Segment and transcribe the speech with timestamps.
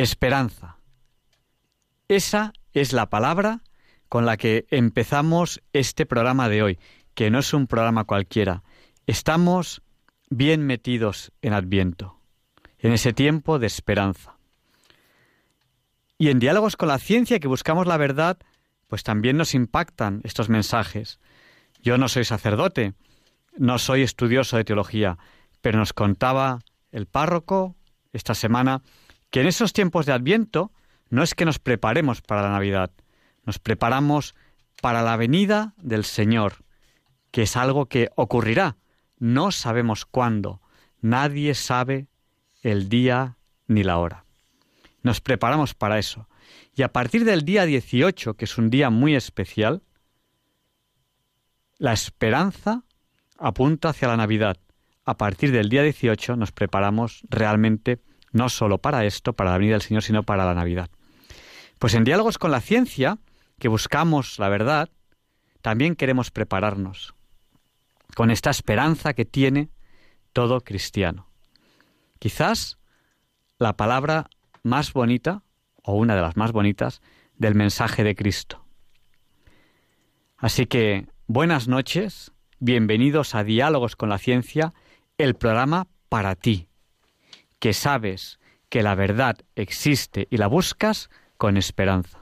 [0.00, 0.76] Esperanza.
[2.06, 3.62] Esa es la palabra
[4.08, 6.78] con la que empezamos este programa de hoy,
[7.14, 8.62] que no es un programa cualquiera.
[9.08, 9.82] Estamos
[10.30, 12.20] bien metidos en Adviento,
[12.78, 14.36] en ese tiempo de esperanza.
[16.16, 18.38] Y en diálogos con la ciencia que buscamos la verdad,
[18.86, 21.18] pues también nos impactan estos mensajes.
[21.82, 22.94] Yo no soy sacerdote,
[23.56, 25.18] no soy estudioso de teología,
[25.60, 26.60] pero nos contaba
[26.92, 27.74] el párroco
[28.12, 28.82] esta semana
[29.30, 30.72] que en esos tiempos de Adviento
[31.10, 32.90] no es que nos preparemos para la Navidad,
[33.44, 34.34] nos preparamos
[34.80, 36.64] para la venida del Señor,
[37.30, 38.76] que es algo que ocurrirá.
[39.18, 40.60] No sabemos cuándo,
[41.00, 42.08] nadie sabe
[42.62, 44.24] el día ni la hora.
[45.02, 46.28] Nos preparamos para eso.
[46.74, 49.82] Y a partir del día 18, que es un día muy especial,
[51.78, 52.84] la esperanza
[53.38, 54.58] apunta hacia la Navidad.
[55.04, 58.00] A partir del día 18 nos preparamos realmente
[58.32, 60.90] no solo para esto, para la venida del Señor, sino para la Navidad.
[61.78, 63.18] Pues en diálogos con la ciencia,
[63.58, 64.90] que buscamos la verdad,
[65.62, 67.14] también queremos prepararnos
[68.14, 69.70] con esta esperanza que tiene
[70.32, 71.28] todo cristiano.
[72.18, 72.78] Quizás
[73.58, 74.28] la palabra
[74.62, 75.42] más bonita,
[75.82, 77.00] o una de las más bonitas,
[77.36, 78.64] del mensaje de Cristo.
[80.36, 84.74] Así que buenas noches, bienvenidos a Diálogos con la Ciencia,
[85.16, 86.67] el programa para ti,
[87.58, 88.38] que sabes
[88.68, 92.20] que la verdad existe y la buscas con esperanza.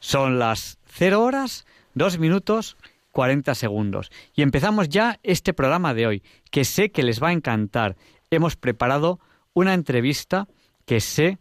[0.00, 1.64] Son las cero horas,
[1.94, 2.76] dos minutos,
[3.10, 4.10] cuarenta segundos.
[4.34, 7.96] Y empezamos ya este programa de hoy, que sé que les va a encantar.
[8.30, 9.20] Hemos preparado
[9.54, 10.48] una entrevista
[10.84, 11.38] que sé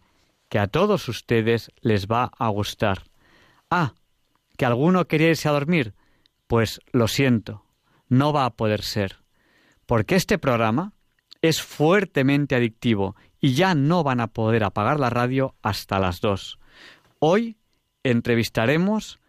[0.49, 3.03] que a todos ustedes les va a gustar.
[3.69, 3.95] Ah,
[4.55, 5.95] que alguno quería irse a dormir.
[6.47, 7.65] Pues lo siento,
[8.07, 9.17] no va a poder ser.
[9.87, 10.93] Porque este programa
[11.43, 16.57] es fuertemente adictivo y ya no van a poder apagar la radio hasta las dos.
[17.19, 17.57] Hoy
[18.01, 19.19] entrevistaremos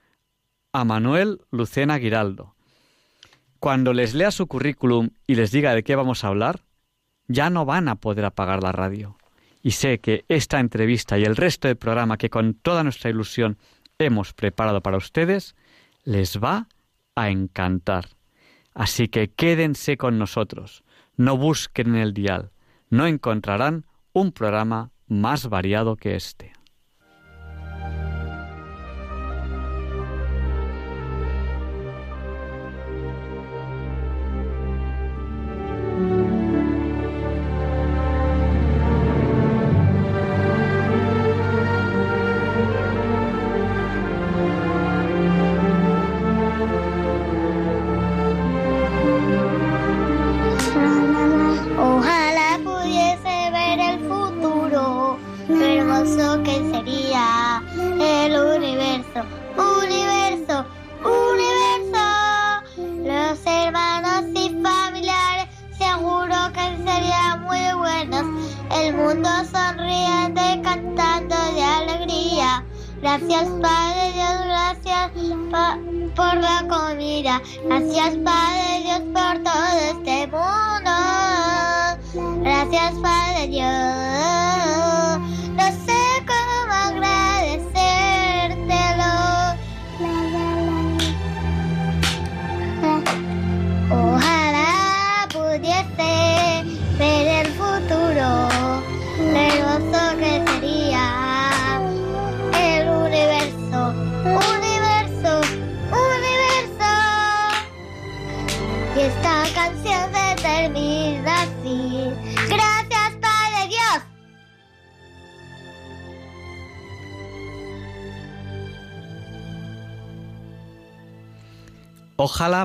[0.72, 2.54] a Manuel Lucena Giraldo.
[3.58, 6.64] Cuando les lea su currículum y les diga de qué vamos a hablar,
[7.26, 9.18] ya no van a poder apagar la radio.
[9.60, 13.58] Y sé que esta entrevista y el resto del programa que con toda nuestra ilusión
[13.98, 15.56] hemos preparado para ustedes,
[16.04, 16.68] les va
[17.16, 18.10] a encantar.
[18.72, 20.83] Así que quédense con nosotros
[21.16, 22.50] no busquen en el dial,
[22.90, 26.53] no encontrarán un programa más variado que este.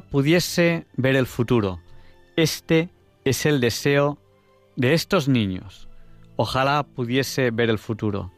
[0.01, 1.79] Pudiese ver el futuro.
[2.35, 2.89] Este
[3.25, 4.17] es el deseo
[4.75, 5.87] de estos niños.
[6.35, 8.31] Ojalá pudiese ver el futuro.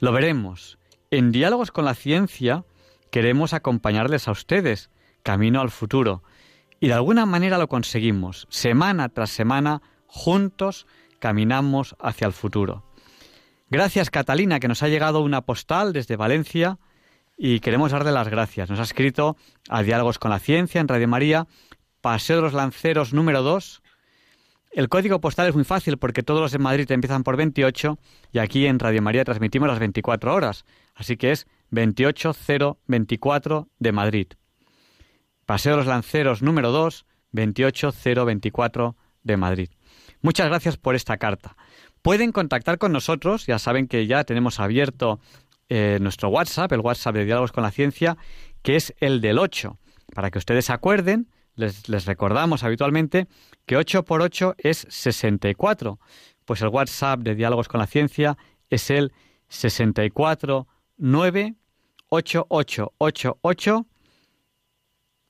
[0.00, 0.78] Lo veremos.
[1.10, 2.64] En diálogos con la ciencia
[3.10, 4.90] queremos acompañarles a ustedes,
[5.22, 6.22] camino al futuro.
[6.80, 10.86] Y de alguna manera lo conseguimos, semana tras semana, juntos,
[11.18, 12.84] caminamos hacia el futuro.
[13.68, 16.78] Gracias Catalina, que nos ha llegado una postal desde Valencia
[17.42, 18.68] y queremos darle las gracias.
[18.68, 19.38] Nos ha escrito
[19.70, 21.46] a Diálogos con la Ciencia en Radio María,
[22.02, 23.80] Paseo de los Lanceros número 2.
[24.72, 27.98] El código postal es muy fácil porque todos los en Madrid empiezan por 28
[28.30, 30.66] y aquí en Radio María transmitimos las 24 horas.
[30.94, 34.26] Así que es 28024 de Madrid.
[35.46, 39.70] Paseo de los Lanceros número 2, 28024 de Madrid.
[40.20, 41.56] Muchas gracias por esta carta.
[42.02, 45.20] Pueden contactar con nosotros, ya saben que ya tenemos abierto
[45.70, 48.16] eh, nuestro WhatsApp, el WhatsApp de Diálogos con la Ciencia,
[48.62, 49.78] que es el del 8.
[50.14, 53.28] Para que ustedes acuerden, les, les recordamos habitualmente
[53.66, 56.00] que 8 por 8 es 64.
[56.44, 58.36] Pues el WhatsApp de Diálogos con la Ciencia
[58.68, 59.12] es el
[59.48, 61.54] 64 9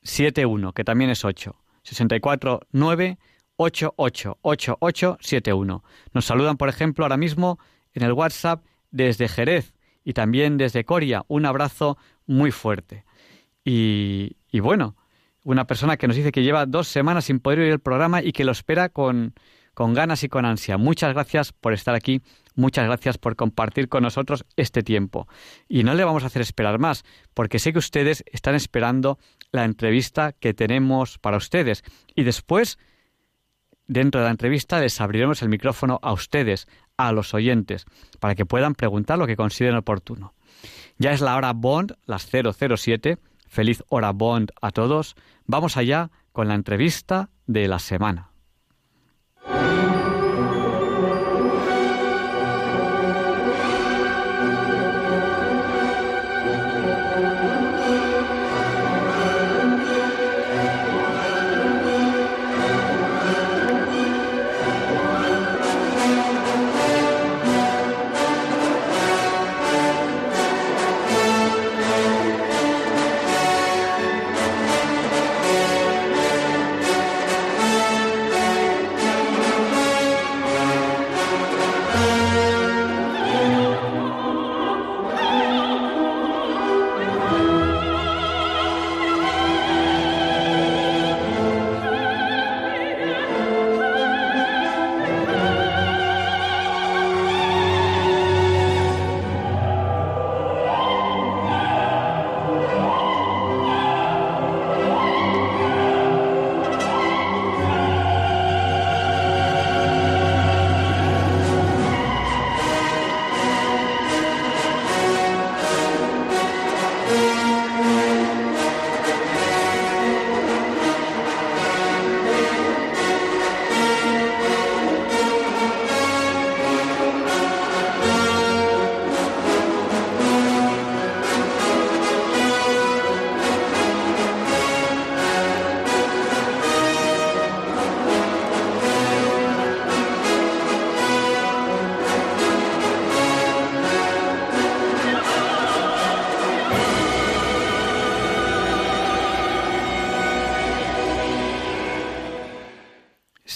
[0.03, 1.55] 71, que también es 8.
[1.83, 3.19] 64 9
[3.57, 5.85] 888871.
[6.15, 7.59] Nos saludan, por ejemplo, ahora mismo
[7.93, 9.75] en el WhatsApp desde Jerez
[10.05, 11.25] y también desde Coria.
[11.29, 13.05] Un abrazo muy fuerte.
[13.65, 14.97] Y, bueno,
[15.45, 18.33] una persona que nos dice que lleva dos semanas sin poder oír el programa y
[18.33, 19.35] que lo espera con,
[19.75, 20.79] con ganas y con ansia.
[20.79, 22.23] Muchas gracias por estar aquí,
[22.55, 25.29] muchas gracias por compartir con nosotros este tiempo.
[25.69, 27.05] Y no le vamos a hacer esperar más,
[27.35, 29.19] porque sé que ustedes están esperando
[29.53, 31.85] la entrevista que tenemos para ustedes.
[32.15, 32.79] Y después
[33.91, 36.69] dentro de la entrevista les abriremos el micrófono a ustedes,
[37.09, 37.87] a los oyentes,
[38.19, 40.35] para que puedan preguntar lo que consideren oportuno.
[40.99, 43.19] Ya es la hora Bond, las 007.
[43.49, 45.17] Feliz hora Bond a todos.
[45.47, 48.30] Vamos allá con la entrevista de la semana.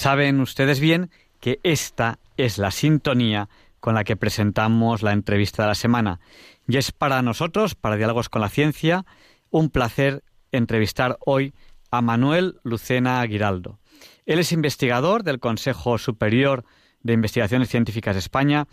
[0.05, 3.49] Saben ustedes bien que esta es la sintonía
[3.81, 6.21] con la que presentamos la entrevista de la semana.
[6.69, 9.07] Y es para nosotros, para Diálogos con la Ciencia,
[9.49, 11.55] un placer entrevistar hoy
[11.91, 13.79] a Manuel Lucena Aguiraldo.
[14.27, 16.67] Él es investigador del Consejo Superior
[17.03, 18.67] de Investigaciones Científicas de España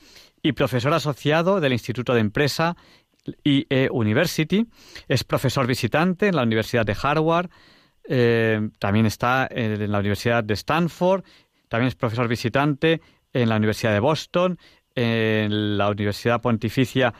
[0.43, 2.75] y profesor asociado del Instituto de Empresa
[3.45, 4.67] IE University.
[5.07, 7.49] Es profesor visitante en la Universidad de Harvard,
[8.07, 11.23] eh, también está en la Universidad de Stanford,
[11.67, 13.01] también es profesor visitante
[13.33, 14.57] en la Universidad de Boston,
[14.93, 17.13] en la Universidad Pontificia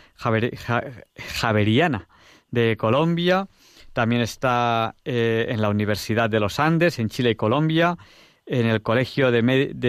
[1.15, 2.07] Javeriana
[2.50, 3.47] de Colombia,
[3.93, 7.97] también está eh, en la Universidad de los Andes, en Chile y Colombia,
[8.45, 9.41] en el Colegio de,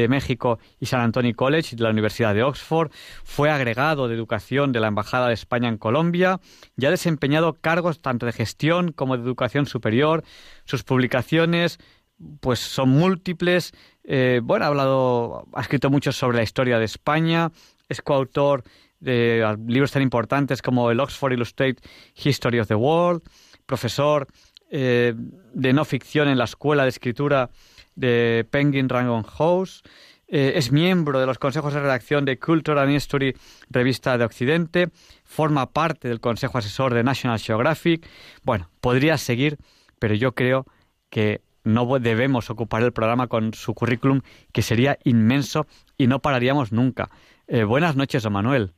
[0.08, 2.90] México y San Antonio College de la Universidad de Oxford,
[3.24, 6.40] fue agregado de educación de la Embajada de España en Colombia
[6.76, 10.22] y ha desempeñado cargos tanto de gestión como de educación superior.
[10.64, 11.78] Sus publicaciones
[12.40, 13.72] pues son múltiples.
[14.04, 17.50] Eh, bueno, ha hablado, ha escrito mucho sobre la historia de España,
[17.88, 18.62] es coautor
[19.00, 21.82] de libros tan importantes como el Oxford Illustrated
[22.14, 23.22] History of the World,
[23.66, 24.28] profesor
[24.70, 27.50] eh, de no ficción en la Escuela de Escritura
[27.94, 29.82] de Penguin Random House.
[30.28, 33.36] Eh, es miembro de los consejos de redacción de Cultural History,
[33.68, 34.88] revista de Occidente.
[35.24, 38.08] Forma parte del consejo asesor de National Geographic.
[38.42, 39.58] Bueno, podría seguir,
[39.98, 40.66] pero yo creo
[41.10, 44.22] que no debemos ocupar el programa con su currículum,
[44.52, 45.66] que sería inmenso
[45.98, 47.10] y no pararíamos nunca.
[47.46, 48.72] Eh, buenas noches, Manuel.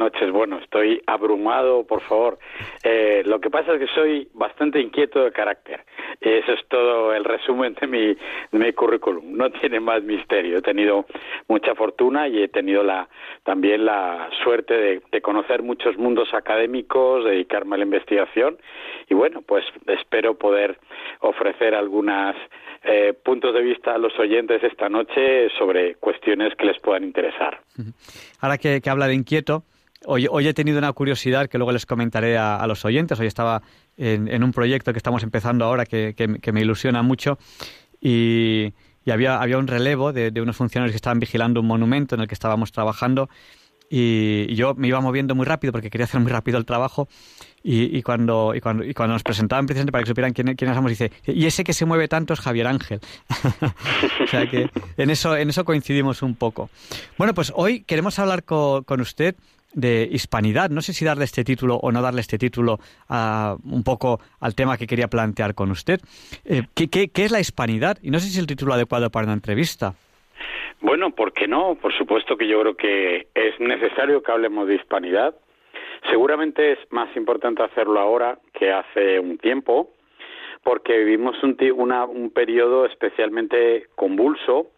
[0.00, 0.32] Noches.
[0.32, 2.38] Bueno, estoy abrumado, por favor.
[2.82, 5.84] Eh, lo que pasa es que soy bastante inquieto de carácter.
[6.22, 9.36] Eso es todo el resumen de mi, de mi currículum.
[9.36, 10.56] No tiene más misterio.
[10.56, 11.04] He tenido
[11.48, 13.10] mucha fortuna y he tenido la,
[13.44, 18.56] también la suerte de, conocer muchos mundos académicos, dedicarme a la investigación
[19.08, 20.78] y bueno, pues espero poder
[21.20, 22.34] ofrecer algunos
[22.84, 27.60] eh, puntos de vista a los oyentes esta noche sobre cuestiones que les puedan interesar.
[28.40, 29.64] Ahora que, habla de inquieto,
[30.06, 33.20] Hoy, hoy, he tenido una curiosidad que luego les comentaré a, los oyentes.
[33.20, 33.62] Hoy estaba
[33.98, 37.38] en, un proyecto que estamos empezando ahora que, que, me ilusiona mucho
[38.00, 38.72] y,
[39.06, 42.28] había, había un relevo de, de, unos funcionarios que estaban vigilando un monumento en el
[42.28, 43.28] que estábamos trabajando
[43.90, 47.08] y, yo me iba moviendo muy rápido porque quería hacer muy rápido el trabajo
[47.62, 50.76] y, y, cuando, y, cuando, y cuando nos presentaban precisamente para que supieran quién, quiénes
[50.76, 53.00] somos, dice, y ese que se mueve tanto es Javier Ángel.
[54.24, 56.70] o sea que en eso, en eso coincidimos un poco.
[57.18, 59.34] Bueno, pues hoy queremos hablar con, con usted
[59.72, 60.70] de hispanidad.
[60.70, 64.54] No sé si darle este título o no darle este título a, un poco al
[64.54, 66.00] tema que quería plantear con usted.
[66.44, 67.98] Eh, ¿qué, es la hispanidad?
[68.02, 69.94] Y no sé si es el título adecuado para una entrevista.
[70.80, 71.74] Bueno, ¿por qué no?
[71.74, 75.34] Por supuesto que yo creo que es necesario que hablemos de hispanidad.
[76.08, 79.90] Seguramente es más importante hacerlo ahora que hace un tiempo,
[80.62, 84.68] porque vivimos un, un periodo especialmente convulso.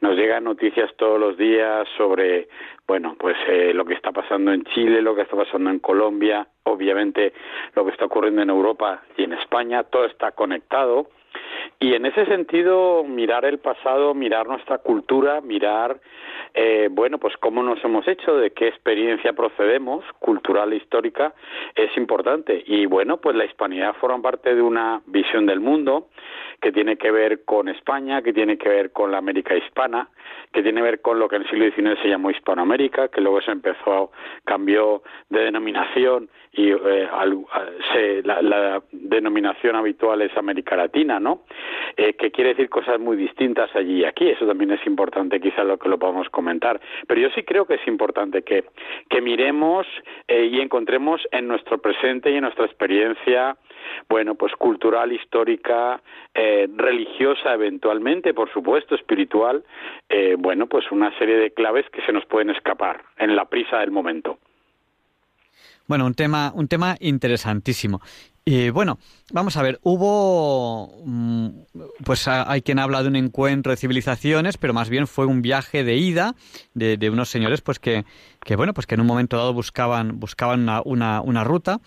[0.00, 2.48] Nos llegan noticias todos los días sobre,
[2.86, 6.46] bueno, pues eh, lo que está pasando en Chile, lo que está pasando en Colombia,
[6.62, 7.32] obviamente
[7.74, 9.82] lo que está ocurriendo en Europa y en España.
[9.82, 11.08] Todo está conectado
[11.80, 16.00] y en ese sentido, mirar el pasado, mirar nuestra cultura, mirar,
[16.54, 21.34] eh, bueno, pues cómo nos hemos hecho, de qué experiencia procedemos, cultural e histórica,
[21.76, 22.64] es importante.
[22.66, 26.08] Y bueno, pues la hispanidad forma parte de una visión del mundo
[26.60, 30.08] que tiene que ver con España, que tiene que ver con la América hispana,
[30.52, 33.20] que tiene que ver con lo que en el siglo XIX se llamó Hispanoamérica, que
[33.20, 34.10] luego se empezó,
[34.44, 37.08] cambió de denominación y eh,
[37.92, 41.27] se, la, la, denominación habitual es América Latina, ¿no?
[41.96, 44.28] Eh, que quiere decir cosas muy distintas allí y aquí.
[44.28, 46.80] Eso también es importante, quizás lo que lo podamos comentar.
[47.06, 48.64] Pero yo sí creo que es importante que,
[49.08, 49.86] que miremos
[50.28, 53.56] eh, y encontremos en nuestro presente y en nuestra experiencia
[54.08, 56.00] bueno, pues cultural, histórica,
[56.34, 59.64] eh, religiosa eventualmente, por supuesto, espiritual,
[60.08, 63.78] eh, bueno, pues una serie de claves que se nos pueden escapar en la prisa
[63.78, 64.38] del momento.
[65.86, 68.00] Bueno, un tema, un tema interesantísimo.
[68.50, 68.98] Y bueno,
[69.30, 71.48] vamos a ver, hubo, mm,
[72.02, 75.84] pues hay quien habla de un encuentro de civilizaciones, pero más bien fue un viaje
[75.84, 76.34] de ida
[76.72, 78.06] de, unos señores, pues que,
[78.42, 81.82] que, bueno, pues que en un momento dado buscaban, buscaban una, una, una ruta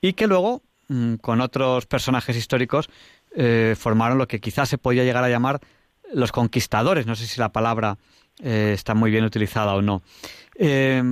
[0.00, 2.88] y que luego, mm, con otros personajes históricos,
[3.36, 5.60] eh, formaron lo que quizás se podía llegar a llamar
[6.14, 7.04] los conquistadores.
[7.04, 7.98] No sé si la palabra
[8.42, 10.00] eh, está muy bien utilizada o no.
[10.54, 11.02] Eh,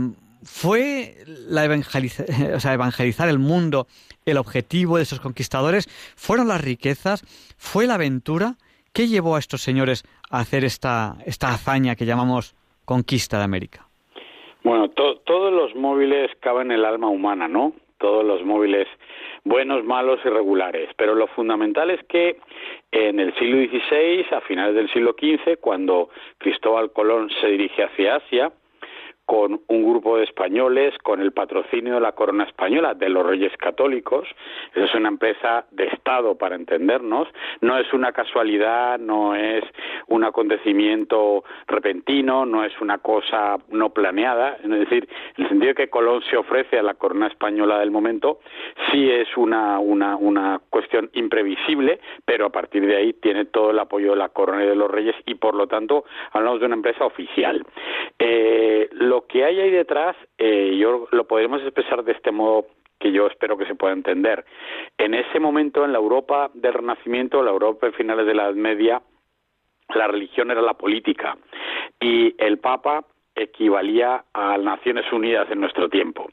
[0.47, 1.65] ¿Fue la
[2.55, 3.87] o sea, evangelizar el mundo
[4.25, 5.87] el objetivo de esos conquistadores?
[6.17, 7.23] ¿Fueron las riquezas?
[7.59, 8.55] ¿Fue la aventura?
[8.93, 13.87] ¿Qué llevó a estos señores a hacer esta, esta hazaña que llamamos conquista de América?
[14.63, 17.73] Bueno, todos los móviles caben en el alma humana, ¿no?
[17.99, 18.89] Todos los móviles
[19.45, 20.91] buenos, malos y regulares.
[20.97, 22.37] Pero lo fundamental es que
[22.91, 28.17] en el siglo XVI, a finales del siglo XV, cuando Cristóbal Colón se dirige hacia
[28.17, 28.53] Asia,
[29.27, 33.53] con un grupo de españoles, con el patrocinio de la corona española, de los reyes
[33.57, 34.27] católicos.
[34.75, 37.29] es una empresa de Estado, para entendernos.
[37.61, 39.65] No es una casualidad, no es
[40.07, 44.59] un acontecimiento repentino, no es una cosa no planeada.
[44.63, 48.39] Es decir, el sentido que Colón se ofrece a la corona española del momento,
[48.91, 53.79] sí es una, una, una cuestión imprevisible, pero a partir de ahí tiene todo el
[53.79, 56.77] apoyo de la corona y de los reyes y, por lo tanto, hablamos de una
[56.77, 57.65] empresa oficial.
[58.19, 58.89] Eh,
[59.23, 62.67] que hay ahí detrás, eh, yo lo podemos expresar de este modo
[62.99, 64.45] que yo espero que se pueda entender.
[64.99, 68.55] En ese momento, en la Europa del Renacimiento, la Europa de finales de la Edad
[68.55, 69.03] Media,
[69.95, 71.37] la religión era la política
[72.01, 73.05] y el Papa
[73.35, 76.29] equivalía a Naciones Unidas en nuestro tiempo.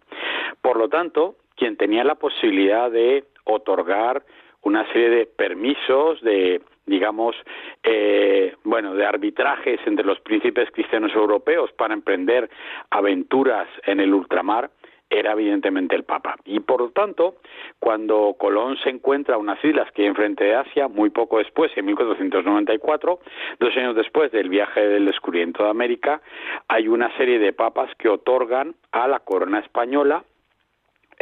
[0.61, 4.23] Por lo tanto, quien tenía la posibilidad de otorgar
[4.61, 7.35] una serie de permisos, de digamos,
[7.83, 12.49] eh, bueno, de arbitrajes entre los príncipes cristianos europeos para emprender
[12.89, 14.69] aventuras en el ultramar,
[15.09, 16.35] era evidentemente el Papa.
[16.45, 17.35] Y por lo tanto,
[17.79, 21.85] cuando Colón se encuentra unas islas que hay enfrente de Asia, muy poco después, en
[21.85, 23.19] 1494,
[23.59, 26.21] dos años después del viaje del descubrimiento de América,
[26.67, 30.23] hay una serie de papas que otorgan a la corona española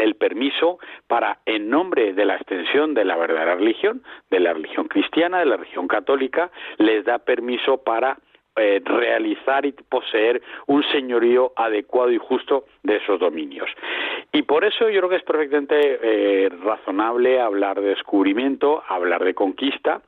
[0.01, 4.88] el permiso para, en nombre de la extensión de la verdadera religión, de la religión
[4.88, 8.17] cristiana, de la religión católica, les da permiso para
[8.58, 13.70] eh, realizar y poseer un señorío adecuado y justo de esos dominios.
[14.32, 19.34] Y por eso yo creo que es perfectamente eh, razonable hablar de descubrimiento, hablar de
[19.34, 20.02] conquista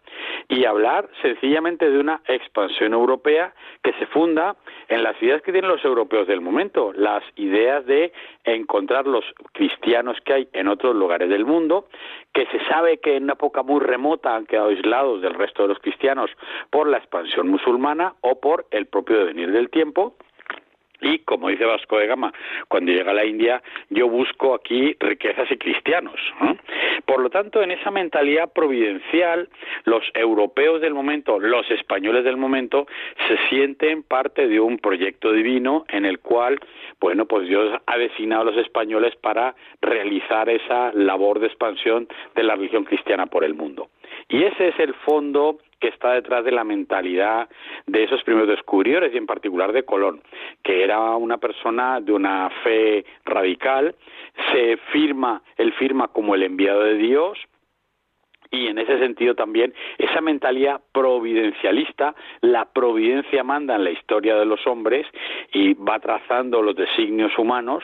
[0.47, 3.53] y hablar sencillamente de una expansión europea
[3.83, 4.55] que se funda
[4.87, 8.11] en las ideas que tienen los europeos del momento, las ideas de
[8.43, 11.87] encontrar los cristianos que hay en otros lugares del mundo,
[12.33, 15.69] que se sabe que en una época muy remota han quedado aislados del resto de
[15.69, 16.31] los cristianos
[16.69, 20.15] por la expansión musulmana o por el propio devenir del tiempo
[21.03, 22.33] y como dice Vasco de Gama,
[22.67, 26.19] cuando llega a la India, yo busco aquí riquezas y cristianos.
[27.05, 29.49] Por lo tanto, en esa mentalidad providencial,
[29.83, 32.87] los europeos del momento, los españoles del momento,
[33.27, 36.59] se sienten parte de un proyecto divino en el cual,
[36.99, 42.43] bueno, pues Dios ha designado a los españoles para realizar esa labor de expansión de
[42.43, 43.89] la religión cristiana por el mundo.
[44.29, 47.49] Y ese es el fondo que está detrás de la mentalidad
[47.87, 50.21] de esos primeros descubridores y en particular de Colón,
[50.63, 53.95] que era una persona de una fe radical,
[54.51, 57.37] se firma, él firma como el enviado de Dios,
[58.53, 64.45] y en ese sentido también esa mentalidad providencialista, la providencia manda en la historia de
[64.45, 65.07] los hombres
[65.51, 67.83] y va trazando los designios humanos.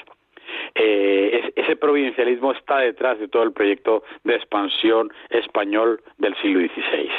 [0.75, 7.09] Eh, ese providencialismo está detrás de todo el proyecto de expansión español del siglo XVI.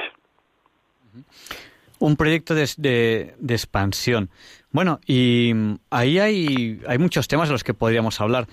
[1.99, 4.30] Un proyecto de, expansión.
[4.71, 5.52] Bueno, y
[5.90, 8.47] ahí hay, hay muchos temas de los que podríamos hablar,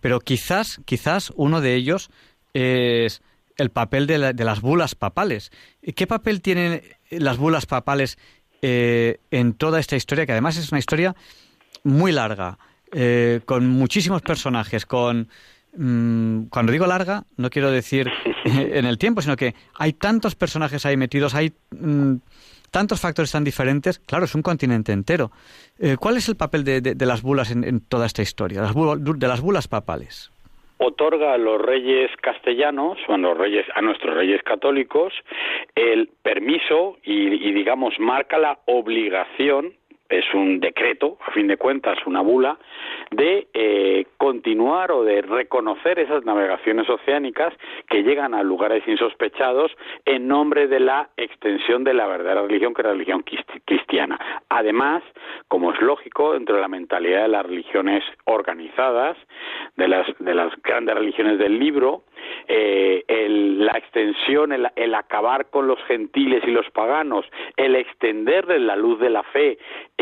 [0.00, 2.10] pero quizás, quizás uno de ellos
[2.54, 3.22] es
[3.56, 5.50] el papel de, las bulas papales.
[5.96, 8.18] ¿Qué papel tienen las bulas papales
[8.60, 11.16] eh, en toda esta historia, que además es una historia
[11.82, 12.58] muy larga,
[12.92, 15.28] eh, con muchísimos personajes, con
[15.74, 18.10] Mm, cuando digo larga, no quiero decir
[18.44, 22.16] en el tiempo, sino que hay tantos personajes ahí metidos, hay mm,
[22.70, 23.98] tantos factores tan diferentes.
[23.98, 25.30] Claro, es un continente entero.
[25.78, 29.68] Eh, ¿Cuál es el papel de, las bulas en, toda esta historia, de las bulas
[29.68, 30.30] papales?
[30.84, 35.12] otorga a los reyes castellanos o a los reyes a nuestros reyes católicos
[35.76, 39.74] el permiso y digamos marca la obligación
[40.12, 42.58] es un decreto, a fin de cuentas, una bula,
[43.10, 47.54] de eh, continuar o de reconocer esas navegaciones oceánicas
[47.88, 49.72] que llegan a lugares insospechados
[50.04, 53.24] en nombre de la extensión de la verdadera religión, que es la religión
[53.64, 54.18] cristiana.
[54.50, 55.02] Además,
[55.48, 59.16] como es lógico, dentro de la mentalidad de las religiones organizadas,
[59.76, 62.04] de las, de las grandes religiones del libro,
[62.48, 68.98] eh, la extensión, el, acabar con los gentiles y los paganos, el extenderles la luz
[69.00, 69.58] de la fe,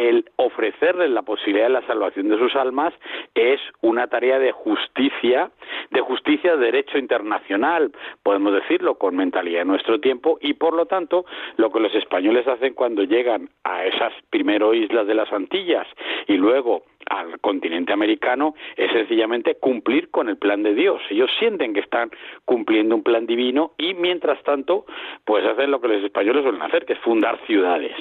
[0.08, 2.94] el ofrecerles la posibilidad de la salvación de sus almas,
[3.34, 5.50] es una tarea de justicia,
[5.90, 10.86] de justicia de derecho internacional, podemos decirlo, con mentalidad de nuestro tiempo, y por lo
[10.86, 15.86] tanto, lo que los españoles hacen cuando llegan a esas primero islas de las Antillas
[16.26, 21.02] y luego al continente americano es sencillamente cumplir con el plan de Dios.
[21.10, 22.10] Ellos sienten que están
[22.44, 24.86] cumpliendo un plan divino y mientras tanto
[25.24, 27.96] pues hacen lo que los españoles suelen hacer, que es fundar ciudades.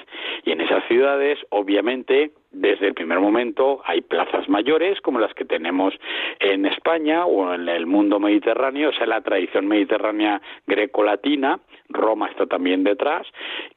[0.46, 1.89] Y en esas ciudades obviamente
[2.52, 5.94] desde el primer momento hay plazas mayores como las que tenemos
[6.40, 12.46] en España o en el mundo mediterráneo, o sea, la tradición mediterránea greco-latina, Roma está
[12.46, 13.26] también detrás,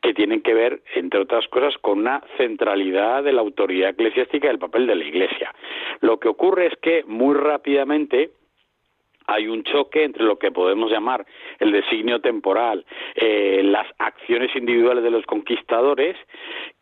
[0.03, 4.51] que tienen que ver, entre otras cosas, con una centralidad de la autoridad eclesiástica y
[4.51, 5.55] el papel de la Iglesia.
[6.01, 8.31] Lo que ocurre es que muy rápidamente
[9.26, 11.26] hay un choque entre lo que podemos llamar
[11.58, 16.16] el designio temporal, eh, las acciones individuales de los conquistadores,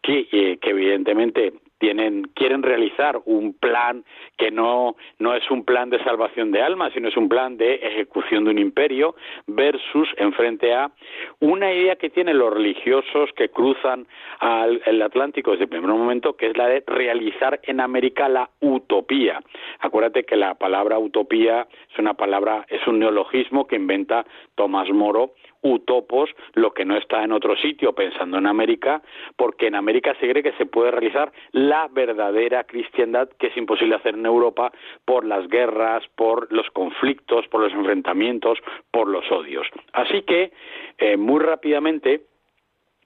[0.03, 4.05] que, eh, que evidentemente tienen, quieren realizar un plan
[4.37, 7.75] que no, no es un plan de salvación de almas, sino es un plan de
[7.75, 9.17] ejecución de un imperio,
[9.47, 10.91] versus en frente a
[11.41, 14.07] una idea que tienen los religiosos que cruzan
[14.39, 18.51] al, el Atlántico desde el primer momento, que es la de realizar en América la
[18.61, 19.41] utopía.
[19.81, 25.33] Acuérdate que la palabra utopía es una palabra, es un neologismo que inventa Tomás Moro
[25.63, 29.03] utopos lo que no está en otro sitio pensando en América,
[29.37, 33.97] porque en América se cree que se puede realizar la verdadera cristiandad que es imposible
[33.97, 34.73] hacer en Europa
[35.05, 38.59] por las guerras, por los conflictos, por los enfrentamientos,
[38.91, 39.67] por los odios.
[39.93, 40.53] Así que,
[40.99, 42.23] eh, muy rápidamente,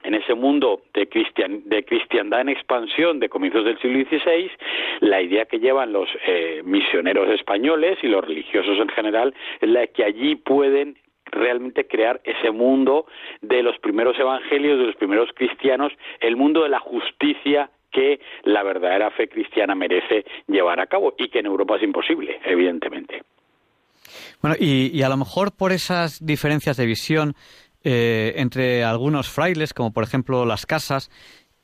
[0.05, 1.07] en ese mundo de,
[1.65, 4.51] de, cristiandad en expansión de comienzos del siglo XVI,
[4.99, 9.87] la idea que llevan los eh, misioneros españoles y los religiosos en general es la
[9.87, 13.05] que allí pueden realmente crear ese mundo
[13.41, 18.63] de los primeros evangelios, de los primeros cristianos, el mundo de la justicia que la
[18.63, 23.23] verdadera fe cristiana merece llevar a cabo y que en Europa es imposible, evidentemente.
[24.41, 27.33] Bueno, y, a lo mejor por esas diferencias de visión
[27.83, 31.09] eh, entre algunos frailes, como por ejemplo las casas,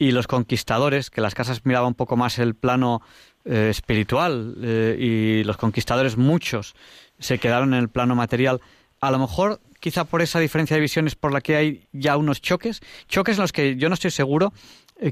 [0.02, 3.04] y los conquistadores, que las casas miraban un poco más el plano
[3.46, 6.74] eh, espiritual eh, y los conquistadores muchos
[7.20, 8.62] se quedaron en el plano material.
[9.02, 12.40] A lo mejor, quizá por esa diferencia de visiones por la que hay ya unos
[12.40, 14.50] choques, choques en los que yo no estoy seguro,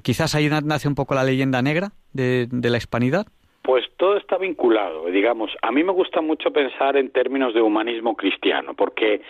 [0.03, 3.25] quizás ahí nace un poco la leyenda negra de la hispanidad.
[3.63, 5.51] Pues todo está vinculado, digamos.
[5.61, 9.21] A mí me gusta mucho pensar en términos de humanismo cristiano, porque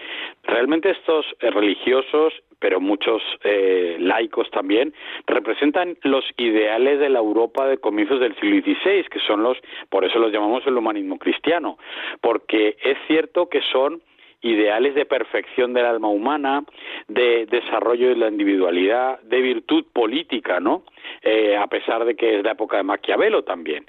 [0.43, 4.93] realmente estos eh, religiosos, pero muchos eh, laicos también,
[5.25, 9.57] representan los ideales de la Europa de comienzos del siglo XVI, que son los,
[9.89, 11.77] por eso los llamamos el humanismo cristiano,
[12.21, 14.01] porque es cierto que son
[14.41, 16.63] ideales de perfección del alma humana,
[17.07, 20.83] de desarrollo de la individualidad, de virtud política, ¿no?
[21.21, 23.85] Eh, a pesar de que es la época de Maquiavelo también.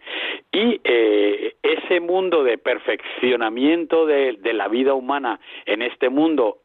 [0.52, 6.58] Y eh, ese mundo de perfeccionamiento de, de la vida humana en este mundo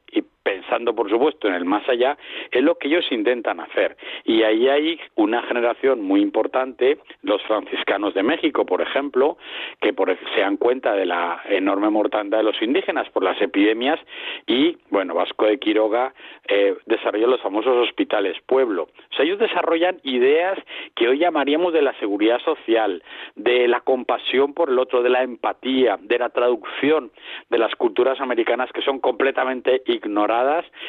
[0.45, 2.15] pensando por supuesto en el más allá,
[2.51, 3.97] es lo que ellos intentan hacer.
[4.25, 9.38] Y ahí hay una generación muy importante, los franciscanos de México, por ejemplo,
[9.81, 9.91] que
[10.36, 13.99] se dan cuenta de la enorme mortandad de los indígenas por las epidemias
[14.45, 16.13] y, bueno, Vasco de Quiroga
[16.47, 18.84] eh, desarrolló los famosos hospitales pueblo.
[18.84, 20.60] O sea, ellos desarrollan ideas
[20.93, 23.01] que hoy llamaríamos de la seguridad social,
[23.36, 27.10] de la compasión por el otro, de la empatía, de la traducción
[27.49, 30.34] de las culturas americanas que son completamente ignoradas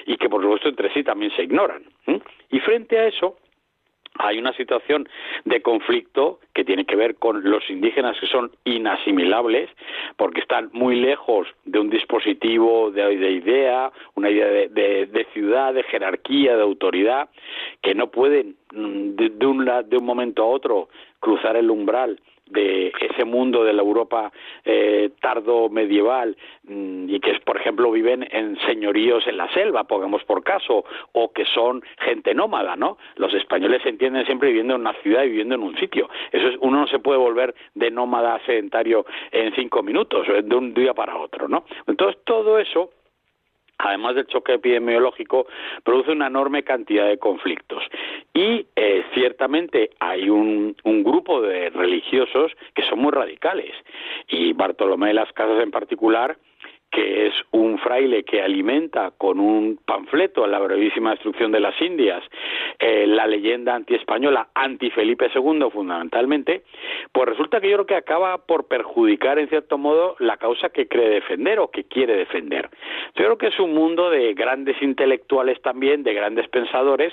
[0.07, 1.83] y que por supuesto entre sí también se ignoran.
[2.51, 3.37] Y frente a eso,
[4.19, 5.09] hay una situación
[5.45, 9.71] de conflicto que tiene que ver con los indígenas que son inasimilables
[10.17, 16.57] porque están muy lejos de un dispositivo de, idea, una idea de, ciudad, de jerarquía,
[16.57, 17.29] de autoridad,
[17.83, 20.89] que no pueden mm, de, un, de un momento a otro
[21.21, 22.19] cruzar el umbral
[22.51, 24.33] de ese mundo de la Europa
[24.65, 30.25] eh, tardo medieval mm, y que por ejemplo viven en señoríos en la selva, pongamos
[30.25, 32.99] por caso, o que son gente nómada, ¿no?
[33.17, 36.09] Los españoles se entienden siempre viviendo en una ciudad y viviendo en un sitio.
[36.33, 40.75] Eso es, uno no se puede volver de nómada sedentario en cinco minutos, de un
[40.75, 41.65] día para otro, ¿no?
[41.87, 42.91] Entonces todo eso
[43.79, 45.47] además del choque epidemiológico,
[45.85, 47.83] produce una enorme cantidad de conflictos.
[48.35, 53.75] Y eh, ciertamente hay un, un, grupo de religiosos que son muy radicales.
[54.29, 56.37] Y Bartolomé de las Casas en particular
[56.91, 62.23] que es un fraile que alimenta con un panfleto, la brevísima destrucción de las Indias,
[62.79, 66.63] eh, la leyenda antiespañola, anti-Felipe II fundamentalmente,
[67.13, 70.89] pues resulta que yo creo que acaba por perjudicar en cierto modo la causa que
[70.89, 72.71] cree defender o que quiere defender.
[73.15, 77.13] Yo creo que es un mundo de grandes intelectuales también, de grandes pensadores,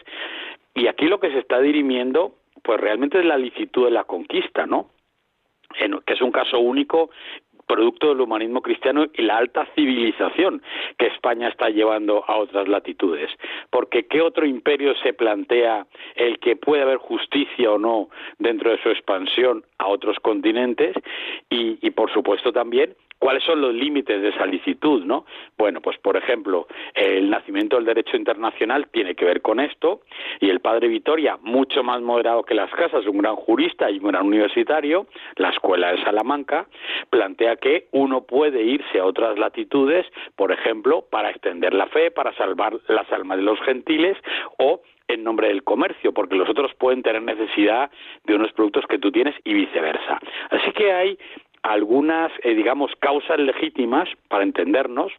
[0.75, 4.65] y aquí lo que se está dirimiendo, pues realmente es la licitud de la conquista,
[4.65, 4.89] ¿no?
[6.05, 7.09] que es un caso único
[7.67, 10.62] producto del humanismo cristiano y la alta civilización
[10.97, 13.32] que España está llevando a otras latitudes.
[13.69, 18.82] Porque ¿qué otro imperio se plantea el que puede haber justicia o no dentro de
[18.82, 20.95] su expansión a otros continentes?
[21.49, 25.25] Y, y por supuesto también ¿Cuáles son los límites de esa licitud, no?
[25.57, 30.01] Bueno, pues por ejemplo, el nacimiento del derecho internacional tiene que ver con esto
[30.41, 34.09] y el padre Vitoria, mucho más moderado que las casas, un gran jurista y un
[34.09, 35.07] gran universitario,
[35.38, 36.67] la escuela de Salamanca,
[37.09, 40.05] plantea que uno puede irse a otras latitudes,
[40.36, 44.17] por ejemplo, para extender la fe, para salvar las almas de los gentiles
[44.57, 47.89] o en nombre del comercio, porque los otros pueden tener necesidad
[48.25, 50.19] de unos productos que tú tienes y viceversa.
[50.49, 51.17] Así que hay
[51.63, 55.12] algunas, eh, digamos, causas legítimas para entendernos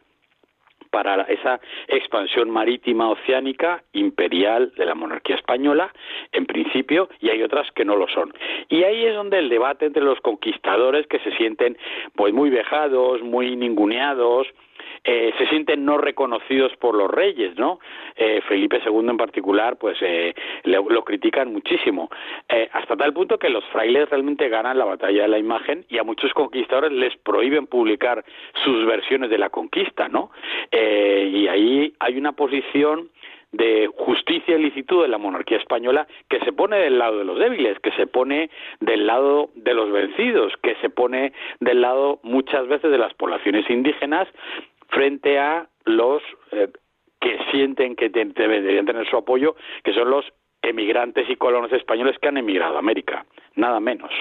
[0.95, 5.91] para esa expansión marítima oceánica imperial de la monarquía española,
[6.31, 8.33] en principio, y hay otras que no lo son.
[8.69, 11.77] Y ahí es donde el debate entre los conquistadores que se sienten
[12.15, 14.47] pues muy vejados, muy ninguneados,
[15.03, 17.79] eh, se sienten no reconocidos por los reyes, ¿no?
[18.15, 22.09] Eh, Felipe II en particular, pues eh, lo, critican muchísimo,
[22.71, 26.03] hasta tal punto que los frailes realmente ganan la batalla de la imagen y a
[26.03, 28.23] muchos conquistadores les prohíben publicar
[28.63, 30.31] sus versiones de la conquista, ¿no?
[30.71, 33.09] y ahí hay una posición
[33.55, 37.39] de justicia y licitud de la monarquía española que se pone del lado de los
[37.39, 38.49] débiles, que se pone
[38.81, 43.69] del lado de los vencidos, que se pone del lado muchas veces de las poblaciones
[43.69, 44.27] indígenas
[44.89, 46.21] frente a los
[46.51, 46.69] eh,
[47.19, 50.25] que sienten que deberían tener su apoyo, que son los
[50.61, 54.11] emigrantes y colonos españoles que han emigrado a América, nada menos.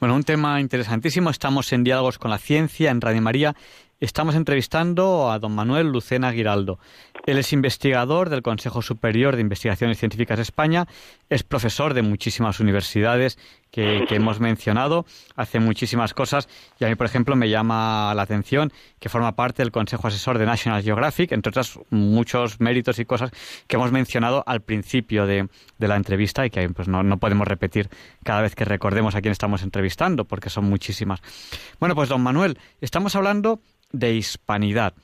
[0.00, 1.30] Bueno, un tema interesantísimo.
[1.30, 3.54] Estamos en diálogos con la ciencia en Radio María
[4.00, 6.78] estamos entrevistando a don Manuel Lucena Giraldo.
[7.26, 10.86] Él es investigador del Consejo Superior de Investigaciones Científicas de España,
[11.28, 13.38] es profesor de muchísimas universidades
[13.70, 18.72] que, hemos mencionado, hace muchísimas cosas y a mí, por ejemplo, me llama la atención
[18.98, 23.30] que forma parte del Consejo Asesor de National Geographic, entre otras muchos méritos y cosas
[23.66, 27.88] que hemos mencionado al principio de, la entrevista y que pues, no, no podemos repetir
[28.24, 31.20] cada vez que recordemos a quién estamos entrevistando, porque son muchísimas.
[31.78, 33.60] Bueno, pues don Manuel, estamos hablando
[33.92, 34.94] de hispanidad.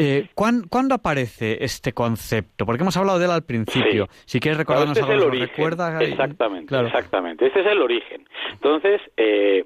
[0.00, 2.64] Eh, ¿cuándo, aparece este concepto?
[2.64, 4.06] Porque hemos hablado de él al principio.
[4.26, 6.00] Si quieres recordarnos este algo, lo recuerdas.
[6.00, 7.46] Exactamente, exactamente.
[7.46, 8.24] Este es el origen.
[8.52, 9.64] Entonces, eh,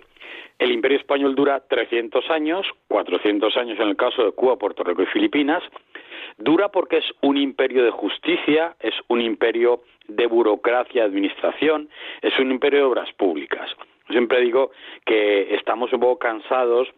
[0.58, 5.02] el Imperio Español dura 300 años, 400 años en el caso de Cuba, Puerto Rico
[5.02, 5.62] y Filipinas.
[6.38, 11.90] Dura porque es un imperio de justicia, es un imperio de burocracia, administración,
[12.22, 13.68] es un imperio de obras públicas.
[14.08, 14.70] Siempre digo
[15.04, 16.88] que estamos un poco cansados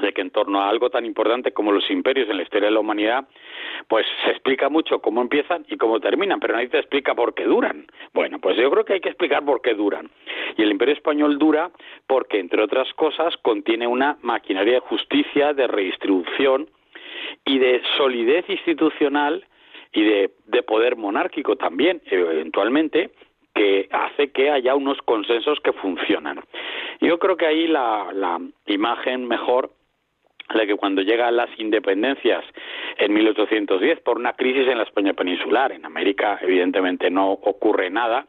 [0.00, 2.74] de que en torno a algo tan importante como los imperios en la historia de
[2.74, 3.28] la humanidad,
[3.88, 7.44] pues se explica mucho cómo empiezan y cómo terminan, pero nadie te explica por qué
[7.44, 7.86] duran.
[8.14, 10.10] Bueno, pues yo creo que hay que explicar por qué duran.
[10.56, 11.70] Y el imperio español dura
[12.06, 16.68] porque, entre otras cosas, contiene una maquinaria de justicia, de redistribución
[17.44, 19.44] y de solidez institucional
[19.92, 23.10] y de, de poder monárquico también, eventualmente,
[23.54, 26.40] que hace que haya unos consensos que funcionan.
[27.02, 29.70] Yo creo que ahí la imagen mejor
[30.54, 32.44] de que cuando llegan las independencias
[32.98, 38.26] en 1810 por una crisis en la España peninsular, en América evidentemente no ocurre nada,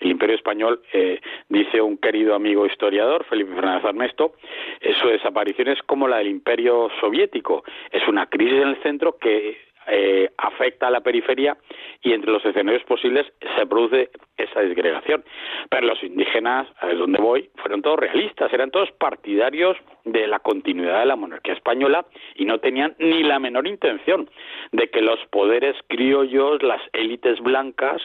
[0.00, 4.34] el Imperio Español, eh, dice un querido amigo historiador, Felipe Fernández Armesto,
[4.80, 9.18] eh, su desaparición es como la del Imperio Soviético, es una crisis en el centro
[9.18, 11.56] que eh, afecta a la periferia
[12.02, 13.26] y entre los escenarios posibles
[13.56, 15.24] se produce esa disgregación.
[15.68, 21.00] Pero los indígenas, a donde voy, fueron todos realistas, eran todos partidarios de la continuidad
[21.00, 24.30] de la monarquía española y no tenían ni la menor intención
[24.72, 28.02] de que los poderes criollos, las élites blancas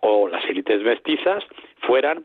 [0.00, 1.44] o las élites mestizas
[1.80, 2.24] fueran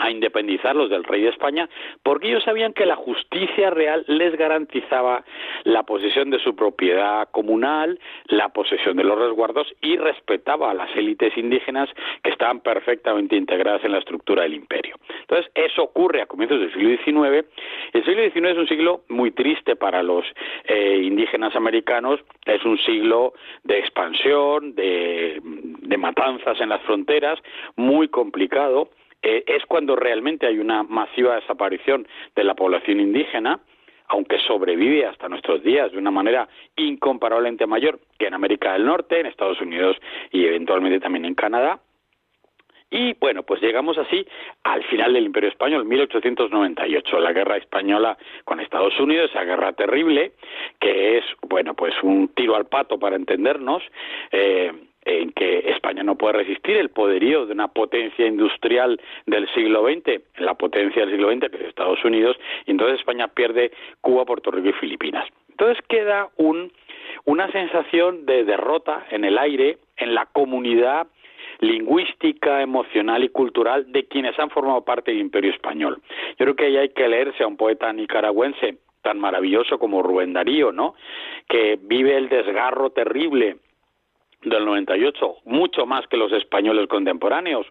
[0.00, 1.68] a independizarlos del rey de España,
[2.02, 5.24] porque ellos sabían que la justicia real les garantizaba
[5.64, 10.94] la posesión de su propiedad comunal, la posesión de los resguardos y respetaba a las
[10.96, 11.90] élites indígenas
[12.22, 14.96] que estaban perfectamente integradas en la estructura del imperio.
[15.20, 17.46] Entonces, eso ocurre a comienzos del siglo XIX.
[17.92, 20.24] El siglo XIX es un siglo muy triste para los
[20.64, 23.34] eh, indígenas americanos, es un siglo
[23.64, 25.40] de expansión, de
[25.98, 27.38] matanzas en las fronteras,
[27.76, 28.88] muy complicado,
[29.22, 33.60] eh, es cuando realmente hay una masiva desaparición de la población indígena,
[34.08, 39.20] aunque sobrevive hasta nuestros días de una manera incomparablemente mayor que en América del Norte,
[39.20, 39.96] en Estados Unidos
[40.32, 41.80] y eventualmente también en Canadá.
[42.90, 44.26] Y bueno, pues llegamos así
[44.64, 50.32] al final del Imperio Español, 1898, la guerra española con Estados Unidos, esa guerra terrible,
[50.80, 53.84] que es, bueno, pues un tiro al pato para entendernos.
[54.32, 54.72] Eh,
[55.18, 60.20] en que España no puede resistir el poderío de una potencia industrial del siglo XX,
[60.38, 64.50] la potencia del siglo XX que es Estados Unidos, y entonces España pierde Cuba, Puerto
[64.50, 65.26] Rico y Filipinas.
[65.48, 66.72] Entonces queda un,
[67.24, 71.08] una sensación de derrota en el aire, en la comunidad
[71.58, 76.00] lingüística, emocional y cultural de quienes han formado parte del Imperio Español.
[76.38, 80.32] Yo creo que ahí hay que leerse a un poeta nicaragüense tan maravilloso como Rubén
[80.32, 80.94] Darío, ¿no?
[81.48, 83.56] Que vive el desgarro terrible
[84.42, 87.66] del 98, mucho más que los españoles contemporáneos,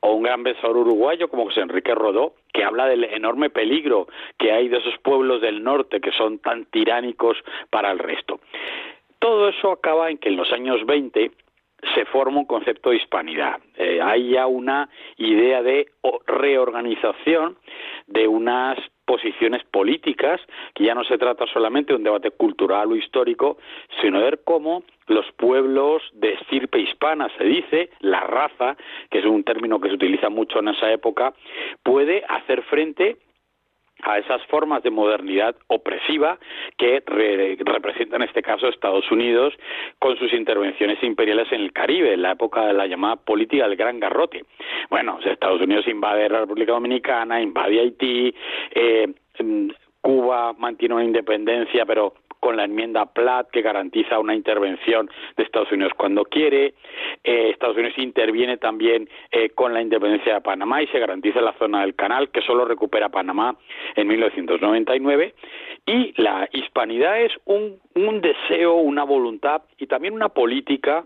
[0.00, 4.52] o un gran pensador uruguayo como José Enrique Rodó, que habla del enorme peligro que
[4.52, 7.38] hay de esos pueblos del norte que son tan tiránicos
[7.70, 8.40] para el resto.
[9.18, 11.30] Todo eso acaba en que en los años 20
[11.94, 13.60] se forma un concepto de hispanidad.
[13.76, 15.86] Eh, hay ya una idea de
[16.26, 17.56] reorganización
[18.06, 18.78] de unas
[19.10, 20.40] posiciones políticas,
[20.72, 23.58] que ya no se trata solamente de un debate cultural o histórico,
[24.00, 28.76] sino ver cómo los pueblos de estirpe hispana, se dice, la raza,
[29.10, 31.34] que es un término que se utiliza mucho en esa época,
[31.82, 33.16] puede hacer frente
[34.02, 36.38] a esas formas de modernidad opresiva
[36.76, 39.54] que representa en este caso Estados Unidos
[39.98, 43.76] con sus intervenciones imperiales en el Caribe, en la época de la llamada política del
[43.76, 44.44] Gran Garrote.
[44.88, 48.34] Bueno, Estados Unidos invade la República Dominicana, invade Haití,
[48.74, 49.08] eh,
[49.38, 49.68] mm,
[50.00, 55.70] Cuba mantiene una independencia, pero con la enmienda Platt que garantiza una intervención de Estados
[55.70, 56.74] Unidos cuando quiere.
[57.22, 61.52] Eh, Estados Unidos interviene también eh, con la independencia de Panamá y se garantiza la
[61.58, 63.56] zona del canal que solo recupera Panamá
[63.94, 65.34] en 1999.
[65.86, 71.04] Y la hispanidad es un, un deseo, una voluntad y también una política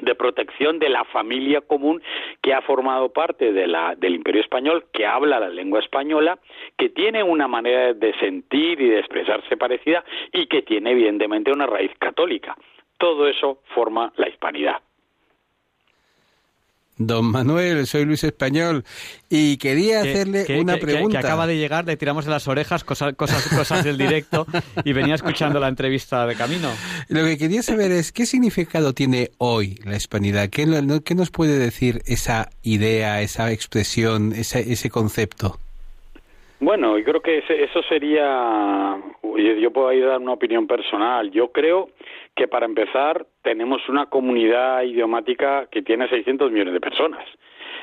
[0.00, 2.02] de protección de la familia común
[2.42, 6.38] que ha formado parte de la, del Imperio Español, que habla la lengua española,
[6.76, 11.66] que tiene una manera de sentir y de expresarse parecida y que tiene evidentemente una
[11.66, 12.56] raíz católica.
[12.98, 14.76] Todo eso forma la hispanidad.
[17.00, 18.84] Don Manuel, soy Luis Español
[19.30, 21.20] y quería hacerle una pregunta.
[21.20, 24.46] Que, acaba de llegar, le tiramos de las orejas cosas, cosas, cosas del directo
[24.84, 26.68] y venía escuchando la entrevista de camino.
[27.08, 30.50] Lo que quería saber es qué significado tiene hoy la hispanidad.
[30.50, 30.66] ¿Qué,
[31.02, 35.56] qué nos puede decir esa idea, esa expresión, ese, ese concepto?
[36.60, 38.98] Bueno, yo creo que eso sería,
[39.58, 41.30] yo puedo ahí dar una opinión personal.
[41.30, 41.88] Yo creo
[42.34, 47.24] que para empezar tenemos una comunidad idiomática que tiene 600 millones de personas.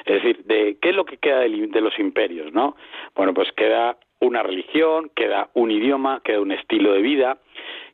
[0.06, 2.76] Es decir, de qué es lo que queda de, los imperios, ¿no?
[3.16, 7.38] Bueno, pues queda una religión, queda un idioma, queda un estilo de vida,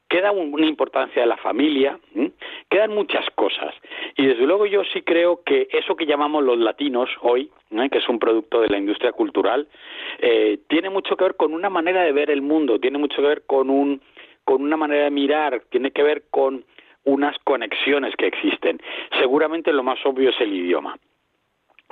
[0.08, 2.00] queda una importancia de la familia,
[2.70, 3.74] quedan muchas cosas.
[4.16, 7.50] Y desde luego yo sí creo que eso que llamamos los latinos hoy,
[7.92, 9.68] que es un producto de la industria cultural,
[10.20, 13.28] eh, tiene mucho que ver con una manera de ver el mundo, tiene mucho que
[13.28, 14.02] ver con un
[14.46, 16.66] con una manera de mirar, tiene que ver con
[17.06, 18.82] unas conexiones que existen.
[19.20, 20.98] Seguramente lo más obvio es el idioma.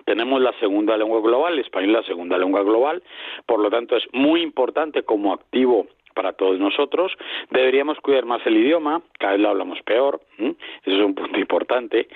[0.06, 3.04] Tenemos la segunda lengua global, el español la segunda lengua global,
[3.46, 7.12] por lo tanto es muy importante como activo para todos nosotros.
[7.50, 12.08] Deberíamos cuidar más el idioma, cada vez lo hablamos peor, eso es un punto importante.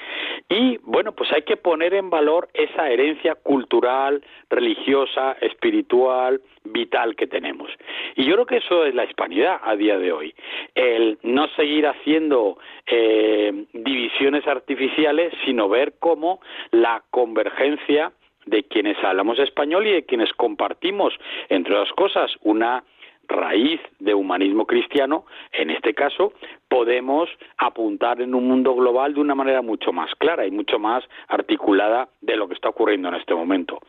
[0.50, 7.28] Y bueno, pues hay que poner en valor esa herencia cultural, religiosa, espiritual, vital que
[7.28, 7.70] tenemos.
[8.16, 10.34] Y yo creo que eso es la hispanidad a día de hoy.
[10.74, 16.40] El no seguir haciendo eh, divisiones artificiales, sino ver cómo
[16.72, 18.12] la convergencia
[18.46, 21.14] de quienes hablamos español y de quienes compartimos,
[21.50, 22.84] entre otras cosas, una
[23.28, 26.34] raíz de humanismo cristiano, en este caso,
[26.68, 31.04] podemos apuntar en un mundo global de una manera mucho más clara y mucho más
[31.28, 33.80] articulada de lo que está ocurriendo en este momento.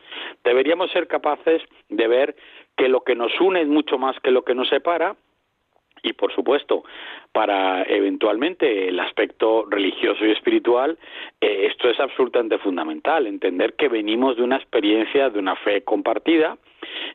[0.43, 2.35] Deberíamos ser capaces de ver
[2.75, 5.15] que lo que nos une es mucho más que lo que nos separa
[6.07, 6.83] y por supuesto
[7.31, 10.97] para eventualmente el aspecto religioso y espiritual
[11.41, 16.57] eh, esto es absolutamente fundamental entender que venimos de una experiencia de una fe compartida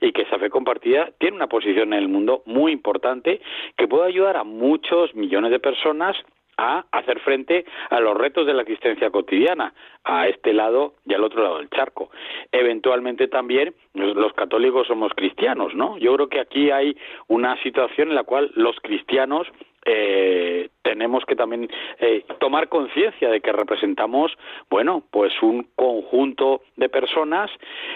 [0.01, 3.41] y que esa fe compartida tiene una posición en el mundo muy importante
[3.77, 6.17] que puede ayudar a muchos millones de personas
[6.63, 11.25] a hacer frente a los retos de la existencia cotidiana, a este lado y al
[11.25, 12.11] otro lado del charco.
[12.53, 15.99] Eventualmente también los católicos somos cristianos, ¿no?
[15.99, 16.97] Yo creo que aquí hay
[17.29, 19.49] una situación en la cual los cristianos
[19.85, 24.33] eh, tenemos que también eh, tomar conciencia de que representamos,
[24.71, 27.51] bueno, pues un conjunto de personas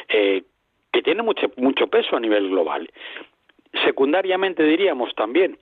[0.08, 0.42] eh,
[0.92, 2.90] que tiene mucho, mucho peso a nivel global.
[3.84, 5.58] Secundariamente diríamos también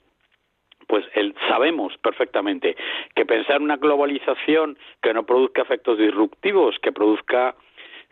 [0.86, 2.76] pues el, sabemos perfectamente
[3.14, 7.54] que pensar una globalización que no produzca efectos disruptivos, que produzca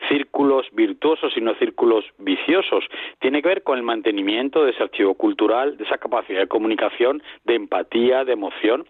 [0.08, 2.85] círculos virtuosos y no círculos viciosos.
[3.20, 7.22] Tiene que ver con el mantenimiento de ese archivo cultural, de esa capacidad de comunicación,
[7.44, 8.87] de empatía, de emoción.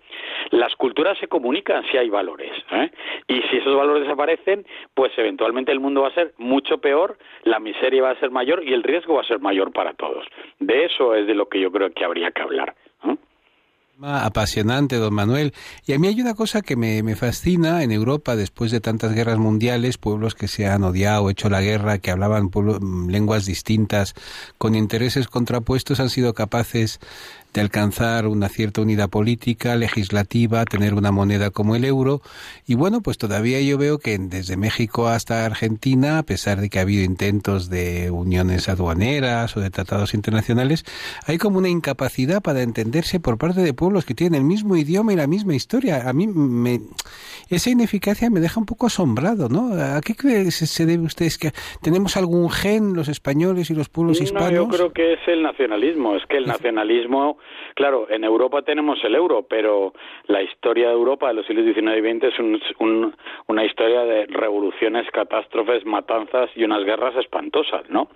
[0.51, 2.53] Las culturas se comunican si hay valores.
[2.73, 2.91] ¿eh?
[3.29, 7.61] Y si esos valores desaparecen, pues eventualmente el mundo va a ser mucho peor, la
[7.61, 10.27] miseria va a ser mayor y el riesgo va a ser mayor para todos.
[10.59, 12.75] De eso es de lo que yo creo que habría que hablar.
[13.05, 13.17] ¿eh?
[14.01, 15.53] Apasionante, don Manuel.
[15.87, 19.15] Y a mí hay una cosa que me, me, fascina en Europa, después de tantas
[19.15, 22.51] guerras mundiales, pueblos que se han odiado, hecho la guerra, que hablaban
[23.09, 24.15] lenguas distintas,
[24.59, 27.01] con intereses contrapuestos, han sido capaces
[27.53, 32.21] de alcanzar una cierta unidad política, legislativa, tener una moneda como el euro.
[32.67, 36.79] Y bueno, pues todavía yo veo que desde México hasta Argentina, a pesar de que
[36.79, 40.85] ha habido intentos de uniones aduaneras o de tratados internacionales,
[41.27, 45.13] hay como una incapacidad para entenderse por parte de pueblos que tienen el mismo idioma
[45.13, 46.09] y la misma historia.
[46.09, 46.81] A mí me,
[47.51, 49.75] esa ineficacia me deja un poco asombrado, ¿no?
[49.75, 50.15] ¿A qué
[50.51, 51.23] se debe usted?
[51.39, 54.53] que tenemos algún gen los españoles y los pueblos hispanos?
[54.53, 56.17] yo creo que es el nacionalismo.
[56.17, 57.39] Es que el nacionalismo
[57.75, 59.93] Claro, en Europa tenemos el euro, pero
[60.27, 62.39] la historia de Europa de los siglos XIX y XX es
[63.47, 68.09] una historia de revoluciones, catástrofes, matanzas y unas guerras espantosas, ¿no?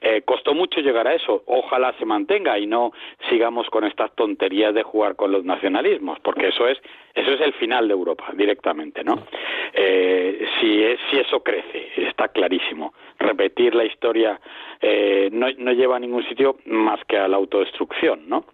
[0.00, 1.42] Eh, costó mucho llegar a eso.
[1.46, 2.92] Ojalá se mantenga y no
[3.28, 6.78] sigamos con estas tonterías de jugar con los nacionalismos, porque eso es
[7.16, 9.26] eso es el final de Europa directamente, ¿no?
[9.72, 12.92] Eh, si, si eso crece, está clarísimo.
[13.18, 14.38] Repetir la historia
[14.82, 18.44] eh, no, no lleva a ningún sitio más que a la autodestrucción, ¿no?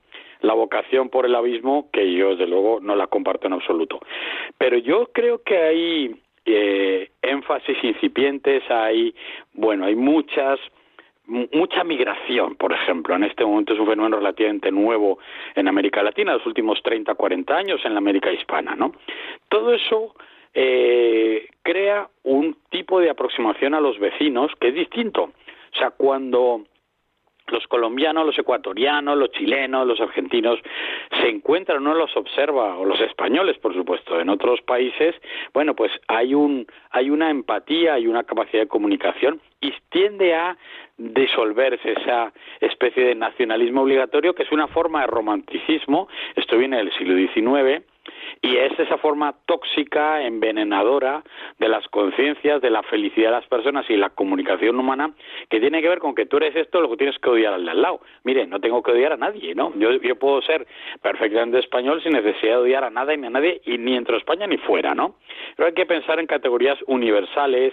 [0.42, 4.00] La vocación por el abismo, que yo desde luego no la comparto en absoluto.
[4.58, 9.14] Pero yo creo que hay eh, énfasis incipientes, hay,
[9.54, 10.58] bueno, hay muchas
[11.26, 13.14] mucha migración, por ejemplo.
[13.14, 15.18] En este momento es un fenómeno relativamente nuevo
[15.54, 18.92] en América Latina, los últimos 30, 40 años en la América hispana, ¿no?
[19.48, 20.14] Todo eso
[20.52, 25.22] eh, crea un tipo de aproximación a los vecinos que es distinto.
[25.74, 26.64] O sea, cuando
[27.48, 30.58] los colombianos, los ecuatorianos, los chilenos, los argentinos
[31.20, 35.14] se encuentran, uno los observa, o los españoles, por supuesto, en otros países,
[35.52, 40.56] bueno, pues hay un hay una empatía, hay una capacidad de comunicación y tiende a
[40.98, 46.92] disolverse esa especie de nacionalismo obligatorio que es una forma de romanticismo, esto viene del
[46.92, 47.84] siglo XIX,
[48.44, 51.22] y es esa forma tóxica, envenenadora
[51.60, 55.12] de las conciencias, de la felicidad de las personas y la comunicación humana,
[55.48, 57.64] que tiene que ver con que tú eres esto, lo que tienes que odiar al
[57.64, 58.00] de al lado.
[58.24, 59.72] Mire, no tengo que odiar a nadie, ¿no?
[59.76, 60.66] Yo, yo puedo ser
[61.00, 64.48] perfectamente español sin necesidad de odiar a nada ni a nadie, y ni entre España
[64.48, 65.14] ni fuera, ¿no?
[65.56, 67.72] Pero hay que pensar en categorías universales,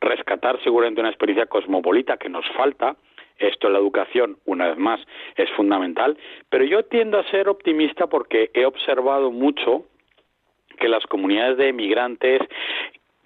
[0.00, 2.96] rescatar seguramente una experiencia cosmopolita que nos falta,
[3.38, 5.00] esto, la educación, una vez más,
[5.36, 6.18] es fundamental,
[6.50, 9.84] pero yo tiendo a ser optimista porque he observado mucho
[10.78, 12.40] que las comunidades de emigrantes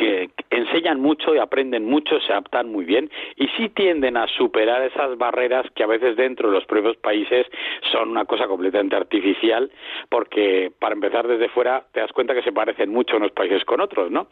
[0.03, 4.83] que enseñan mucho y aprenden mucho, se adaptan muy bien y sí tienden a superar
[4.83, 7.47] esas barreras que a veces dentro de los propios países
[7.93, 9.71] son una cosa completamente artificial,
[10.09, 13.81] porque para empezar desde fuera te das cuenta que se parecen mucho unos países con
[13.81, 14.27] otros, ¿no?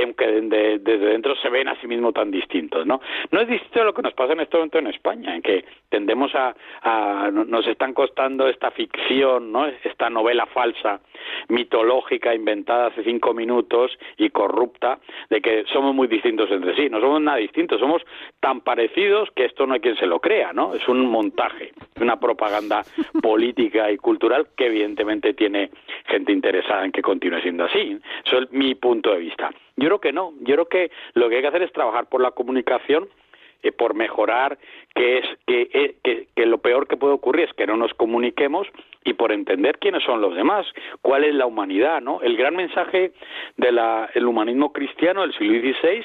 [0.00, 3.00] Aunque desde dentro se ven a sí mismos tan distintos, ¿no?
[3.32, 5.64] No es distinto a lo que nos pasa en este momento en España, en que
[5.88, 6.54] tendemos a
[7.32, 9.66] nos están costando esta ficción, ¿no?
[9.66, 11.00] Esta novela falsa,
[11.48, 14.98] mitológica, inventada hace cinco minutos y corrupta,
[15.30, 16.88] de que somos muy distintos entre sí.
[16.88, 18.02] No somos nada distintos, somos
[18.40, 20.74] tan parecidos que esto no hay quien se lo crea, ¿no?
[20.74, 22.82] Es un montaje, una propaganda
[23.22, 25.70] política y cultural que evidentemente tiene
[26.06, 27.98] gente interesada en que continúe siendo así.
[28.24, 29.50] Eso es mi punto de vista.
[29.76, 32.22] Yo creo que no, yo creo que lo que hay que hacer es trabajar por
[32.22, 33.08] la comunicación
[33.62, 34.58] eh, por mejorar,
[34.94, 38.66] que es eh, que, que, lo peor que puede ocurrir es que no nos comuniquemos
[39.04, 40.66] y por entender quiénes son los demás,
[41.02, 42.20] cuál es la humanidad, ¿no?
[42.22, 43.12] El gran mensaje
[43.56, 46.04] del humanismo cristiano del siglo XVI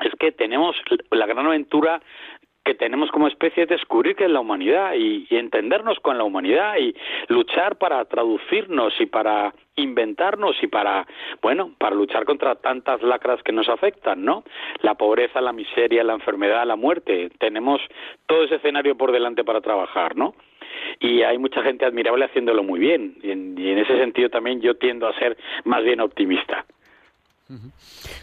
[0.00, 0.76] es que tenemos
[1.10, 2.02] la gran aventura
[2.64, 6.76] que tenemos como especie es descubrir qué es la humanidad y, entendernos con la humanidad
[6.78, 6.94] y
[7.28, 11.06] luchar para traducirnos y para inventarnos y para,
[11.42, 14.44] bueno, para luchar contra tantas lacras que nos afectan, ¿no?
[14.80, 17.30] La pobreza, la miseria, la enfermedad, la muerte.
[17.38, 17.80] Tenemos
[18.26, 20.34] todo ese escenario por delante para trabajar, ¿no?
[21.00, 23.16] Y hay mucha gente admirable haciéndolo muy bien.
[23.22, 26.64] Y en, y en ese sentido también yo tiendo a ser más bien optimista.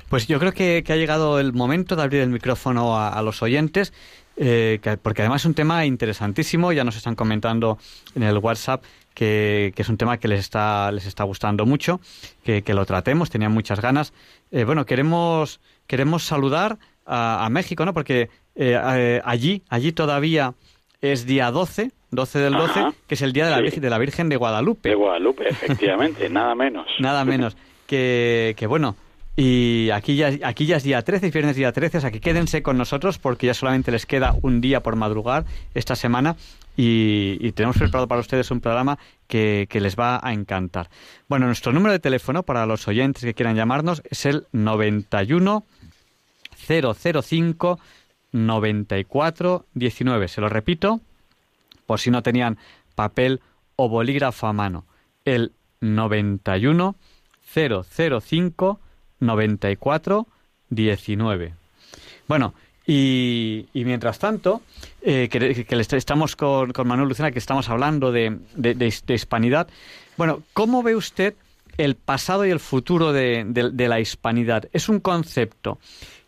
[0.09, 3.93] Pues yo creo que, ha llegado el momento de abrir el micrófono a, los oyentes,
[4.37, 7.77] eh, porque además es un tema interesantísimo, ya nos están comentando
[8.15, 11.99] en el WhatsApp que, es un tema que les está, les está gustando mucho,
[12.43, 14.13] que, lo tratemos, tenían muchas ganas.
[14.51, 17.93] Eh, bueno, queremos, queremos saludar a, México, ¿no?
[17.93, 20.53] Porque eh, allí, allí todavía
[21.01, 23.97] es día 12, 12 del 12, que es el día de la, Virgen, de la
[23.97, 24.89] Virgen de Guadalupe.
[24.89, 26.87] De Guadalupe, efectivamente, nada menos.
[26.99, 27.57] Nada menos.
[27.87, 28.95] Que, que bueno,
[29.37, 32.61] y aquí ya, aquí ya es día 13, viernes día 13, o sea que quédense
[32.61, 36.35] con nosotros porque ya solamente les queda un día por madrugar esta semana
[36.75, 40.89] y, tenemos preparado para ustedes un programa que, les va a encantar.
[41.27, 45.63] Bueno, nuestro número de teléfono para los oyentes que quieran llamarnos es el 91
[46.67, 47.79] 005
[48.31, 50.27] 94 19.
[50.27, 51.01] Se lo repito,
[51.85, 52.57] por si no tenían
[52.95, 53.41] papel
[53.75, 54.85] o bolígrafo a mano.
[55.25, 56.95] El 91
[57.53, 58.90] 005 94
[60.69, 61.53] 19.
[62.27, 62.53] Bueno,
[62.87, 64.61] y, mientras tanto,
[65.01, 68.37] eh, que, estamos con, Manuel Lucena, que estamos hablando de,
[69.07, 69.67] hispanidad.
[70.17, 71.35] Bueno, ¿cómo ve usted
[71.77, 73.45] el pasado y el futuro de,
[73.77, 74.67] la hispanidad?
[74.73, 75.77] ¿Es un concepto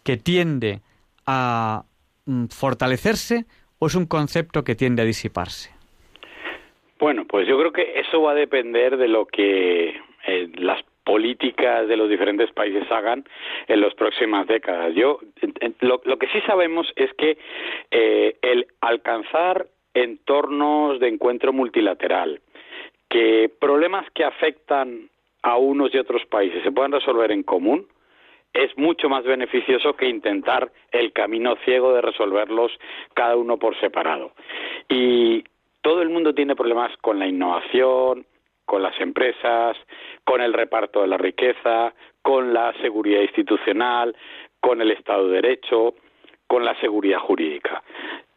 [0.03, 0.81] que tiende
[1.25, 1.83] a
[2.25, 3.45] mm, fortalecerse
[3.79, 5.71] o es un concepto que tiende a disiparse?
[6.99, 11.87] Bueno, pues yo creo que eso va a depender de lo que eh, las políticas
[11.87, 13.25] de los diferentes países hagan
[13.67, 14.93] en las próximas décadas.
[14.95, 15.19] Yo
[15.81, 17.37] lo, que sí sabemos es que
[17.91, 22.41] eh, el alcanzar entornos de encuentro multilateral,
[23.09, 25.09] que problemas que afectan
[25.43, 27.87] a unos y otros países se puedan resolver en común,
[28.53, 32.71] es mucho más beneficioso que intentar el camino ciego de resolverlos
[33.13, 34.31] cada uno por separado.
[34.87, 35.43] Y
[35.81, 38.25] todo el mundo tiene problemas con la innovación,
[38.65, 39.77] con las empresas,
[40.23, 44.15] con el reparto de la riqueza, con la seguridad institucional,
[44.59, 45.95] con el Estado de Derecho,
[46.47, 47.83] con la seguridad jurídica.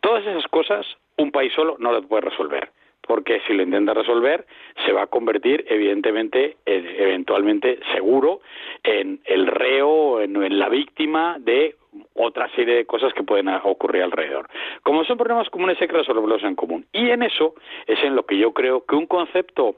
[0.01, 0.87] Todas esas cosas
[1.19, 2.71] un país solo no las puede resolver,
[3.07, 4.47] porque si lo intenta resolver
[4.85, 8.41] se va a convertir evidentemente, eventualmente seguro,
[8.83, 11.77] en el reo, en, la víctima de
[12.15, 14.49] otra serie de cosas que pueden ocurrir alrededor.
[14.83, 16.87] Como son problemas comunes hay que resolverlos en común.
[16.93, 17.55] Y en eso
[17.87, 19.77] es en lo que yo creo que un concepto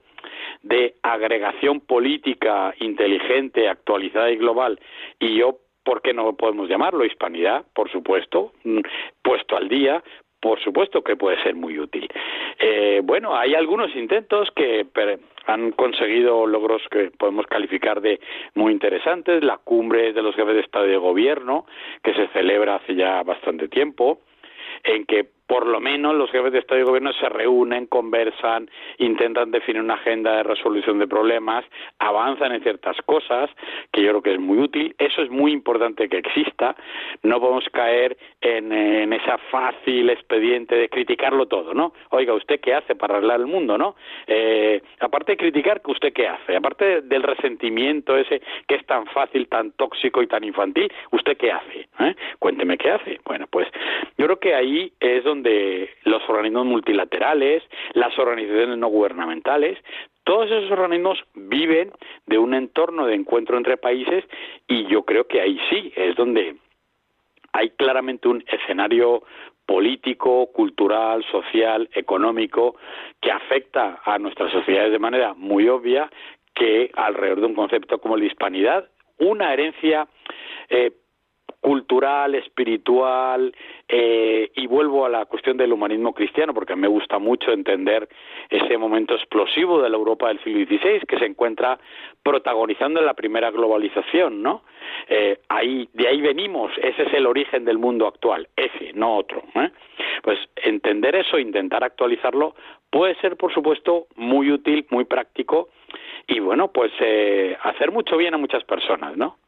[0.63, 4.81] de agregación política inteligente, actualizada y global,
[5.21, 7.65] y yo ¿por qué no podemos llamarlo hispanidad?
[7.75, 8.81] Por supuesto, mm,
[9.23, 10.03] puesto al día,
[10.41, 12.09] por supuesto que puede ser muy útil.
[12.59, 14.87] Eh, bueno, hay algunos intentos que
[15.47, 18.21] han conseguido logros que podemos calificar de
[18.55, 19.43] muy interesantes.
[19.43, 21.67] La cumbre de los jefes de Estado y de Gobierno,
[22.03, 24.21] que se celebra hace ya bastante tiempo,
[24.85, 29.51] en que por lo menos los jefes de Estado y Gobierno se reúnen, conversan, intentan
[29.51, 31.65] definir una agenda de resolución de problemas,
[31.99, 33.51] avanzan en ciertas cosas,
[33.91, 34.95] que yo creo que es muy útil.
[34.99, 36.77] Eso es muy importante que exista.
[37.23, 41.95] No podemos caer en, en esa fácil expediente de criticarlo todo, ¿no?
[42.11, 43.97] Oiga, ¿usted qué hace para arreglar el mundo, no?
[44.27, 46.57] Eh, aparte de criticar, ¿usted qué hace?
[46.57, 51.53] Aparte del resentimiento ese que es tan fácil, tan tóxico y tan infantil, ¿usted qué
[51.53, 51.89] hace?
[52.01, 52.15] ¿Eh?
[52.39, 53.19] Cuénteme qué hace.
[53.25, 53.67] Bueno, pues
[54.19, 57.63] yo creo que ahí es donde de los organismos multilaterales,
[57.95, 59.79] las organizaciones no gubernamentales,
[60.25, 61.91] todos esos organismos viven
[62.27, 64.25] de un entorno de encuentro entre países
[64.67, 66.57] y yo creo que ahí sí es donde
[67.53, 69.23] hay claramente un escenario
[69.67, 72.77] político, cultural, social, económico,
[73.21, 76.11] que afecta a nuestras sociedades de manera muy obvia,
[76.55, 80.09] que alrededor de un concepto como la hispanidad, una herencia
[80.71, 80.93] eh,
[81.61, 83.55] cultural, espiritual,
[83.89, 88.09] eh, y vuelvo a la cuestión del humanismo cristiano, porque me gusta mucho entender
[88.49, 91.79] ese momento explosivo de la Europa del siglo XVI, que se encuentra
[92.23, 94.63] protagonizando en la primera globalización, ¿no?
[95.09, 99.43] Eh, ahí, de ahí venimos, ese es el origen del mundo actual, ese, no otro.
[99.57, 99.71] ¿eh?
[100.23, 102.55] Pues entender eso, intentar actualizarlo,
[102.91, 105.71] puede ser, por supuesto, muy útil, muy práctico,
[106.27, 106.93] y bueno, pues
[107.63, 109.39] hacer mucho bien a muchas personas, ¿no?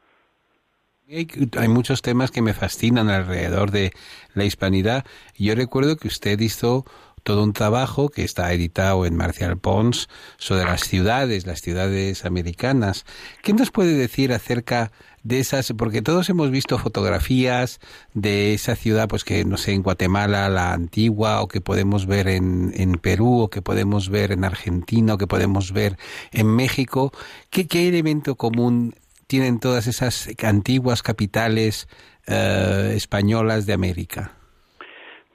[1.13, 3.93] Hay muchos temas que me fascinan alrededor de
[4.33, 5.05] la hispanidad.
[5.37, 6.85] Yo recuerdo que usted hizo
[7.25, 10.09] todo un trabajo que está editado en Marcial Pons
[10.39, 13.07] sobre las ciudades, las ciudades americanas.
[13.43, 14.93] ¿Qué nos puede decir acerca
[15.25, 15.73] de esas?
[15.77, 17.81] Porque todos hemos visto fotografías
[18.15, 22.29] de esa ciudad, pues que no sé, en Guatemala, la antigua, o que podemos ver
[22.29, 25.99] en, en Perú, o que podemos ver en Argentina, o que podemos ver
[26.31, 27.13] en México.
[27.51, 28.95] ¿Qué, qué elemento común
[29.31, 31.87] tienen todas esas antiguas capitales
[32.27, 34.33] eh, españolas de América?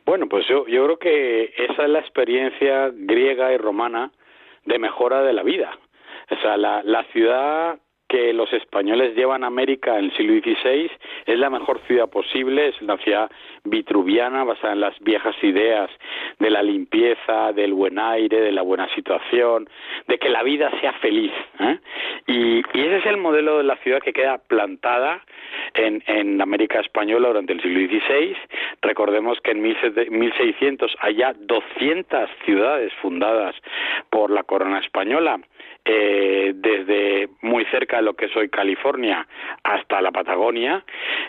[0.06, 4.12] Bueno, pues yo, yo creo que esa es la experiencia griega y romana
[4.66, 5.72] de mejora de la vida.
[6.30, 7.80] O sea, la, la ciudad
[8.16, 10.90] que los españoles llevan a América en el siglo XVI
[11.26, 13.30] es la mejor ciudad posible, es una ciudad
[13.66, 15.90] vitruviana basada en las viejas ideas
[16.40, 19.68] de la limpieza, del buen aire, de la buena situación,
[20.08, 21.34] de que la vida sea feliz.
[21.60, 21.78] ¿eh?
[22.28, 25.22] Y, ese es el modelo de la ciudad que queda plantada
[25.74, 28.34] en, en América Española durante el siglo XVI.
[28.82, 33.56] Recordemos que en 1600 hay ya 200 ciudades fundadas
[34.10, 35.42] por la corona española
[35.88, 39.28] eh, desde muy cerca de lo que es hoy California
[39.64, 40.84] hasta la Patagonia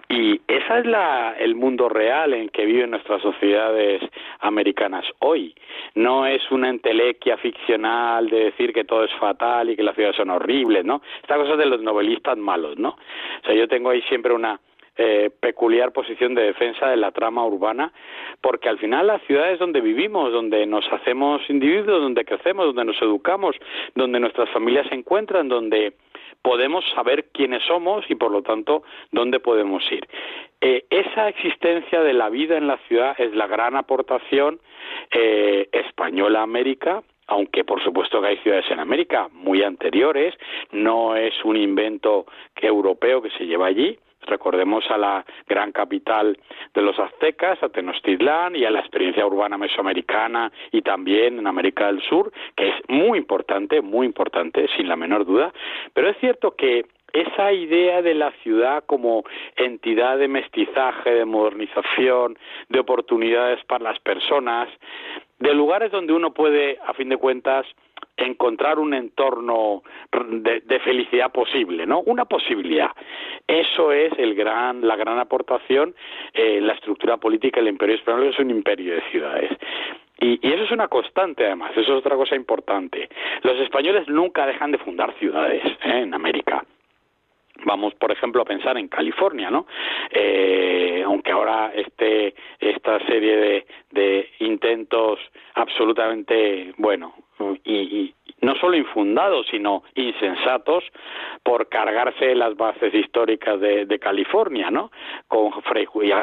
[0.09, 4.01] y esa es la, el mundo real en que viven nuestras sociedades
[4.41, 5.55] americanas hoy.
[5.95, 10.17] No es una entelequia ficcional de decir que todo es fatal y que las ciudades
[10.17, 11.03] son horribles, ¿no?
[11.21, 12.91] Esta cosa de los novelistas malos, ¿no?
[12.91, 14.59] O sea, yo tengo ahí siempre una
[14.97, 17.93] eh, peculiar posición de defensa de la trama urbana,
[18.41, 23.03] porque al final las ciudades donde vivimos, donde nos hacemos individuos, donde crecemos, donde nos
[23.03, 23.57] educamos,
[23.95, 25.95] donde nuestras familias se encuentran, donde
[26.43, 30.07] podemos saber quiénes somos y por lo tanto dónde podemos ir.
[30.61, 34.61] Eh, esa existencia de la vida en la ciudad es la gran aportación
[35.11, 40.35] eh, española a América aunque por supuesto que hay ciudades en América muy anteriores,
[40.71, 46.39] no es un invento europeo que se lleva allí, Recordemos a la gran capital
[46.75, 51.87] de los aztecas, a Tenochtitlán, y a la experiencia urbana mesoamericana y también en América
[51.87, 55.53] del Sur, que es muy importante, muy importante, sin la menor duda.
[55.95, 59.25] Pero es cierto que esa idea de la ciudad como
[59.57, 64.69] entidad de mestizaje, de modernización, de oportunidades para las personas,
[65.39, 67.67] de lugares donde uno puede, a fin de cuentas,
[68.17, 72.01] encontrar un entorno de, felicidad posible, ¿no?
[72.01, 72.91] Una posibilidad.
[73.47, 75.95] Eso es el gran, la gran aportación
[76.33, 79.51] eh, la estructura política del Imperio Español, es un imperio de ciudades.
[80.19, 83.09] Y, y, eso es una constante, además, eso es otra cosa importante.
[83.43, 86.01] Los españoles nunca dejan de fundar ciudades ¿eh?
[86.03, 86.65] en América.
[87.65, 89.67] Vamos, por ejemplo, a pensar en California, ¿no?
[90.11, 95.19] Eh, aunque ahora este, esta serie de, de intentos
[95.55, 97.15] absolutamente, bueno,
[97.65, 100.85] y, no solo infundados, sino insensatos
[101.43, 104.91] por cargarse las bases históricas de, de California, ¿no?
[105.27, 105.53] Con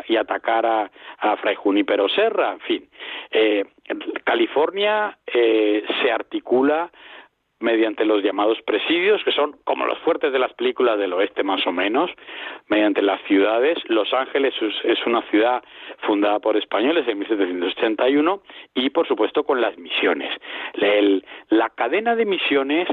[0.07, 2.89] y, atacar a, a, Fray Junipero Serra, en fin.
[3.31, 3.65] Eh,
[4.23, 6.91] California eh, se articula
[7.64, 11.66] mediante los llamados presidios, que son como los fuertes de las películas del oeste más
[11.66, 12.11] o menos,
[12.68, 13.78] mediante las ciudades.
[13.88, 14.53] Los Ángeles
[14.84, 15.64] es una ciudad
[16.05, 18.41] fundada por españoles en 1781
[18.76, 20.30] y por supuesto con las misiones.
[21.49, 22.88] la cadena de misiones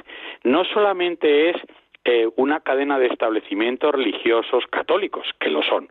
[0.45, 1.57] no solamente es
[2.05, 5.89] eh, una cadena de establecimientos religiosos católicos, que lo son.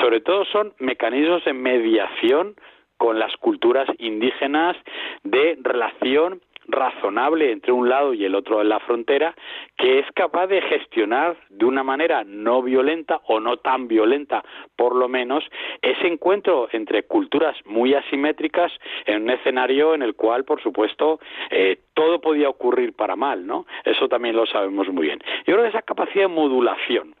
[0.00, 2.56] Sobre todo son mecanismos de mediación
[2.96, 4.76] con las culturas indígenas
[5.24, 9.34] de relación razonable entre un lado y el otro de la frontera
[9.76, 14.44] que es capaz de gestionar de una manera no violenta o no tan violenta
[14.76, 15.44] por lo menos
[15.82, 18.72] ese encuentro entre culturas muy asimétricas
[19.06, 23.66] en un escenario en el cual por supuesto eh, todo podía ocurrir para mal no
[23.84, 25.20] eso también lo sabemos muy bien.
[25.46, 27.14] Yo creo que esa capacidad de modulación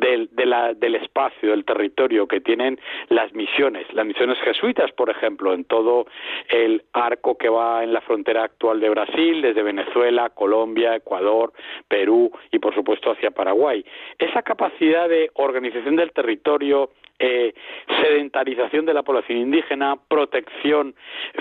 [0.00, 2.78] del, del espacio, del territorio que tienen
[3.08, 6.06] las misiones, las misiones jesuitas, por ejemplo, en todo
[6.48, 11.52] el arco que va en la frontera actual de Brasil, desde Venezuela, Colombia, Ecuador,
[11.88, 13.84] Perú y, por supuesto, hacia Paraguay.
[14.18, 17.54] Esa capacidad de organización del territorio, eh,
[18.02, 20.94] sedentarización de la población indígena, protección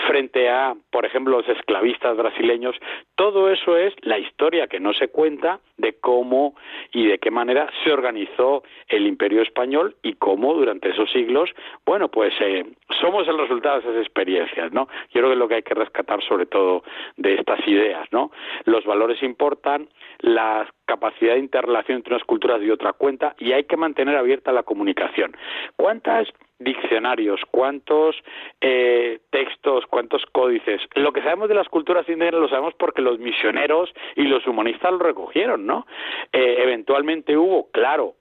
[0.07, 2.75] frente a, por ejemplo, los esclavistas brasileños,
[3.15, 6.55] todo eso es la historia que no se cuenta de cómo
[6.91, 11.49] y de qué manera se organizó el imperio español y cómo durante esos siglos,
[11.85, 12.65] bueno, pues eh,
[12.99, 14.87] somos el resultado de esas experiencias, ¿no?
[15.09, 16.83] Yo creo que es lo que hay que rescatar sobre todo
[17.17, 18.31] de estas ideas, ¿no?
[18.65, 23.65] Los valores importan, la capacidad de interrelación entre unas culturas y otra cuenta y hay
[23.65, 25.35] que mantener abierta la comunicación.
[25.75, 28.15] ¿Cuántos diccionarios, cuántos
[28.61, 30.81] eh, textos, cuántos códices?
[30.95, 34.91] Lo que sabemos de las culturas indígenas lo sabemos porque los misioneros y los humanistas
[34.91, 35.85] lo recogieron, ¿no?
[36.33, 38.15] Eh, eventualmente hubo, claro,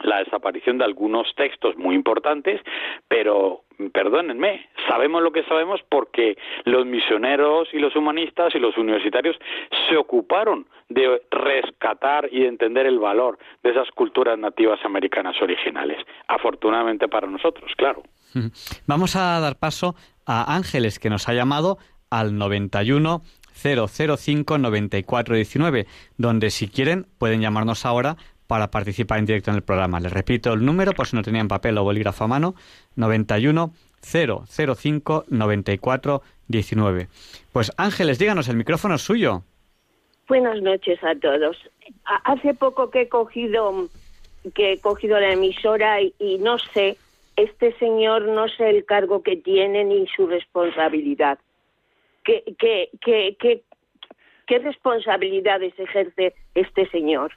[0.00, 2.60] la desaparición de algunos textos muy importantes,
[3.08, 9.36] pero perdónenme, sabemos lo que sabemos porque los misioneros y los humanistas y los universitarios
[9.88, 15.98] se ocuparon de rescatar y de entender el valor de esas culturas nativas americanas originales.
[16.28, 18.02] Afortunadamente para nosotros, claro.
[18.86, 19.94] Vamos a dar paso
[20.26, 21.78] a Ángeles, que nos ha llamado
[22.10, 23.22] al 91
[23.56, 25.86] 005 9419,
[26.18, 28.16] donde si quieren pueden llamarnos ahora
[28.46, 30.00] para participar en directo en el programa.
[30.00, 32.54] Les repito el número, por si no tenían papel o bolígrafo a mano,
[32.96, 37.08] 91 005 94 19.
[37.52, 39.42] Pues Ángeles, díganos, el micrófono es suyo.
[40.28, 41.56] Buenas noches a todos.
[42.24, 43.88] Hace poco que he cogido
[44.54, 46.96] que he cogido la emisora y, no sé,
[47.36, 51.38] este señor no sé el cargo que tiene ni su responsabilidad.
[52.24, 53.62] ¿Qué, qué, qué, qué,
[54.46, 57.32] qué responsabilidades ejerce este señor.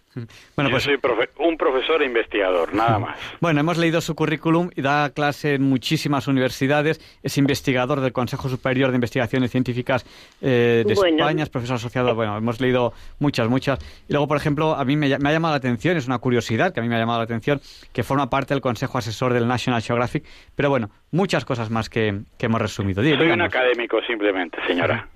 [0.55, 0.99] Bueno, pues Yo soy
[1.39, 3.19] un profesor e investigador, nada más.
[3.41, 6.99] Bueno, hemos leído su currículum y da clase en muchísimas universidades.
[7.23, 10.05] Es investigador del Consejo Superior de Investigaciones Científicas
[10.41, 12.15] eh, de España, es profesor asociado.
[12.15, 13.79] Bueno, hemos leído muchas, muchas.
[14.07, 16.79] Y luego, por ejemplo, a mí me, ha llamado la atención, es una curiosidad que
[16.79, 17.59] a mí me ha llamado la atención,
[17.91, 20.23] que forma parte del Consejo Asesor del National Geographic.
[20.55, 23.03] Pero bueno, muchas cosas más que, hemos resumido.
[23.03, 25.07] Soy un académico simplemente, señora.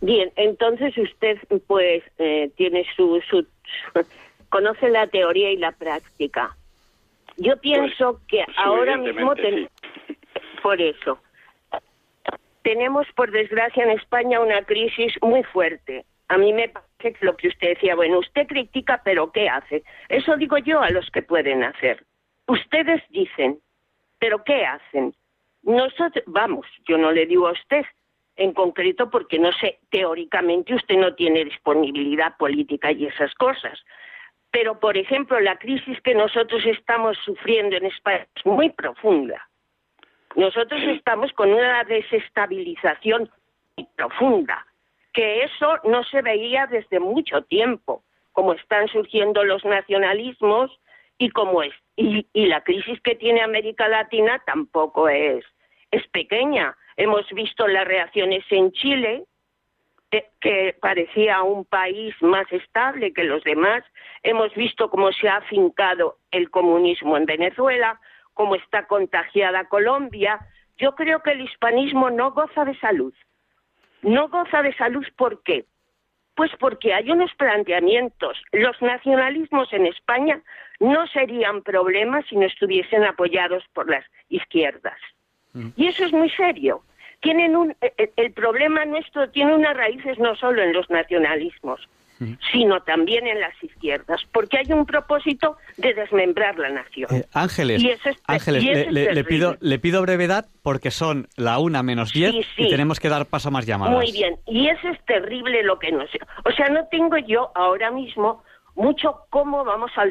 [0.00, 3.46] Bien, entonces usted pues eh, tiene su, su,
[4.50, 6.56] conoce la teoría y la práctica.
[7.36, 9.34] Yo pues, pienso que ahora mismo
[10.62, 11.18] por eso
[12.66, 16.04] tenemos por desgracia en España una crisis muy fuerte.
[16.26, 19.84] A mí me parece lo que usted decía, bueno, usted critica, pero ¿qué hace?
[20.08, 22.04] Eso digo yo a los que pueden hacer.
[22.48, 23.60] Ustedes dicen,
[24.18, 25.14] pero ¿qué hacen?
[25.62, 27.84] Nosotros, vamos, yo no le digo a usted,
[28.36, 33.78] en concreto porque no sé, teóricamente usted no tiene disponibilidad política y esas cosas.
[34.50, 39.46] Pero, por ejemplo, la crisis que nosotros estamos sufriendo en España es muy profunda.
[40.34, 43.30] Nosotros estamos con una desestabilización
[43.76, 44.66] muy profunda,
[45.12, 50.70] que eso no se veía desde mucho tiempo, como están surgiendo los nacionalismos
[51.18, 51.74] y como es.
[51.96, 55.44] Y, y la crisis que tiene América Latina tampoco es,
[55.90, 59.24] es pequeña Hemos visto las reacciones en Chile,
[60.12, 63.84] eh, que parecía un país más estable que los demás.
[64.22, 68.00] Hemos visto cómo se ha afincado el comunismo en Venezuela,
[68.32, 70.38] cómo está contagiada Colombia.
[70.78, 73.14] Yo creo que el hispanismo no goza de salud.
[74.02, 75.64] No goza de salud ¿por qué?
[76.34, 78.40] Pues porque hay unos planteamientos.
[78.52, 80.40] Los nacionalismos en España
[80.80, 84.98] no serían problemas si no estuviesen apoyados por las izquierdas.
[85.76, 86.82] Y eso es muy serio.
[87.20, 91.80] Tienen un, eh, eh, el problema nuestro tiene unas raíces no solo en los nacionalismos,
[92.50, 97.14] sino también en las izquierdas, porque hay un propósito de desmembrar la nación.
[97.14, 97.82] Eh, Ángeles,
[98.26, 103.08] Ángeles le, pido, le pido brevedad porque son la una menos diez y tenemos que
[103.08, 103.96] dar paso a más llamadas.
[103.96, 106.08] Muy bien, y eso es terrible lo que nos...
[106.44, 108.42] O sea, no tengo yo ahora mismo
[108.76, 110.04] mucho cómo vamos a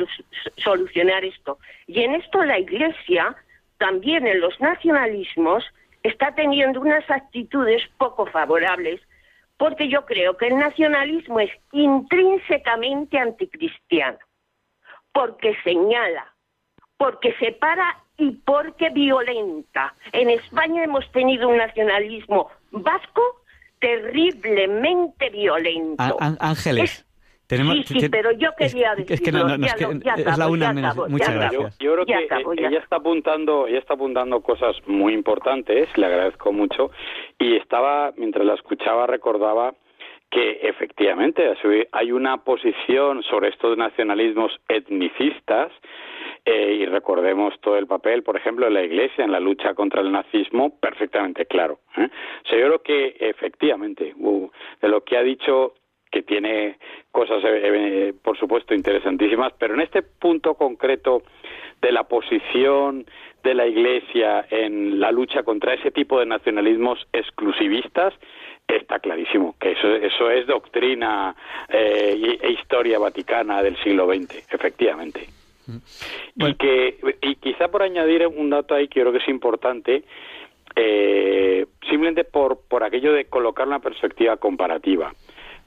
[0.57, 1.59] solucionar esto.
[1.87, 3.35] Y en esto la Iglesia,
[3.77, 5.63] también en los nacionalismos,
[6.03, 9.01] está teniendo unas actitudes poco favorables,
[9.57, 14.19] porque yo creo que el nacionalismo es intrínsecamente anticristiano,
[15.13, 16.33] porque señala,
[16.97, 19.93] porque separa y porque violenta.
[20.11, 23.21] En España hemos tenido un nacionalismo vasco
[23.79, 26.17] terriblemente violento.
[26.19, 27.05] Ángeles,
[27.47, 29.13] sí, sí, pero yo quería decir...
[29.13, 31.09] Es que no, no, es, que es la una menos.
[31.09, 31.77] Muchas gracias.
[31.79, 32.13] Yo, creo que
[32.63, 36.91] ella está apuntando, ella está apuntando cosas muy importantes, le agradezco mucho,
[37.39, 39.73] y estaba, mientras la escuchaba, recordaba
[40.29, 41.53] que efectivamente
[41.91, 45.71] hay una posición sobre estos nacionalismos etnicistas
[46.43, 50.01] eh, y recordemos todo el papel, por ejemplo, de la Iglesia en la lucha contra
[50.01, 51.79] el nazismo, perfectamente claro.
[51.97, 52.07] ¿eh?
[52.45, 54.49] O sea, yo creo que efectivamente, uh,
[54.81, 55.73] de lo que ha dicho
[56.15, 56.77] que tiene
[57.11, 61.23] cosas, eh, eh, por supuesto, interesantísimas, pero en este punto concreto
[61.81, 63.05] de la posición
[63.43, 68.13] de la Iglesia en la lucha contra ese tipo de nacionalismos exclusivistas,
[68.65, 71.35] está clarísimo que eso, eso es doctrina
[71.67, 75.27] eh, e historia vaticana del siglo XX, efectivamente.
[76.37, 80.03] Y que y quizá por añadir un dato ahí que creo que es importante,
[81.89, 85.11] simplemente por, por aquello de colocar una perspectiva comparativa.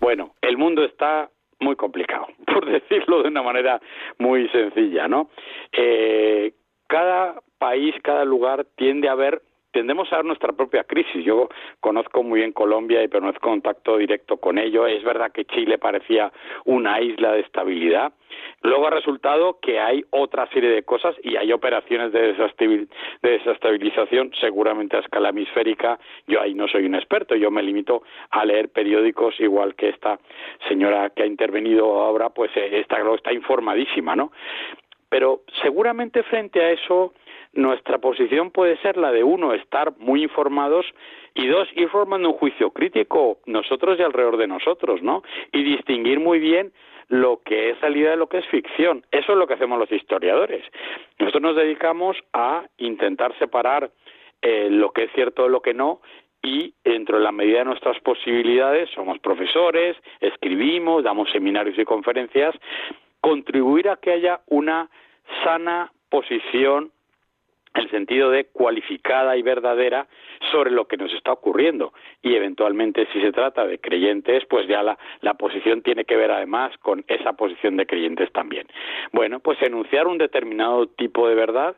[0.00, 1.30] Bueno, el mundo está
[1.60, 3.80] muy complicado, por decirlo de una manera
[4.18, 5.30] muy sencilla, ¿no?
[5.72, 6.52] Eh,
[6.86, 9.42] cada país, cada lugar tiende a ver
[9.78, 11.24] tendemos a ver nuestra propia crisis.
[11.24, 11.48] Yo
[11.78, 14.88] conozco muy bien Colombia y permanezco contacto directo con ello.
[14.88, 16.32] Es verdad que Chile parecía
[16.64, 18.12] una isla de estabilidad.
[18.62, 22.34] Luego ha resultado que hay otra serie de cosas y hay operaciones de,
[23.22, 26.00] desestabilización, seguramente a escala hemisférica.
[26.26, 30.18] Yo ahí no soy un experto, yo me limito a leer periódicos, igual que esta
[30.66, 34.32] señora que ha intervenido ahora, pues eh, está, está informadísima, ¿no?
[35.08, 37.14] Pero seguramente frente a eso
[37.58, 40.86] nuestra posición puede ser la de uno, estar muy informados
[41.34, 45.24] y dos, ir formando un juicio crítico nosotros y alrededor de nosotros, ¿no?
[45.52, 46.72] Y distinguir muy bien
[47.08, 49.04] lo que es realidad de lo que es ficción.
[49.10, 50.64] Eso es lo que hacemos los historiadores.
[51.18, 53.90] Nosotros nos dedicamos a intentar separar
[54.40, 56.00] eh, lo que es cierto de lo que no
[56.40, 62.54] y dentro de la medida de nuestras posibilidades somos profesores, escribimos, damos seminarios y conferencias,
[63.20, 64.88] contribuir a que haya una
[65.42, 66.92] sana posición
[67.78, 70.06] el sentido de cualificada y verdadera
[70.52, 71.92] sobre lo que nos está ocurriendo.
[72.22, 76.30] Y eventualmente, si se trata de creyentes, pues ya la, la posición tiene que ver
[76.30, 78.66] además con esa posición de creyentes también.
[79.12, 81.76] Bueno, pues enunciar un determinado tipo de verdad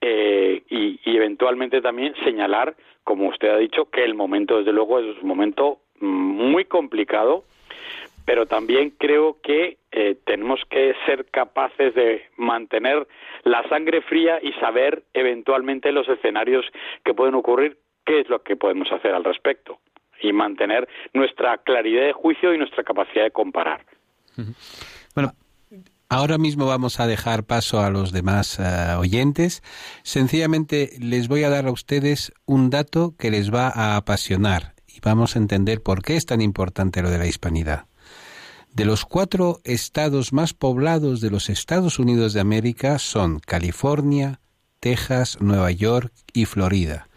[0.00, 2.74] eh, y, y, eventualmente también señalar,
[3.04, 7.44] como usted ha dicho, que el momento, desde luego, es un momento muy complicado
[8.30, 13.06] pero también creo que eh, tenemos que ser capaces de mantener
[13.44, 16.64] la sangre fría y saber eventualmente los escenarios
[17.04, 19.78] que pueden ocurrir, qué es lo que podemos hacer al respecto
[20.20, 23.84] y mantener nuestra claridad de juicio y nuestra capacidad de comparar.
[25.14, 25.32] Bueno,
[26.12, 29.62] Ahora mismo vamos a dejar paso a los demás eh, oyentes.
[30.02, 34.98] Sencillamente les voy a dar a ustedes un dato que les va a apasionar y
[35.00, 37.84] vamos a entender por qué es tan importante lo de la hispanidad.
[38.72, 44.40] De los cuatro estados más poblados de los Estados Unidos de América son California,
[44.78, 47.08] Texas, Nueva York y Florida.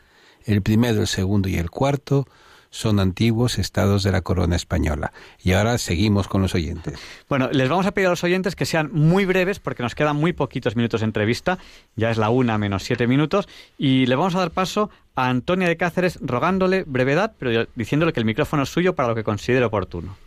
[0.45, 2.28] El primero, el segundo y el cuarto
[2.74, 5.14] son antiguos estados de la corona española.
[5.43, 6.99] Y ahora seguimos con los oyentes.
[7.30, 10.16] Bueno, les vamos a pedir a los oyentes que sean muy breves porque nos quedan
[10.16, 11.60] muy poquitos minutos de entrevista.
[11.95, 13.47] Ya es la una menos siete minutos.
[13.78, 18.20] Y le vamos a dar paso a Antonia de Cáceres rogándole brevedad, pero diciéndole que
[18.20, 20.18] el micrófono es suyo para lo que considere oportuno.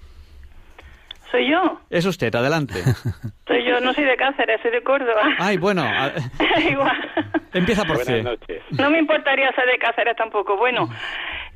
[1.31, 1.81] ¿Soy yo?
[1.91, 2.75] Es usted, adelante.
[3.47, 5.23] Soy yo, no soy de Cáceres, soy de Córdoba.
[5.39, 5.85] Ay, bueno.
[6.71, 7.11] Igual.
[7.53, 8.63] Empieza por Buenas noches.
[8.71, 10.57] No me importaría ser de Cáceres tampoco.
[10.57, 10.89] Bueno,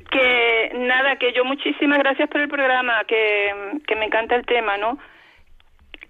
[0.09, 4.77] que nada, que yo muchísimas gracias por el programa, que, que me encanta el tema,
[4.77, 4.97] ¿no?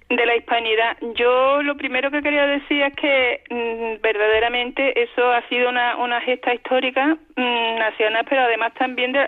[0.10, 0.98] De la hispanidad.
[1.16, 6.20] Yo lo primero que quería decir es que mm, verdaderamente eso ha sido una, una
[6.22, 9.28] gesta histórica mm, nacional, pero además también de,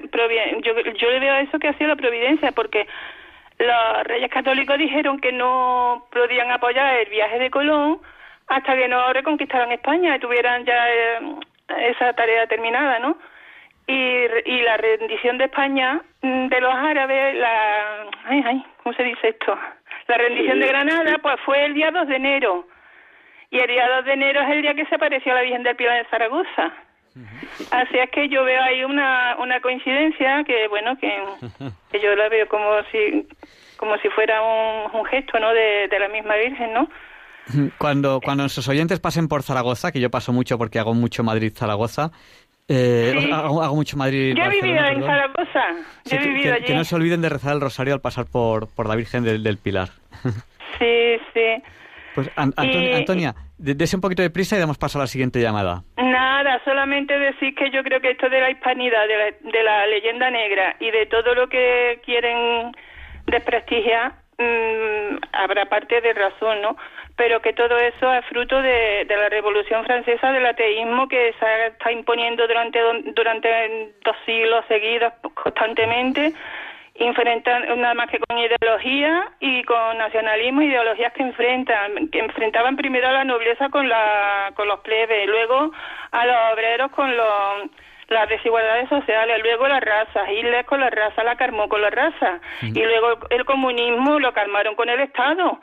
[0.63, 2.85] yo, yo le veo a eso que ha sido la providencia, porque
[3.59, 7.99] los reyes católicos dijeron que no podían apoyar el viaje de Colón
[8.47, 11.19] hasta que no reconquistaran España y tuvieran ya eh,
[11.89, 13.17] esa tarea terminada, ¿no?
[13.87, 18.07] Y, y la rendición de España mm, de los árabes, la...
[18.25, 19.57] Ay, ay, ¿cómo se dice esto?
[20.07, 22.67] La rendición de Granada, pues fue el día 2 de enero.
[23.49, 25.75] Y el día 2 de enero es el día que se apareció la Virgen del
[25.75, 26.71] Pilar de Zaragoza.
[27.71, 31.09] Así es que yo veo ahí una, una coincidencia que, bueno, que,
[32.01, 33.27] yo la veo como si
[33.77, 36.89] como si fuera un, gesto, ¿no?, de, de la misma Virgen, ¿no?
[37.77, 42.11] Cuando, cuando nuestros oyentes pasen por Zaragoza, que yo paso mucho porque hago mucho Madrid-Zaragoza,
[42.69, 44.35] eh, hago, mucho Madrid.
[44.37, 45.65] Yo he vivido en Zaragoza.
[46.05, 46.65] Yo he vivido que, allí.
[46.65, 49.43] que, no se olviden de rezar el rosario al pasar por, por la Virgen del,
[49.43, 49.89] del Pilar.
[50.79, 51.63] Sí, sí.
[52.15, 55.83] Pues Antonia, dése un poquito de prisa y damos paso a la siguiente llamada.
[55.97, 59.87] Nada, solamente decir que yo creo que esto de la hispanidad, de la, de la
[59.87, 62.73] leyenda negra y de todo lo que quieren
[63.27, 66.75] desprestigiar, mmm, habrá parte de razón, ¿no?
[67.15, 71.67] Pero que todo eso es fruto de, de la Revolución Francesa, del ateísmo que se
[71.67, 72.79] está imponiendo durante,
[73.15, 76.33] durante dos siglos seguidos constantemente
[76.95, 83.07] enfrentan nada más que con ideología y con nacionalismo, ideologías que enfrentan, que enfrentaban primero
[83.07, 85.71] a la nobleza con la con los plebes, luego
[86.11, 87.69] a los obreros con los
[88.09, 92.41] las desigualdades sociales, luego las razas, Hitler con la raza la calmó con la raza,
[92.61, 95.59] y luego el comunismo lo calmaron con el Estado,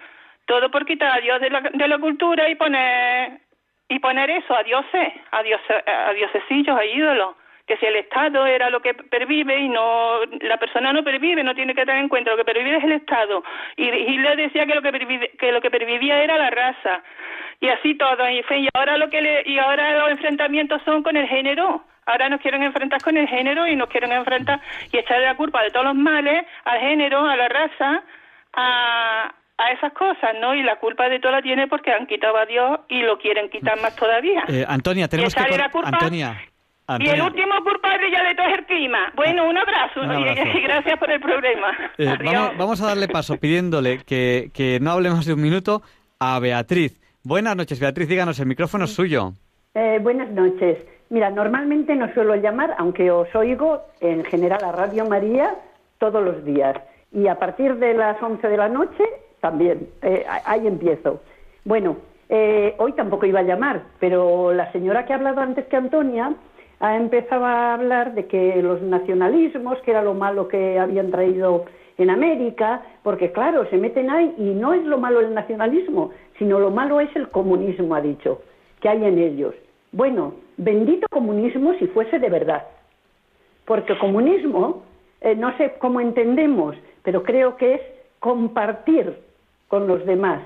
[0.46, 3.40] todo por quitar a Dios de la, de la cultura y poner
[3.88, 7.34] y poner eso a dioses, a, dioses, a diosecillos, a ídolos
[7.70, 11.54] que si el Estado era lo que pervive y no la persona no pervive, no
[11.54, 13.44] tiene que tener en cuenta lo que pervive es el Estado.
[13.76, 17.04] Y Hitler decía que lo que, que lo que pervivía era la raza.
[17.60, 21.16] Y así todo, y, y ahora lo que le, y ahora los enfrentamientos son con
[21.16, 21.84] el género.
[22.06, 24.60] Ahora nos quieren enfrentar con el género y nos quieren enfrentar
[24.90, 28.02] y echarle la culpa de todos los males al género, a la raza,
[28.52, 30.56] a, a esas cosas, ¿no?
[30.56, 33.48] Y la culpa de todo la tiene porque han quitado a Dios y lo quieren
[33.48, 34.42] quitar más todavía.
[34.48, 35.40] Eh, Antonia, tenemos que...
[35.84, 36.36] Antonia,
[36.98, 39.12] y el último culpable ya de todo es el clima.
[39.14, 41.68] Bueno, un abrazo, y gracias por el programa.
[41.98, 42.16] Eh,
[42.58, 45.82] vamos, a darle paso pidiéndole que, que no hablemos de un minuto
[46.18, 47.00] a Beatriz.
[47.22, 49.34] Buenas noches, Beatriz, díganos, el micrófono es suyo.
[49.74, 50.78] Eh, buenas noches.
[51.10, 55.54] Mira, normalmente no suelo llamar, aunque os oigo en general a Radio María
[55.98, 56.76] todos los días.
[57.12, 59.04] Y a partir de las 11 de la noche
[59.40, 59.88] también.
[60.02, 61.20] Eh, ahí empiezo.
[61.64, 61.96] Bueno,
[62.78, 66.32] hoy tampoco iba a llamar, pero la señora que ha hablado antes que Antonia
[66.80, 71.66] ha empezado a hablar de que los nacionalismos, que era lo malo que habían traído
[71.98, 76.58] en América, porque claro, se meten ahí y no es lo malo el nacionalismo, sino
[76.58, 78.40] lo malo es el comunismo, ha dicho,
[78.80, 79.54] que hay en ellos.
[79.92, 82.64] Bueno, bendito comunismo si fuese de verdad,
[83.66, 84.82] porque comunismo,
[85.20, 87.80] eh, no sé cómo entendemos, pero creo que es
[88.20, 89.18] compartir
[89.68, 90.40] con los demás,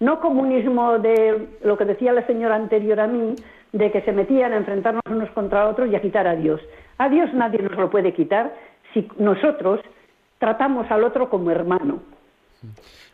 [0.00, 3.34] no comunismo de lo que decía la señora anterior a mí,
[3.72, 6.60] de que se metían a enfrentarnos unos contra otros y a quitar a Dios.
[6.98, 8.54] A Dios nadie nos lo puede quitar
[8.94, 9.80] si nosotros
[10.38, 12.00] tratamos al otro como hermano.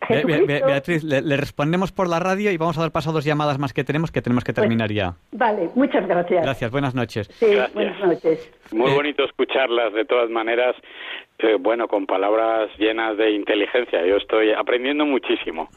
[0.08, 3.72] Beatriz, le, respondemos por la radio y vamos a dar paso a dos llamadas más
[3.72, 5.14] que tenemos, que tenemos que pues, terminar ya.
[5.32, 6.42] Vale, muchas gracias.
[6.42, 7.28] Gracias, buenas noches.
[7.28, 8.50] Sí, buenas noches.
[8.72, 10.74] Muy eh, bonito escucharlas, de todas maneras,
[11.38, 14.06] eh, bueno, con palabras llenas de inteligencia.
[14.06, 15.68] Yo estoy aprendiendo muchísimo.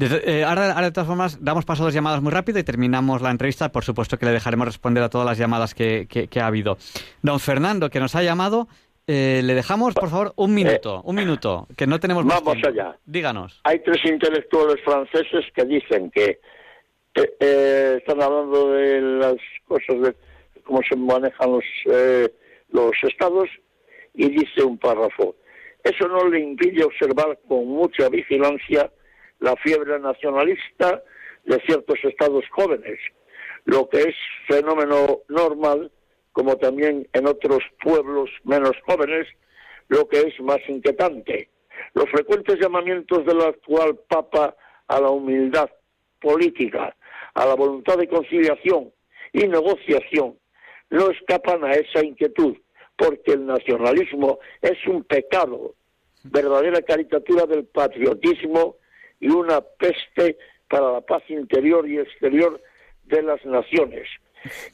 [0.00, 3.30] Eh, ahora, de todas formas, damos paso a dos llamadas muy rápido y terminamos la
[3.30, 3.70] entrevista.
[3.70, 6.78] Por supuesto que le dejaremos responder a todas las llamadas que, que ha habido.
[7.22, 8.68] Don Fernando, que nos ha llamado,
[9.10, 12.94] eh, le dejamos, por favor, un minuto, un minuto, que no tenemos más Vamos allá.
[13.06, 13.58] Díganos.
[13.64, 16.38] Hay tres intelectuales franceses que dicen que
[17.14, 19.36] eh, están hablando de las
[19.66, 20.14] cosas de
[20.62, 21.64] cómo se manejan los,
[22.70, 23.48] los estados
[24.14, 25.36] y dice un párrafo.
[25.82, 28.90] Eso no le impide observar con mucha vigilancia
[29.40, 31.02] la fiebre nacionalista
[31.44, 32.98] de ciertos estados jóvenes,
[33.64, 34.16] lo que es
[34.48, 35.90] fenómeno normal
[36.38, 39.26] como también en otros pueblos menos jóvenes,
[39.88, 41.48] lo que es más inquietante.
[41.94, 44.54] Los frecuentes llamamientos del actual Papa
[44.86, 45.68] a la humildad
[46.20, 46.96] política,
[47.34, 48.92] a la voluntad de conciliación
[49.32, 50.38] y negociación,
[50.90, 52.56] no escapan a esa inquietud,
[52.98, 55.74] porque el nacionalismo es un pecado,
[56.24, 58.74] verdadera caricatura del patriotismo
[59.20, 60.36] y una peste
[60.68, 62.60] para la paz interior y exterior
[63.04, 64.08] de las naciones.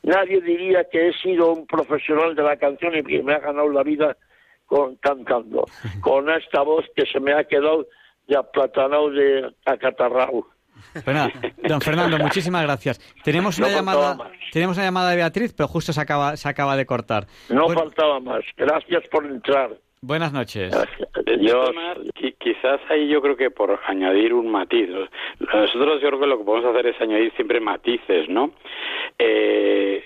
[0.03, 3.69] Nadie diría que he sido un profesional de la canción y que me ha ganado
[3.69, 4.17] la vida
[4.67, 5.67] con, cantando,
[6.01, 7.87] con esta voz que se me ha quedado
[8.27, 10.47] de aplatanado de acatarrao.
[11.69, 12.99] Don Fernando, muchísimas gracias.
[13.23, 16.87] Tenemos una llamada, tenemos una llamada de Beatriz, pero justo se acaba, se acaba de
[16.87, 17.27] cortar.
[17.49, 18.45] No faltaba más.
[18.57, 19.71] Gracias por entrar.
[20.07, 20.71] Buenas noches.
[21.41, 21.65] Yo,
[22.39, 24.91] quizás ahí yo creo que por añadir un matiz.
[25.41, 28.53] Nosotros yo creo que lo que podemos hacer es añadir siempre matices, ¿no?
[29.19, 30.05] Eh,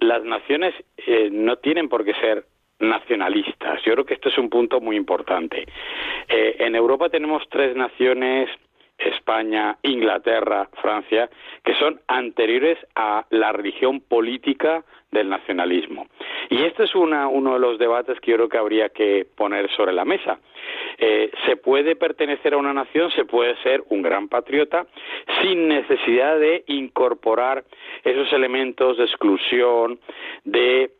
[0.00, 2.44] las naciones eh, no tienen por qué ser
[2.78, 3.82] nacionalistas.
[3.84, 5.66] Yo creo que esto es un punto muy importante.
[6.28, 8.50] Eh, en Europa tenemos tres naciones
[8.98, 11.30] España, Inglaterra, Francia,
[11.64, 16.06] que son anteriores a la religión política del nacionalismo.
[16.50, 19.92] Y este es uno de los debates que yo creo que habría que poner sobre
[19.92, 20.38] la mesa.
[20.98, 24.86] Eh, se puede pertenecer a una nación, se puede ser un gran patriota
[25.40, 27.64] sin necesidad de incorporar
[28.04, 30.00] esos elementos de exclusión,
[30.44, 30.90] de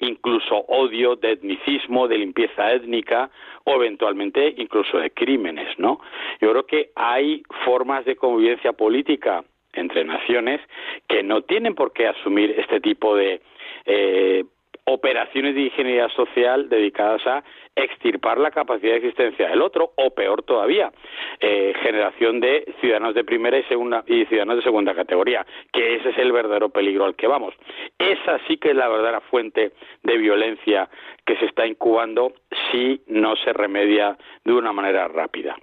[0.00, 3.30] incluso odio, de etnicismo, de limpieza étnica
[3.64, 6.00] o eventualmente incluso de crímenes, ¿no?
[6.40, 10.60] Yo creo que hay formas de convivencia política entre naciones
[11.08, 13.40] que no tienen por qué asumir este tipo de
[13.86, 14.44] eh,
[14.84, 20.42] operaciones de ingeniería social dedicadas a extirpar la capacidad de existencia del otro o peor
[20.42, 20.92] todavía
[21.40, 26.10] eh, generación de ciudadanos de primera y segunda y ciudadanos de segunda categoría que ese
[26.10, 27.54] es el verdadero peligro al que vamos.
[27.98, 29.72] Esa sí que es la verdadera fuente
[30.02, 30.88] de violencia
[31.24, 32.32] que se está incubando
[32.70, 35.56] si no se remedia de una manera rápida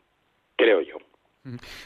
[0.57, 0.97] creo yo.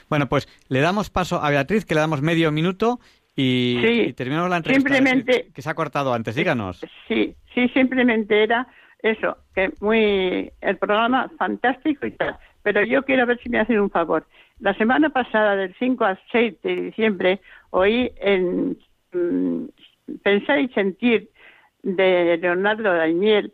[0.09, 2.99] Bueno, pues le damos paso a Beatriz, que le damos medio minuto
[3.41, 6.35] y, terminamos la entrevista simplemente, que se ha cortado antes.
[6.35, 6.81] Díganos.
[7.07, 8.67] Sí, sí, simplemente era
[9.01, 12.37] eso, que muy el programa fantástico y tal.
[12.63, 14.25] Pero yo quiero ver si me hacen un favor.
[14.59, 18.77] La semana pasada, del 5 al 6 de diciembre, oí en
[19.11, 19.65] mm,
[20.21, 21.29] Pensar y Sentir
[21.81, 23.53] de Leonardo Daimiel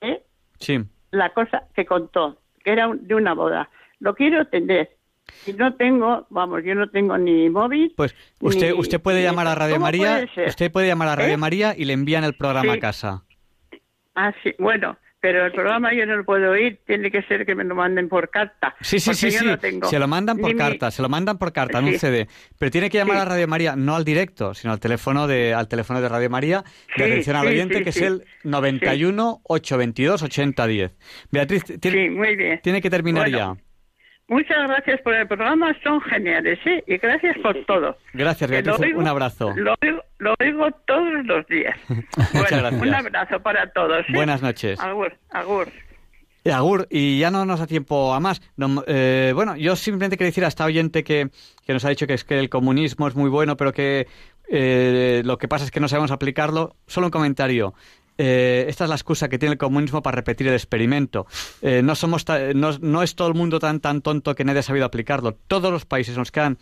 [0.00, 0.22] ¿eh?
[0.58, 0.78] sí.
[1.10, 3.68] la cosa que contó, que era de una boda.
[4.00, 5.03] Lo quiero tener si
[5.56, 7.92] no tengo, vamos, yo no tengo ni móvil.
[7.96, 11.38] Pues usted usted puede llamar a Radio María, usted puede llamar a Radio ¿Eh?
[11.38, 13.24] María y le envían el programa a casa.
[14.14, 17.54] Ah, sí, bueno, pero el programa yo no lo puedo oír, tiene que ser que
[17.54, 18.74] me lo manden por carta.
[18.82, 19.46] Sí, sí, sí, sí.
[19.82, 22.28] se lo mandan por carta, se lo mandan por carta, en un CD.
[22.58, 25.66] Pero tiene que llamar a Radio María, no al directo, sino al teléfono de, al
[25.66, 26.62] teléfono de Radio María,
[26.94, 30.92] de atención al oyente, que es el 91 822 8010.
[31.30, 33.54] Beatriz, tiene, tiene que terminar ya.
[34.26, 36.82] Muchas gracias por el programa, son geniales, ¿eh?
[36.86, 37.96] Y gracias por todo.
[38.14, 39.52] Gracias, Beatriz, un abrazo.
[39.54, 41.76] Lo oigo, todos los días.
[41.88, 42.82] Muchas gracias.
[42.82, 44.00] Un abrazo para todos.
[44.00, 44.12] ¿eh?
[44.14, 44.80] Buenas noches.
[44.80, 45.68] Agur, agur.
[46.42, 48.40] Eh, agur, y ya no nos da tiempo a más.
[48.86, 51.28] Eh, bueno, yo simplemente quería decir a esta oyente que,
[51.66, 54.06] que, nos ha dicho que es que el comunismo es muy bueno, pero que
[54.48, 56.76] lo que pasa es que no sabemos aplicarlo.
[56.86, 57.74] Solo un comentario.
[58.18, 61.26] Eh, esta es la excusa que tiene el comunismo para repetir el experimento.
[61.62, 64.84] Eh, no, somos no, es todo el mundo tan, tan tonto que nadie ha sabido
[64.84, 65.36] aplicarlo.
[65.46, 66.58] Todos los países en los que han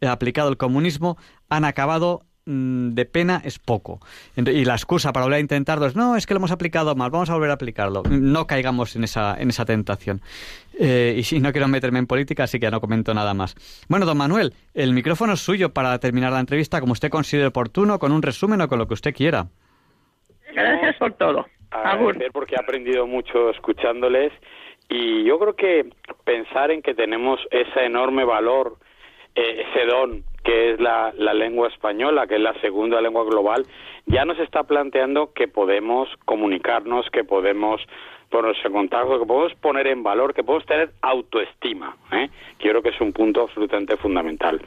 [0.00, 1.16] eh, aplicado el comunismo
[1.48, 4.00] han acabado mm, de pena es poco.
[4.36, 7.10] Y la excusa para volver a intentarlo es, no, es que lo hemos aplicado mal,
[7.10, 8.02] vamos a volver a aplicarlo.
[8.10, 10.20] No caigamos en esa, en esa tentación.
[10.78, 13.54] y si no quiero meterme en política, así que no comento nada más.
[13.88, 18.00] Bueno, don Manuel, el micrófono es suyo para terminar la entrevista como usted considere oportuno,
[18.00, 19.48] con un resumen o con lo que usted quiera.
[20.56, 21.46] Gracias por todo.
[21.70, 24.32] Agradecer porque he aprendido mucho escuchándoles
[24.88, 25.90] y yo creo que
[26.24, 28.76] pensar en que tenemos ese enorme valor,
[29.34, 33.66] eh, ese don que es la, la lengua española, que es la segunda lengua global,
[34.06, 37.82] ya nos está planteando que podemos comunicarnos, que podemos
[38.30, 42.28] ponerse en contacto, que podemos poner en valor, que podemos tener autoestima, ¿eh?
[42.58, 44.60] creo que es un punto absolutamente fundamental.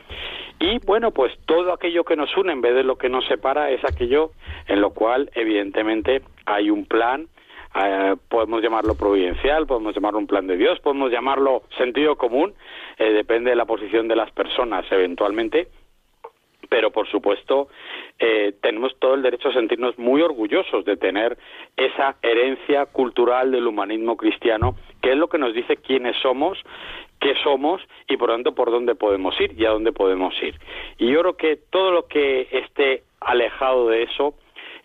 [0.59, 3.71] Y bueno, pues todo aquello que nos une en vez de lo que nos separa
[3.71, 4.31] es aquello
[4.67, 7.27] en lo cual evidentemente hay un plan,
[7.75, 12.53] eh, podemos llamarlo providencial, podemos llamarlo un plan de Dios, podemos llamarlo sentido común,
[12.97, 15.67] eh, depende de la posición de las personas eventualmente,
[16.69, 17.67] pero por supuesto
[18.19, 21.37] eh, tenemos todo el derecho a sentirnos muy orgullosos de tener
[21.75, 26.59] esa herencia cultural del humanismo cristiano, que es lo que nos dice quiénes somos,
[27.19, 30.55] qué somos y por lo tanto por dónde podemos ir y a dónde podemos ir.
[30.97, 34.35] Y yo creo que todo lo que esté alejado de eso,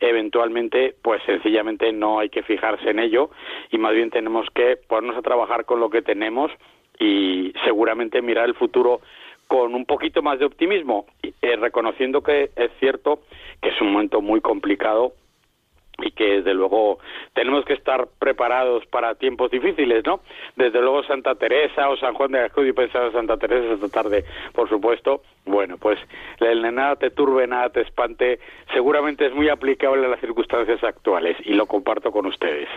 [0.00, 3.30] eventualmente, pues sencillamente no hay que fijarse en ello
[3.70, 6.50] y más bien tenemos que ponernos a trabajar con lo que tenemos
[6.98, 9.00] y seguramente mirar el futuro
[9.48, 13.20] con un poquito más de optimismo, eh, reconociendo que es cierto
[13.60, 15.14] que es un momento muy complicado
[15.98, 16.98] y que desde luego
[17.34, 20.20] tenemos que estar preparados para tiempos difíciles, ¿no?
[20.56, 23.88] Desde luego Santa Teresa o San Juan de Ascud y pensar en Santa Teresa esta
[23.88, 25.22] tarde, por supuesto.
[25.44, 25.98] Bueno, pues
[26.40, 28.40] el nada te turbe, nada te espante,
[28.72, 32.68] seguramente es muy aplicable a las circunstancias actuales y lo comparto con ustedes.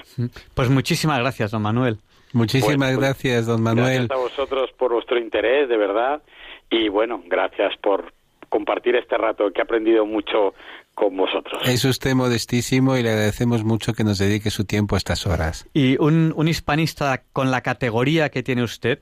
[0.53, 1.97] Pues muchísimas gracias, don Manuel.
[2.34, 4.07] Muchísimas pues, gracias, don Manuel.
[4.07, 6.22] Gracias a vosotros por vuestro interés, de verdad.
[6.70, 8.13] Y bueno, gracias por
[8.49, 10.53] compartir este rato, que he aprendido mucho
[10.93, 11.61] con vosotros.
[11.68, 15.70] Es usted modestísimo y le agradecemos mucho que nos dedique su tiempo a estas horas.
[15.74, 19.01] Y un, un hispanista con la categoría que tiene usted,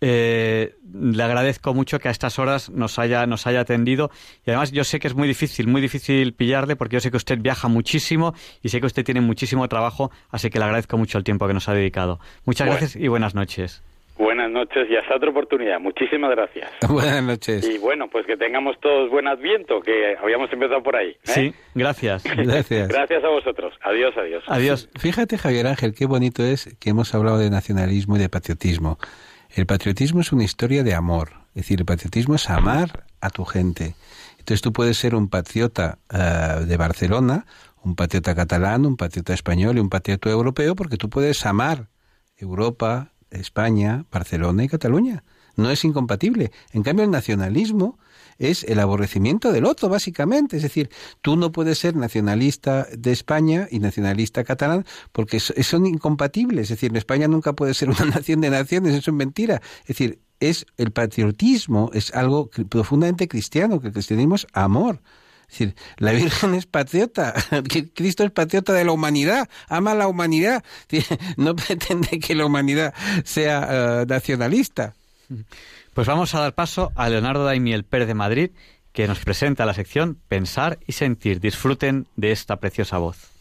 [0.00, 4.10] eh, le agradezco mucho que a estas horas nos haya, nos haya atendido
[4.44, 7.16] y además yo sé que es muy difícil, muy difícil pillarle porque yo sé que
[7.16, 11.16] usted viaja muchísimo y sé que usted tiene muchísimo trabajo, así que le agradezco mucho
[11.16, 12.20] el tiempo que nos ha dedicado.
[12.44, 13.82] Muchas gracias y buenas noches.
[14.18, 15.78] Buenas noches y hasta otra oportunidad.
[15.78, 16.70] Muchísimas gracias.
[16.88, 17.68] Buenas noches.
[17.68, 21.10] Y bueno, pues que tengamos todos buen adviento, que habíamos empezado por ahí.
[21.10, 21.16] ¿eh?
[21.24, 22.24] Sí, gracias.
[22.36, 22.88] Gracias.
[22.88, 23.74] Gracias a vosotros.
[23.82, 24.44] Adiós, adiós.
[24.46, 24.88] Adiós.
[24.98, 28.98] Fíjate, Javier Ángel, qué bonito es que hemos hablado de nacionalismo y de patriotismo.
[29.54, 31.30] El patriotismo es una historia de amor.
[31.50, 33.94] Es decir, el patriotismo es amar a tu gente.
[34.38, 37.46] Entonces tú puedes ser un patriota eh, de Barcelona,
[37.82, 41.88] un patriota catalán, un patriota español y un patriota europeo, porque tú puedes amar
[42.36, 45.24] Europa, España, Barcelona y Cataluña.
[45.56, 46.52] No es incompatible.
[46.72, 47.98] En cambio, el nacionalismo
[48.38, 50.56] es el aborrecimiento del otro, básicamente.
[50.56, 50.90] Es decir,
[51.22, 56.64] tú no puedes ser nacionalista de España y nacionalista catalán porque son incompatibles.
[56.64, 59.62] Es decir, España nunca puede ser una nación de naciones, eso es mentira.
[59.82, 65.00] Es decir, es el patriotismo, es algo profundamente cristiano, que el cristianismo es amor.
[65.48, 67.34] Es decir, la Virgen es patriota,
[67.94, 70.64] Cristo es patriota de la humanidad, ama a la humanidad,
[71.36, 72.94] no pretende que la humanidad
[73.24, 74.94] sea eh, nacionalista.
[75.94, 78.50] Pues vamos a dar paso a Leonardo Daimiel Pérez de Madrid,
[78.92, 81.40] que nos presenta la sección Pensar y Sentir.
[81.40, 83.35] Disfruten de esta preciosa voz.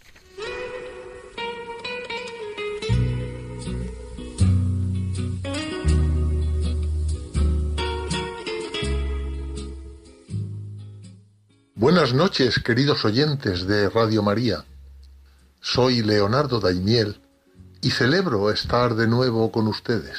[11.85, 14.65] Buenas noches, queridos oyentes de Radio María.
[15.61, 17.21] Soy Leonardo Daimiel
[17.79, 20.17] y celebro estar de nuevo con ustedes.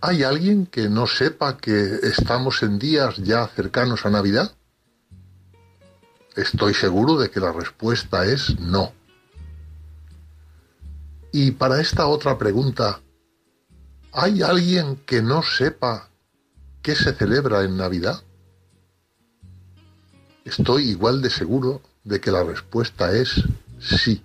[0.00, 4.56] ¿Hay alguien que no sepa que estamos en días ya cercanos a Navidad?
[6.34, 8.94] Estoy seguro de que la respuesta es no.
[11.30, 13.02] Y para esta otra pregunta,
[14.14, 16.08] ¿hay alguien que no sepa
[16.80, 18.22] qué se celebra en Navidad?
[20.46, 23.42] Estoy igual de seguro de que la respuesta es
[23.80, 24.22] sí.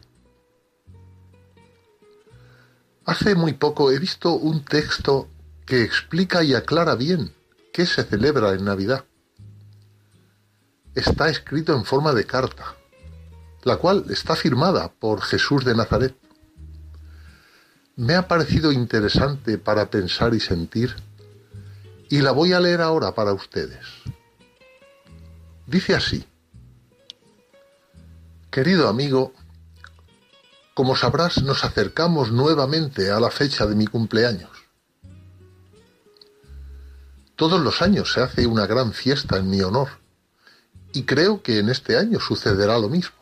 [3.05, 5.27] Hace muy poco he visto un texto
[5.65, 7.33] que explica y aclara bien
[7.73, 9.03] qué se celebra en Navidad.
[10.93, 12.75] Está escrito en forma de carta,
[13.63, 16.15] la cual está firmada por Jesús de Nazaret.
[17.95, 20.95] Me ha parecido interesante para pensar y sentir
[22.09, 23.83] y la voy a leer ahora para ustedes.
[25.71, 26.21] Dice así,
[28.51, 29.33] Querido amigo,
[30.73, 34.51] como sabrás nos acercamos nuevamente a la fecha de mi cumpleaños.
[37.37, 39.87] Todos los años se hace una gran fiesta en mi honor
[40.91, 43.15] y creo que en este año sucederá lo mismo.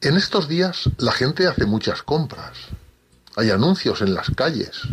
[0.00, 2.56] En estos días la gente hace muchas compras.
[3.36, 4.88] Hay anuncios en las calles,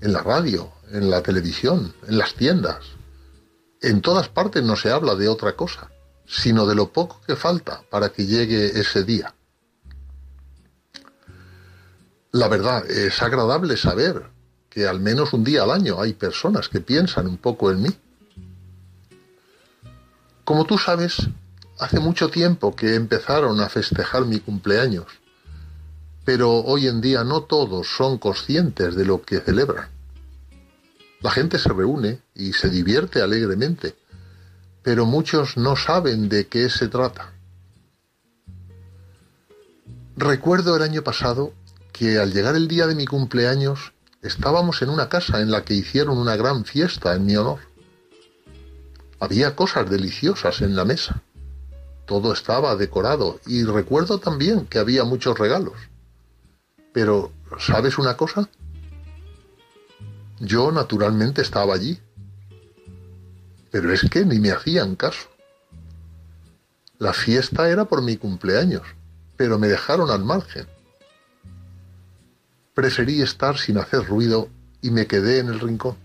[0.00, 2.97] en la radio, en la televisión, en las tiendas.
[3.80, 5.90] En todas partes no se habla de otra cosa,
[6.26, 9.34] sino de lo poco que falta para que llegue ese día.
[12.32, 14.24] La verdad, es agradable saber
[14.68, 17.90] que al menos un día al año hay personas que piensan un poco en mí.
[20.44, 21.28] Como tú sabes,
[21.78, 25.06] hace mucho tiempo que empezaron a festejar mi cumpleaños,
[26.24, 29.97] pero hoy en día no todos son conscientes de lo que celebran.
[31.20, 33.96] La gente se reúne y se divierte alegremente,
[34.82, 37.32] pero muchos no saben de qué se trata.
[40.16, 41.52] Recuerdo el año pasado
[41.92, 43.92] que al llegar el día de mi cumpleaños
[44.22, 47.60] estábamos en una casa en la que hicieron una gran fiesta en mi honor.
[49.20, 51.22] Había cosas deliciosas en la mesa.
[52.06, 55.74] Todo estaba decorado y recuerdo también que había muchos regalos.
[56.92, 58.48] Pero, ¿sabes una cosa?
[60.40, 62.00] Yo naturalmente estaba allí.
[63.70, 65.28] Pero es que ni me hacían caso.
[66.98, 68.82] La fiesta era por mi cumpleaños,
[69.36, 70.66] pero me dejaron al margen.
[72.74, 74.48] Preferí estar sin hacer ruido
[74.80, 75.96] y me quedé en el rincón.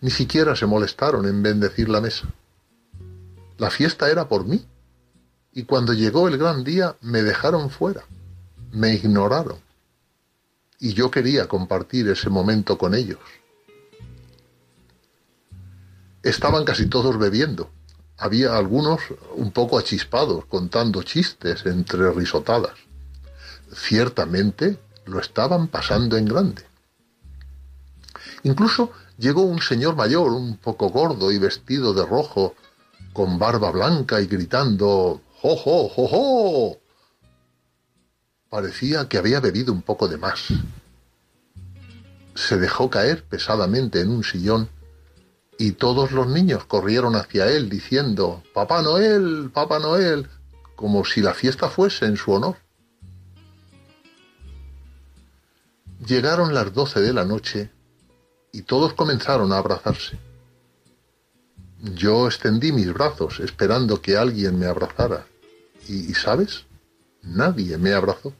[0.00, 2.26] Ni siquiera se molestaron en bendecir la mesa.
[3.58, 4.66] La fiesta era por mí,
[5.52, 8.04] y cuando llegó el gran día me dejaron fuera,
[8.72, 9.65] me ignoraron
[10.78, 13.18] y yo quería compartir ese momento con ellos.
[16.22, 17.70] Estaban casi todos bebiendo.
[18.18, 19.00] Había algunos
[19.34, 22.72] un poco achispados, contando chistes entre risotadas.
[23.74, 26.62] Ciertamente lo estaban pasando en grande.
[28.42, 32.54] Incluso llegó un señor mayor, un poco gordo y vestido de rojo,
[33.12, 36.85] con barba blanca y gritando ¡Jo, jo, jo, jo!
[38.56, 40.46] Parecía que había bebido un poco de más.
[42.34, 44.70] Se dejó caer pesadamente en un sillón
[45.58, 50.30] y todos los niños corrieron hacia él diciendo Papá Noel, Papá Noel,
[50.74, 52.56] como si la fiesta fuese en su honor.
[56.06, 57.70] Llegaron las doce de la noche
[58.52, 60.18] y todos comenzaron a abrazarse.
[61.82, 65.26] Yo extendí mis brazos esperando que alguien me abrazara.
[65.86, 66.64] Y, ¿sabes?
[67.20, 68.32] Nadie me abrazó.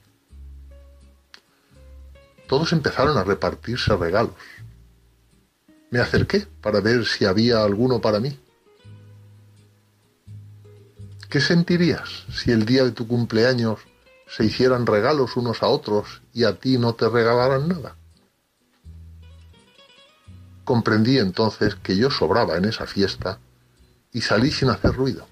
[2.47, 4.33] Todos empezaron a repartirse regalos.
[5.89, 8.39] Me acerqué para ver si había alguno para mí.
[11.29, 13.79] ¿Qué sentirías si el día de tu cumpleaños
[14.27, 17.95] se hicieran regalos unos a otros y a ti no te regalaran nada?
[20.63, 23.39] Comprendí entonces que yo sobraba en esa fiesta
[24.11, 25.27] y salí sin hacer ruido.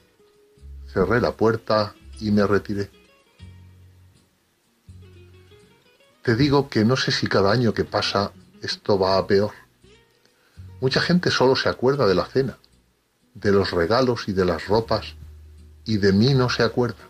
[0.88, 2.90] Cerré la puerta y me retiré.
[6.26, 8.32] Te digo que no sé si cada año que pasa
[8.64, 9.52] esto va a peor.
[10.82, 12.58] Mucha gente solo se acuerda de la cena,
[13.36, 15.14] de los regalos y de las ropas,
[15.86, 17.08] y de mí no se acuerda.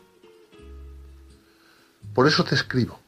[2.13, 2.99] Por eso te escribo,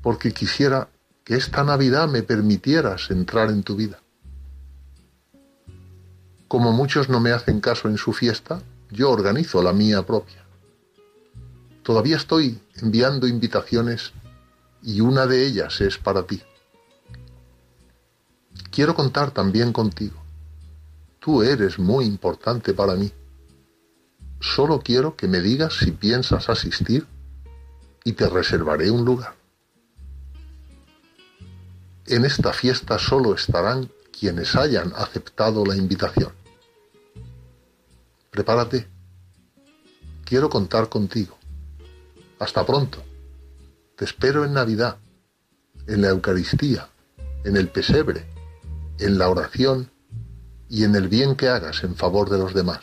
[0.00, 0.90] porque quisiera
[1.24, 4.00] que esta Navidad me permitieras entrar en tu vida.
[6.46, 8.62] Como muchos no me hacen caso en su fiesta,
[8.92, 10.44] yo organizo la mía propia.
[11.82, 14.12] Todavía estoy enviando invitaciones
[14.88, 16.40] y una de ellas es para ti.
[18.70, 20.16] Quiero contar también contigo.
[21.20, 23.12] Tú eres muy importante para mí.
[24.40, 27.06] Solo quiero que me digas si piensas asistir
[28.02, 29.34] y te reservaré un lugar.
[32.06, 36.32] En esta fiesta solo estarán quienes hayan aceptado la invitación.
[38.30, 38.88] Prepárate.
[40.24, 41.36] Quiero contar contigo.
[42.38, 43.04] Hasta pronto.
[43.98, 44.98] Te espero en Navidad,
[45.88, 46.88] en la Eucaristía,
[47.44, 48.26] en el pesebre,
[49.00, 49.90] en la oración
[50.68, 52.78] y en el bien que hagas en favor de los demás.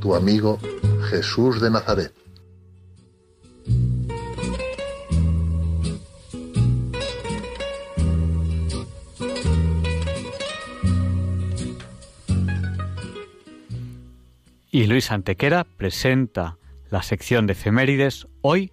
[0.00, 0.58] Tu amigo
[1.10, 2.12] Jesús de Nazaret.
[14.72, 16.58] Y Luis Antequera presenta
[16.90, 18.26] la sección de efemérides.
[18.40, 18.72] Hoy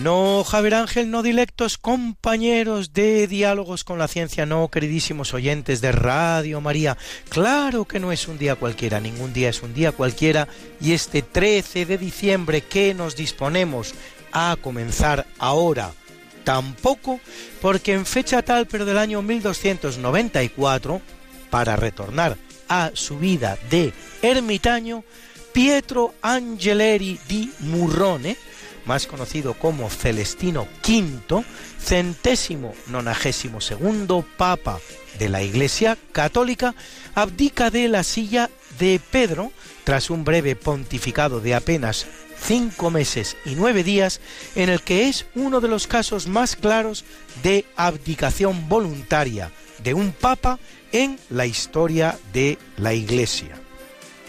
[0.00, 5.90] No, Javier Ángel, no dilectos compañeros de diálogos con la ciencia, no, queridísimos oyentes de
[5.90, 6.96] Radio María.
[7.28, 10.46] Claro que no es un día cualquiera, ningún día es un día cualquiera.
[10.80, 13.92] Y este 13 de diciembre que nos disponemos
[14.30, 15.92] a comenzar ahora,
[16.46, 17.18] tampoco,
[17.60, 21.02] porque en fecha tal, pero del año 1294,
[21.50, 22.36] para retornar
[22.68, 23.92] a su vida de
[24.22, 25.02] ermitaño,
[25.52, 28.36] Pietro Angeleri di Murrone,
[28.84, 31.44] más conocido como Celestino V,
[31.80, 34.78] centésimo nonagésimo segundo Papa
[35.18, 36.76] de la Iglesia Católica,
[37.16, 39.50] abdica de la silla de Pedro
[39.82, 42.06] tras un breve pontificado de apenas
[42.46, 44.20] cinco meses y nueve días,
[44.54, 47.04] en el que es uno de los casos más claros
[47.42, 49.50] de abdicación voluntaria
[49.82, 50.58] de un papa
[50.92, 53.60] en la historia de la Iglesia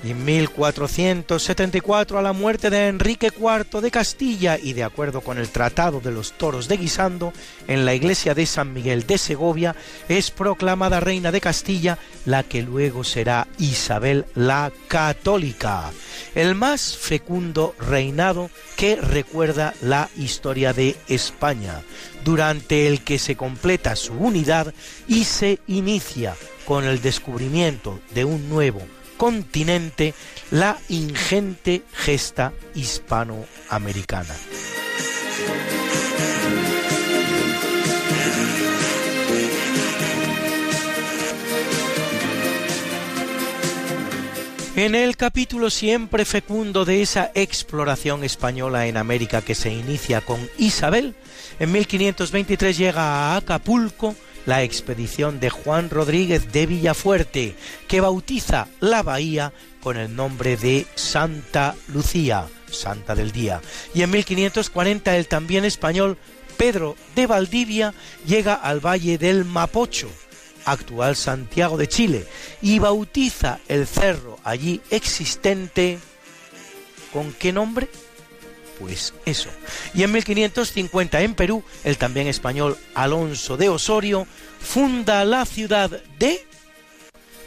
[0.04, 5.50] en 1474 a la muerte de Enrique IV de Castilla y de acuerdo con el
[5.50, 7.34] Tratado de los Toros de Guisando,
[7.68, 9.76] en la iglesia de San Miguel de Segovia
[10.08, 15.92] es proclamada reina de Castilla, la que luego será Isabel la Católica,
[16.36, 21.82] el más fecundo reinado que recuerda la historia de España,
[22.24, 24.74] durante el que se completa su unidad
[25.08, 28.82] y se inicia con el descubrimiento de un nuevo
[29.18, 30.14] continente
[30.52, 34.36] la ingente gesta hispanoamericana.
[44.78, 50.40] En el capítulo siempre fecundo de esa exploración española en América que se inicia con
[50.60, 51.16] Isabel,
[51.60, 54.16] en 1523 llega a Acapulco
[54.48, 57.56] la expedición de Juan Rodríguez de Villafuerte,
[57.88, 59.54] que bautiza la bahía
[59.84, 63.62] con el nombre de Santa Lucía, Santa del Día.
[63.94, 66.18] Y en 1540 el también español
[66.58, 67.94] Pedro de Valdivia
[68.26, 70.10] llega al valle del Mapocho,
[70.66, 72.26] actual Santiago de Chile,
[72.62, 76.00] y bautiza el cerro allí existente
[77.12, 77.90] ¿con qué nombre?
[78.80, 79.50] Pues eso.
[79.94, 84.28] Y en 1550 en Perú, el también español Alonso de Osorio
[84.60, 85.90] funda la ciudad
[86.20, 86.46] de...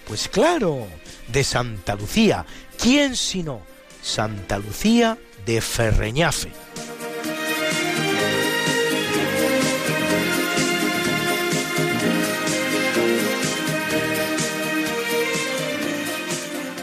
[0.07, 0.89] Pues claro,
[1.29, 2.45] de Santa Lucía.
[2.79, 3.63] ¿Quién sino
[4.03, 6.51] Santa Lucía de Ferreñafe?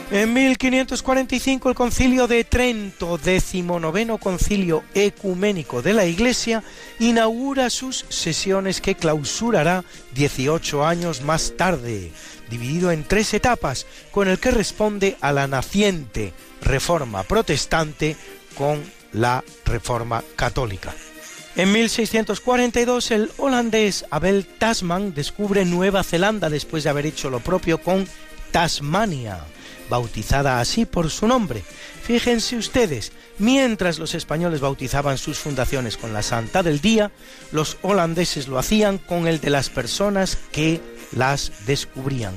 [0.09, 6.63] En 1545 el concilio de Trento, decimonoveno concilio ecuménico de la Iglesia,
[6.97, 9.83] inaugura sus sesiones que clausurará
[10.15, 12.13] 18 años más tarde,
[12.49, 16.31] dividido en tres etapas, con el que responde a la naciente
[16.61, 18.15] reforma protestante
[18.57, 18.81] con
[19.11, 20.95] la reforma católica.
[21.57, 27.79] En 1642 el holandés Abel Tasman descubre Nueva Zelanda después de haber hecho lo propio
[27.79, 28.07] con
[28.51, 29.43] Tasmania
[29.89, 31.63] bautizada así por su nombre.
[32.03, 37.11] Fíjense ustedes, mientras los españoles bautizaban sus fundaciones con la Santa del Día,
[37.51, 40.81] los holandeses lo hacían con el de las personas que
[41.11, 42.35] las descubrían.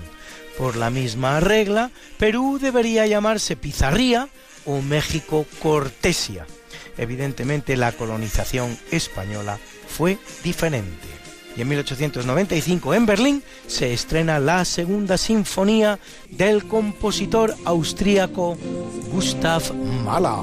[0.59, 4.29] Por la misma regla, Perú debería llamarse Pizarría
[4.65, 6.47] o México Cortesia.
[6.99, 9.59] Evidentemente la colonización española
[9.89, 11.20] fue diferente
[11.57, 15.99] y en 1895 en Berlín se estrena la segunda sinfonía
[16.31, 18.57] del compositor austríaco
[19.13, 19.63] Gustav
[20.05, 20.35] Mahler,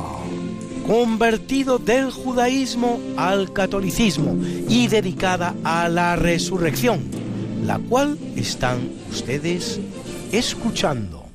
[0.85, 4.37] convertido del judaísmo al catolicismo
[4.69, 7.03] y dedicada a la resurrección,
[7.63, 9.79] la cual están ustedes
[10.31, 11.26] escuchando.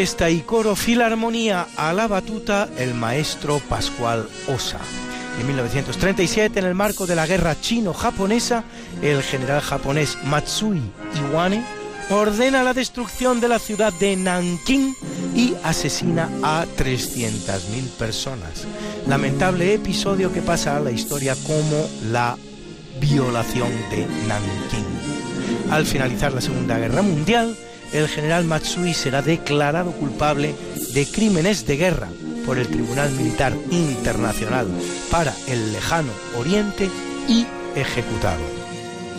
[0.00, 4.78] Orquesta y coro Filarmonía a la batuta el maestro Pascual Osa.
[5.38, 8.64] En 1937, en el marco de la guerra chino-japonesa,
[9.02, 10.80] el general japonés Matsui
[11.16, 11.62] Iwane
[12.08, 14.94] ordena la destrucción de la ciudad de Nanking
[15.36, 18.66] y asesina a 300.000 personas.
[19.06, 22.38] Lamentable episodio que pasa a la historia como la
[22.98, 25.70] violación de Nanking.
[25.70, 27.54] Al finalizar la Segunda Guerra Mundial,
[27.92, 30.54] el general Matsui será declarado culpable
[30.92, 32.08] de crímenes de guerra
[32.46, 34.66] por el Tribunal Militar Internacional
[35.10, 36.88] para el Lejano Oriente
[37.28, 38.40] y ejecutado.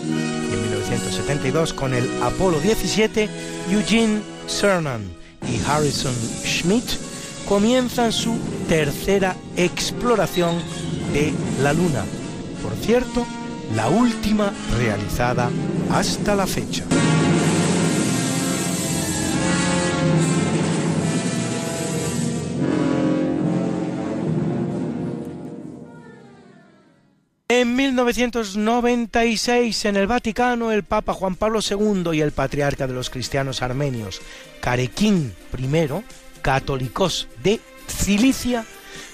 [0.04, 3.28] En 1972, con el Apolo 17,
[3.70, 5.02] Eugene Cernan
[5.48, 6.84] y Harrison Schmidt
[7.48, 8.36] comienzan su
[8.68, 10.56] tercera exploración
[11.12, 11.32] de
[11.62, 12.04] la Luna.
[12.62, 13.26] Por cierto,
[13.74, 15.50] la última realizada
[15.90, 16.84] hasta la fecha.
[27.54, 33.10] En 1996, en el Vaticano, el Papa Juan Pablo II y el patriarca de los
[33.10, 34.22] cristianos armenios,
[34.62, 35.78] Carequín I,
[36.40, 38.64] católicos de Cilicia,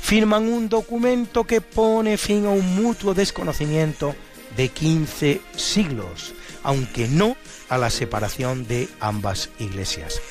[0.00, 4.14] firman un documento que pone fin a un mutuo desconocimiento
[4.56, 6.32] de 15 siglos,
[6.62, 7.36] aunque no
[7.68, 10.22] a la separación de ambas iglesias.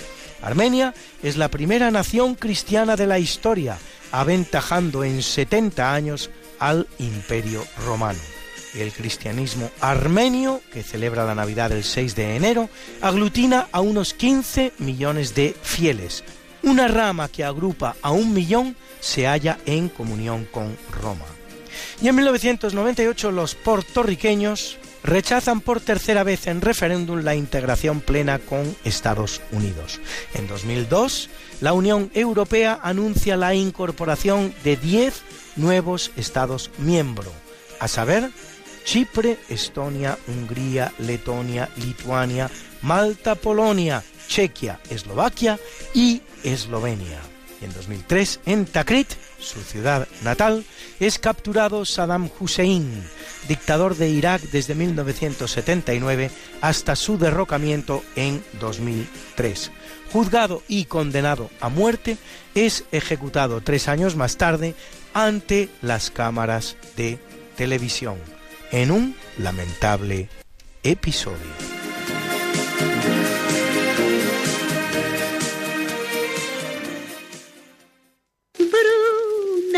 [0.41, 0.93] Armenia
[1.23, 3.77] es la primera nación cristiana de la historia,
[4.13, 6.29] aventajando en 70 años
[6.59, 8.19] al Imperio Romano.
[8.75, 12.69] El cristianismo armenio, que celebra la Navidad el 6 de enero,
[13.01, 16.23] aglutina a unos 15 millones de fieles.
[16.63, 21.25] Una rama que agrupa a un millón se halla en comunión con Roma.
[22.01, 28.75] Y en 1998 los puertorriqueños rechazan por tercera vez en referéndum la integración plena con
[28.83, 29.99] Estados Unidos.
[30.33, 31.29] En 2002,
[31.61, 35.21] la Unión Europea anuncia la incorporación de 10
[35.55, 37.33] nuevos Estados miembros,
[37.79, 38.29] a saber,
[38.85, 42.49] Chipre, Estonia, Hungría, Letonia, Lituania,
[42.81, 45.59] Malta, Polonia, Chequia, Eslovaquia
[45.93, 47.19] y Eslovenia.
[47.59, 49.09] En 2003, en Takrit,
[49.39, 50.63] su ciudad natal,
[50.99, 53.03] es capturado Saddam Hussein,
[53.47, 56.29] dictador de Irak desde 1979
[56.61, 59.71] hasta su derrocamiento en 2003.
[60.11, 62.17] Juzgado y condenado a muerte,
[62.55, 64.73] es ejecutado tres años más tarde
[65.13, 67.19] ante las cámaras de
[67.55, 68.17] televisión
[68.71, 70.29] en un lamentable
[70.83, 71.86] episodio.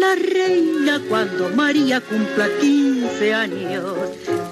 [0.00, 3.94] la reina cuando María cumpla 15 años.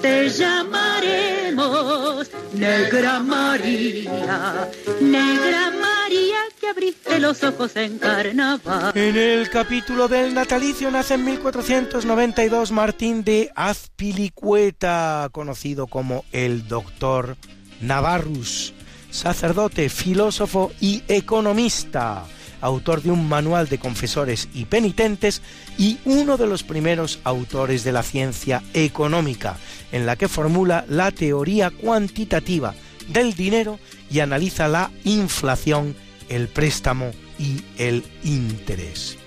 [0.01, 4.69] Te llamaremos Negra María,
[5.01, 8.91] Negra María que abriste los ojos en carnaval.
[8.95, 17.37] En el capítulo del natalicio nace en 1492 Martín de Azpilicueta, conocido como el doctor
[17.81, 18.73] Navarrus
[19.13, 22.25] sacerdote, filósofo y economista,
[22.63, 25.41] autor de un manual de confesores y penitentes
[25.77, 29.57] y uno de los primeros autores de la ciencia económica,
[29.91, 32.73] en la que formula la teoría cuantitativa
[33.09, 33.79] del dinero
[34.09, 35.95] y analiza la inflación,
[36.29, 39.17] el préstamo y el interés.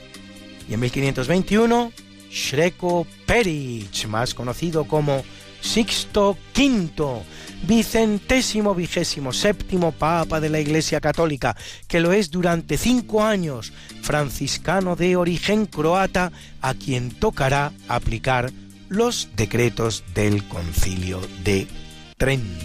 [0.69, 1.93] Y en 1521,
[2.31, 5.23] Shreko Perich, más conocido como
[5.61, 7.23] Sixto V,
[7.63, 11.57] vicentésimo vigésimo séptimo Papa de la Iglesia Católica,
[11.89, 13.73] que lo es durante cinco años,
[14.03, 18.53] franciscano de origen croata, a quien tocará aplicar
[18.89, 21.67] los decretos del concilio de
[22.17, 22.65] Trento.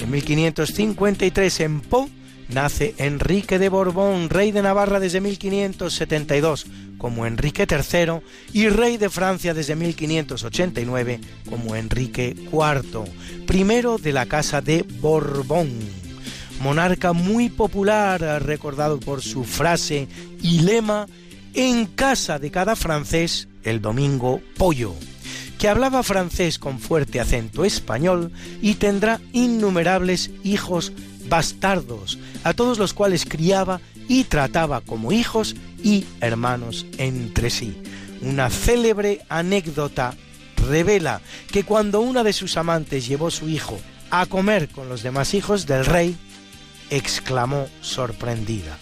[0.00, 2.08] En 1553 en Po
[2.48, 6.66] nace Enrique de Borbón, rey de Navarra desde 1572,
[6.98, 8.20] como Enrique III,
[8.52, 13.04] y rey de Francia desde 1589, como Enrique IV,
[13.46, 15.70] primero de la Casa de Borbón.
[16.60, 20.08] Monarca muy popular, recordado por su frase
[20.42, 21.06] y lema,
[21.54, 24.94] en casa de cada francés, el domingo pollo
[25.58, 28.30] que hablaba francés con fuerte acento español
[28.62, 30.92] y tendrá innumerables hijos
[31.28, 37.76] bastardos, a todos los cuales criaba y trataba como hijos y hermanos entre sí.
[38.20, 40.14] Una célebre anécdota
[40.68, 41.20] revela
[41.52, 43.78] que cuando una de sus amantes llevó su hijo
[44.10, 46.16] a comer con los demás hijos del rey,
[46.90, 48.78] exclamó sorprendida,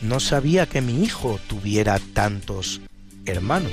[0.00, 2.80] no sabía que mi hijo tuviera tantos
[3.26, 3.72] hermanos.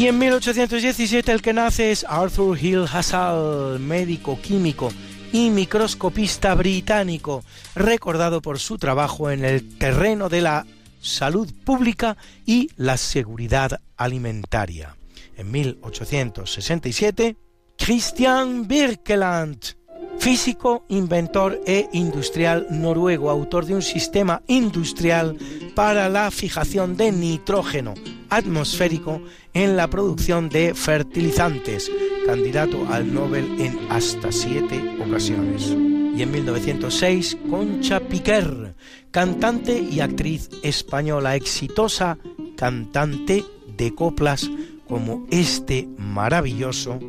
[0.00, 4.90] Y en 1817 el que nace es Arthur Hill Hassall, médico químico
[5.30, 7.44] y microscopista británico,
[7.74, 10.66] recordado por su trabajo en el terreno de la
[11.02, 12.16] salud pública
[12.46, 14.96] y la seguridad alimentaria.
[15.36, 17.36] en 1867,
[17.76, 19.79] Christian Birkeland,
[20.20, 25.38] físico, inventor e industrial noruego, autor de un sistema industrial
[25.74, 27.94] para la fijación de nitrógeno
[28.28, 29.22] atmosférico
[29.54, 31.90] en la producción de fertilizantes,
[32.26, 35.70] candidato al Nobel en hasta siete ocasiones.
[36.14, 38.76] Y en 1906, Concha Piquer,
[39.10, 42.18] cantante y actriz española exitosa,
[42.56, 43.42] cantante
[43.74, 44.50] de coplas
[44.86, 47.00] como este maravilloso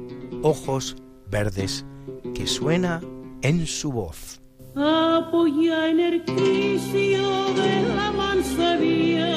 [0.44, 0.96] Ojos
[1.30, 1.86] Verdes
[2.34, 3.02] que suena
[3.42, 4.40] en su voz.
[4.76, 9.36] Apoya en el de la manzanilla,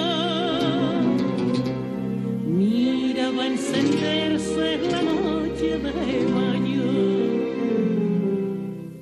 [2.47, 6.85] mira va a encenderse la noche de mayo.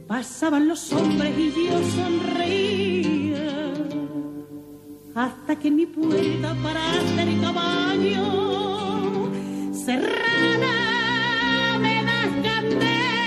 [0.06, 3.74] Pasaban los hombres y yo sonreía,
[5.14, 9.30] hasta que mi puerta para hacer caballo
[9.84, 10.92] cerrada
[11.82, 12.82] dije gaché.
[12.82, 13.21] Ven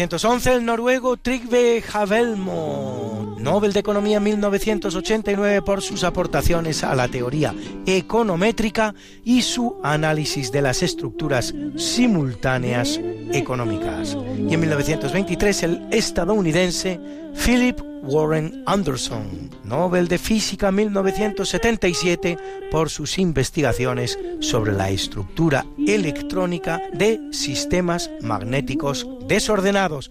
[0.00, 7.54] 1911 el noruego Trygve Havelmo, Nobel de Economía 1989 por sus aportaciones a la teoría
[7.86, 8.94] econométrica
[9.24, 13.00] y su análisis de las estructuras simultáneas
[13.32, 14.16] económicas.
[14.36, 17.00] Y en 1923 el estadounidense
[17.34, 22.36] Philip Warren Anderson, Nobel de Física 1977
[22.70, 30.10] por sus investigaciones sobre la estructura electrónica de sistemas magnéticos desordenados.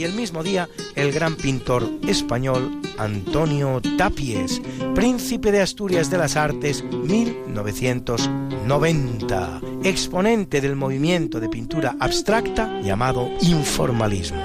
[0.00, 4.62] Y el mismo día el gran pintor español Antonio Tapies,
[4.94, 14.40] príncipe de Asturias de las Artes 1990, exponente del movimiento de pintura abstracta llamado informalismo.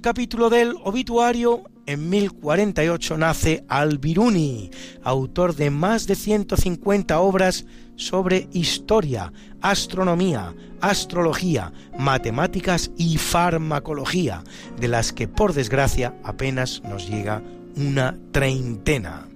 [0.00, 4.70] Capítulo del obituario, en 1048 nace Al-Biruni,
[5.04, 7.64] autor de más de 150 obras
[7.94, 14.42] sobre historia, astronomía, astrología, matemáticas y farmacología,
[14.80, 17.40] de las que por desgracia apenas nos llega
[17.76, 19.31] una treintena.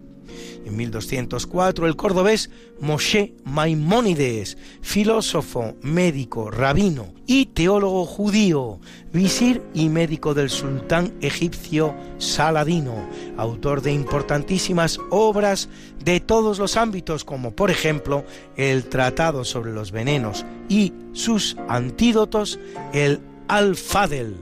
[0.66, 8.80] En 1204 el cordobés Moshe Maimónides, filósofo, médico, rabino y teólogo judío,
[9.12, 15.68] visir y médico del sultán egipcio Saladino, autor de importantísimas obras
[16.04, 18.24] de todos los ámbitos como por ejemplo
[18.56, 22.58] el Tratado sobre los venenos y sus antídotos,
[22.92, 24.34] el Al-Fadel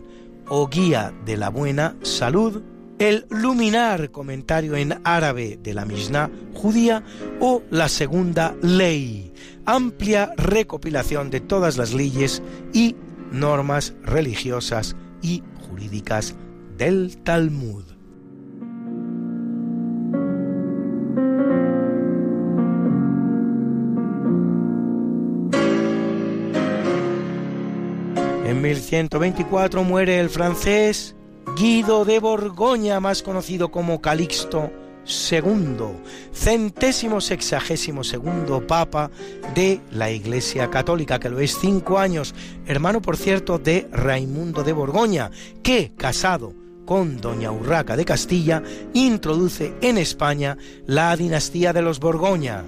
[0.48, 2.62] o Guía de la Buena Salud,
[2.98, 7.02] el luminar comentario en árabe de la Mishnah judía
[7.40, 9.32] o la segunda ley,
[9.66, 12.42] amplia recopilación de todas las leyes
[12.72, 12.96] y
[13.32, 16.34] normas religiosas y jurídicas
[16.76, 17.84] del Talmud.
[28.46, 31.16] En 1124 muere el francés
[31.56, 34.72] Guido de Borgoña, más conocido como Calixto
[35.06, 36.00] II,
[36.32, 39.12] centésimo sexagésimo segundo papa
[39.54, 42.34] de la Iglesia Católica, que lo es cinco años,
[42.66, 45.30] hermano por cierto de Raimundo de Borgoña,
[45.62, 46.54] que casado
[46.86, 48.60] con doña Urraca de Castilla,
[48.92, 52.64] introduce en España la dinastía de los Borgoña,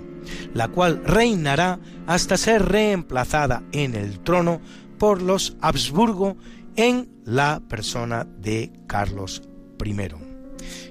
[0.54, 4.60] la cual reinará hasta ser reemplazada en el trono
[4.98, 6.36] por los Habsburgo
[6.76, 9.42] en la persona de Carlos
[9.84, 9.96] I.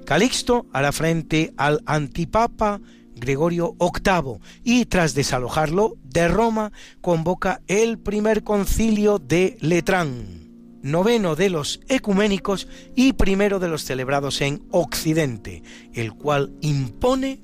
[0.06, 2.82] Calixto hará frente al antipapa
[3.16, 6.72] Gregorio VIII y tras desalojarlo de Roma
[7.02, 10.49] convoca el primer concilio de Letrán,
[10.82, 15.64] noveno de los ecuménicos y primero de los celebrados en Occidente,
[15.94, 17.41] el cual impone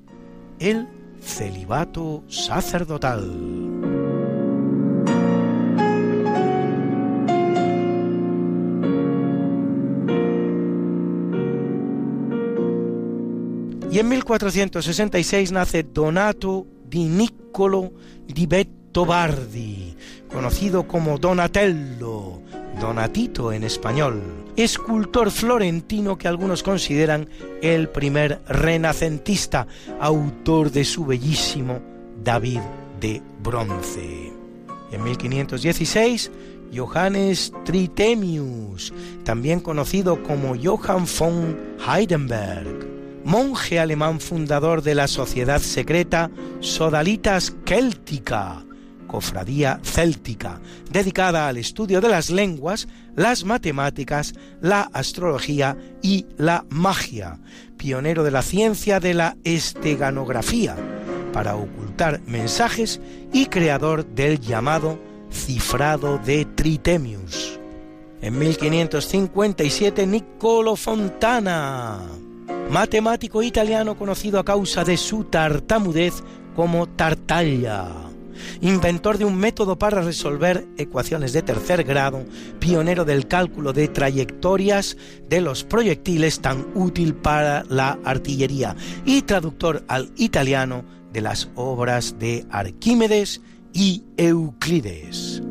[0.59, 0.87] el
[1.21, 3.90] celibato sacerdotal.
[13.91, 17.91] Y en 1466 nace Donato di Niccolo
[18.25, 19.97] di Bettobardi,
[20.31, 22.41] conocido como Donatello,
[22.79, 24.21] Donatito en español,
[24.55, 27.27] escultor florentino que algunos consideran
[27.61, 29.67] el primer renacentista,
[29.99, 31.81] autor de su bellísimo
[32.23, 32.61] David
[33.01, 34.31] de bronce.
[34.93, 36.31] En 1516,
[36.73, 38.93] Johannes Tritemius,
[39.25, 48.63] también conocido como Johann von Heidenberg, monje alemán fundador de la sociedad secreta Sodalitas Céltica,
[49.07, 57.39] cofradía céltica, dedicada al estudio de las lenguas, las matemáticas, la astrología y la magia,
[57.77, 60.75] pionero de la ciencia de la esteganografía,
[61.33, 63.01] para ocultar mensajes
[63.33, 64.97] y creador del llamado
[65.31, 67.59] cifrado de Tritemius.
[68.21, 71.99] En 1557 Niccolo Fontana,
[72.69, 76.23] matemático italiano conocido a causa de su tartamudez
[76.55, 77.87] como Tartaglia,
[78.61, 82.25] inventor de un método para resolver ecuaciones de tercer grado,
[82.59, 84.97] pionero del cálculo de trayectorias
[85.27, 88.75] de los proyectiles tan útil para la artillería
[89.05, 93.41] y traductor al italiano de las obras de Arquímedes
[93.73, 95.41] y Euclides.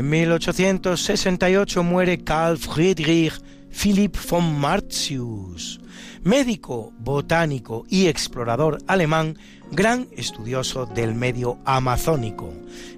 [0.00, 3.34] En 1868 muere Carl Friedrich
[3.70, 5.78] Philipp von Martius,
[6.22, 9.36] médico, botánico y explorador alemán,
[9.70, 12.50] gran estudioso del medio amazónico.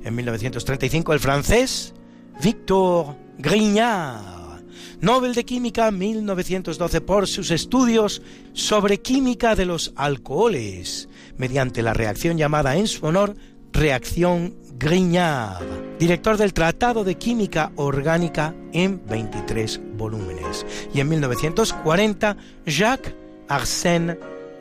[0.05, 1.93] En 1935 el francés
[2.41, 4.63] Victor Grignard,
[5.01, 8.23] Nobel de Química 1912 por sus estudios
[8.53, 13.35] sobre química de los alcoholes, mediante la reacción llamada en su honor
[13.73, 20.67] reacción Grignard, director del Tratado de Química Orgánica en 23 volúmenes.
[20.93, 22.37] Y en 1940,
[22.67, 23.15] Jacques
[23.49, 24.19] Arsène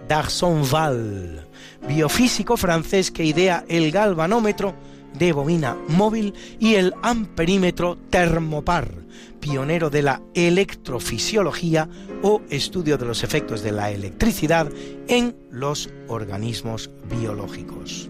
[0.08, 1.48] d'Arsonval,
[1.88, 4.76] biofísico francés que idea el galvanómetro
[5.18, 8.92] de bobina móvil y el amperímetro termopar,
[9.40, 11.90] pionero de la electrofisiología
[12.22, 14.70] o estudio de los efectos de la electricidad
[15.08, 18.10] en los organismos biológicos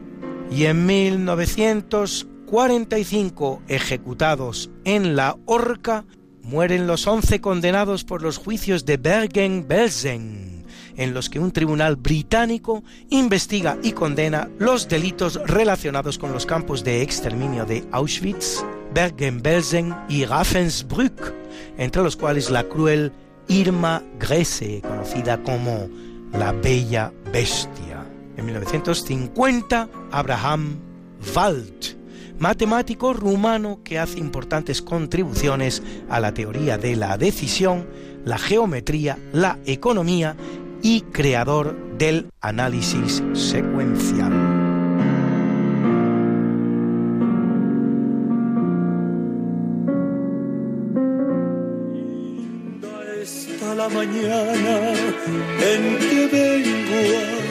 [0.51, 6.03] y en 1945 ejecutados en la horca,
[6.43, 10.65] mueren los once condenados por los juicios de Bergen-Belsen,
[10.97, 16.83] en los que un tribunal británico investiga y condena los delitos relacionados con los campos
[16.83, 21.33] de exterminio de Auschwitz, Bergen-Belsen y Ravensbrück,
[21.77, 23.13] entre los cuales la cruel
[23.47, 25.87] Irma Grese, conocida como
[26.33, 27.90] la Bella Bestia.
[28.37, 30.79] En 1950, Abraham
[31.35, 31.97] Wald,
[32.39, 37.85] matemático rumano que hace importantes contribuciones a la teoría de la decisión,
[38.25, 40.35] la geometría, la economía
[40.81, 44.61] y creador del análisis secuencial.
[53.75, 54.93] la mañana
[55.71, 57.50] en que vengo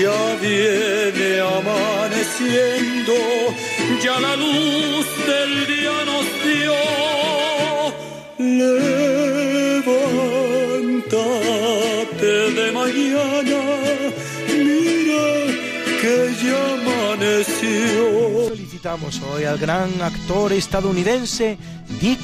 [0.00, 3.14] ya viene amaneciendo,
[4.02, 6.74] ya la luz del día nos dio.
[11.04, 13.60] Levántate de mañana,
[14.48, 15.26] mira
[16.00, 18.02] que ya amaneció.
[18.50, 21.56] Felicitamos hoy al gran actor estadounidense
[22.00, 22.20] Dick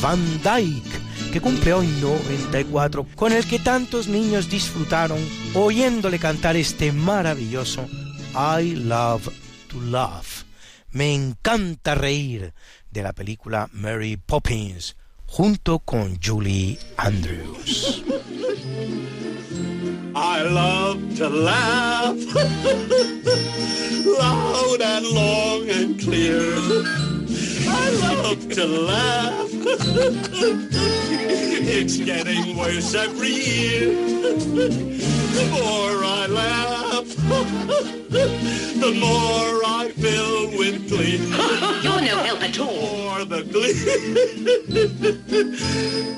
[0.00, 5.18] Van Dyke que cumple hoy 94, con el que tantos niños disfrutaron
[5.54, 7.86] oyéndole cantar este maravilloso
[8.34, 9.28] I Love
[9.68, 10.44] to Love.
[10.90, 12.52] Me encanta reír
[12.90, 14.96] de la película Mary Poppins
[15.26, 18.02] junto con Julie Andrews.
[20.14, 22.16] I love to laugh
[24.18, 27.25] loud and long and clear.
[27.68, 27.90] I
[28.22, 29.50] love to laugh.
[31.68, 33.94] it's getting worse every year.
[35.36, 37.06] The more I laugh,
[38.80, 41.18] the more I fill with glee.
[41.82, 42.66] You're no help at all.
[42.66, 43.72] The More the glee,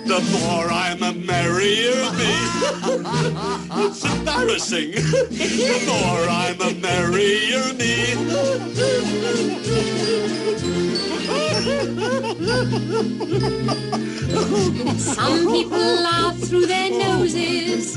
[0.04, 2.34] the more I'm a merrier me.
[3.86, 4.90] It's embarrassing.
[4.92, 8.14] The more I'm a merrier me.
[14.98, 17.94] Some people laugh through their noses,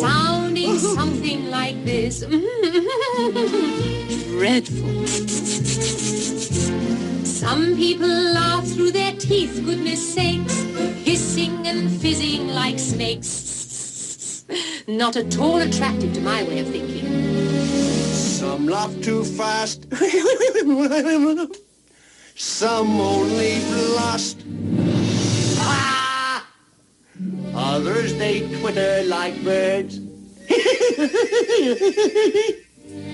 [0.00, 2.20] sounding something like this.
[4.30, 5.06] Dreadful.
[7.24, 10.54] Some people laugh through their teeth, goodness sakes,
[11.04, 14.44] hissing and fizzing like snakes.
[14.88, 17.06] Not at all attractive to my way of thinking.
[18.12, 19.86] Some laugh too fast.
[22.36, 24.44] Some only blast.
[25.58, 26.44] Ah!
[27.54, 29.98] Others they twitter like birds.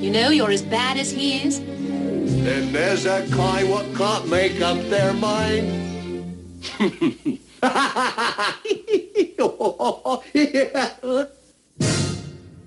[0.00, 1.60] you know, you're as bad as he is.
[1.60, 6.48] Then there's a kind what can't make up their mind.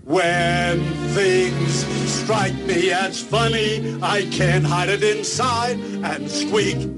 [0.03, 0.79] when
[1.13, 6.89] things strike me as funny, I can't hide it inside and squeak.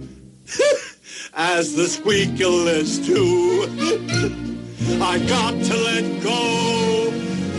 [1.36, 3.68] as the squeakers too.
[5.02, 7.10] I got to let go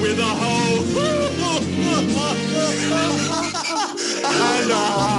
[0.01, 0.85] with a hoe.
[4.27, 5.17] and, uh,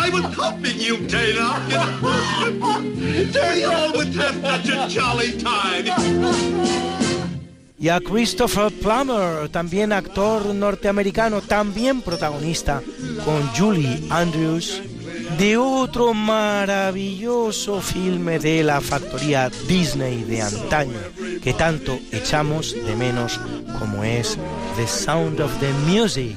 [0.00, 0.24] I was.
[3.56, 5.86] You all would have such a jolly time.
[7.78, 12.82] y a Christopher Plummer, también actor norteamericano, también protagonista,
[13.24, 14.82] con Julie Andrews,
[15.38, 20.98] de otro maravilloso filme de la factoría Disney de antaño,
[21.42, 23.38] que tanto echamos de menos
[23.78, 24.38] como es
[24.76, 26.36] The Sound of the Music,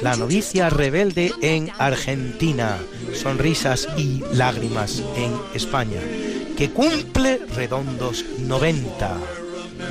[0.00, 2.78] la novicia rebelde en Argentina,
[3.14, 6.00] sonrisas y lágrimas en España,
[6.56, 9.18] que cumple redondos 90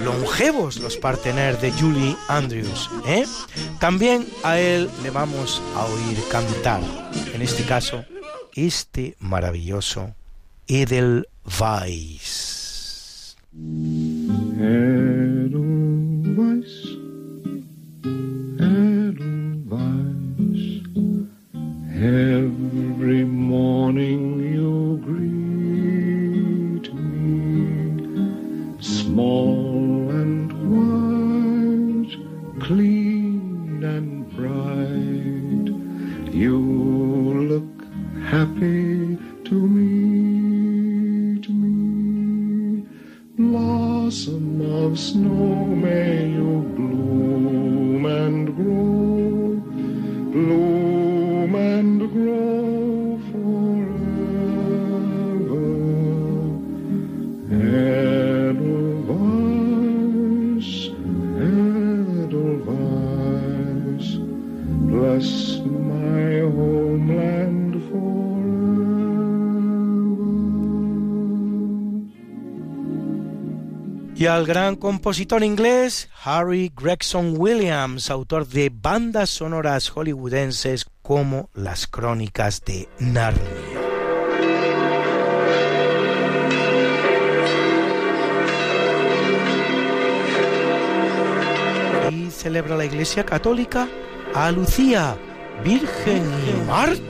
[0.04, 2.90] longevos los partener de Julie Andrews.
[3.06, 3.26] ¿eh?
[3.80, 6.82] También a él le vamos a oír cantar,
[7.34, 8.06] en este caso,
[8.56, 10.14] este maravilloso
[10.68, 11.28] Edelweiss.
[13.54, 15.11] Edelweiss,
[22.02, 22.61] heaven.
[74.22, 81.88] Y al gran compositor inglés Harry Gregson Williams, autor de bandas sonoras hollywoodenses como Las
[81.88, 83.42] Crónicas de Narnia.
[92.12, 93.88] Y celebra la Iglesia Católica
[94.36, 95.18] a Lucía,
[95.64, 97.02] Virgen y Mártir,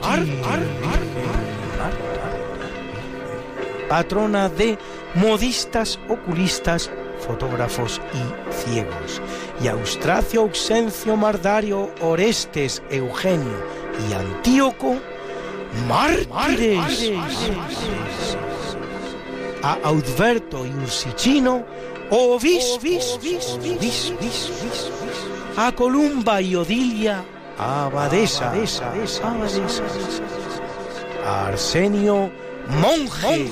[3.90, 4.78] patrona de
[5.16, 6.90] modistas, oculistas,
[7.22, 9.22] fotógrafos y ciegos,
[9.64, 13.64] y Austracio, Auxencio, Mardario, Orestes, Eugenio
[14.10, 14.98] y Antíoco,
[15.88, 17.12] mártires.
[19.64, 21.64] A Audberto y Ursicino,
[22.10, 23.20] obispos.
[25.58, 27.24] A Columba y Odilia,
[27.58, 28.54] abadesa.
[31.26, 32.32] A Arsenio,
[32.82, 33.52] monje.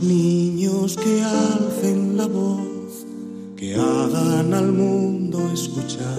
[0.00, 3.06] Los niños, que alcen la voz,
[3.56, 6.16] que hagan al mundo escuchar,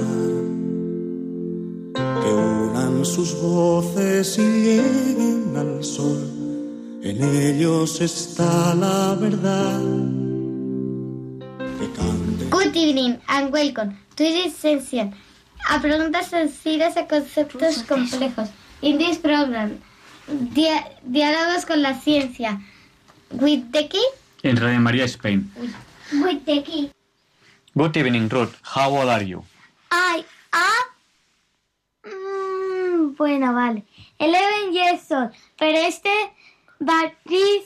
[1.95, 6.27] que unan sus voces y lleguen al sol.
[7.03, 9.81] En ellos está la verdad.
[12.51, 15.13] Good evening and welcome to this session.
[15.69, 18.49] A preguntas sencillas a conceptos complejos.
[18.81, 19.77] In this program,
[20.53, 22.59] dia- diálogos con la ciencia.
[23.33, 24.03] With the key?
[24.43, 25.51] En Radio María Spain.
[26.13, 26.91] With the key.
[27.73, 28.55] Good evening, Ruth.
[28.63, 29.43] How old are you?
[29.91, 32.11] I am...
[32.11, 33.83] Mm, bueno, vale.
[34.19, 35.31] 11 years old.
[35.57, 36.09] Pero este...
[36.79, 37.63] But this...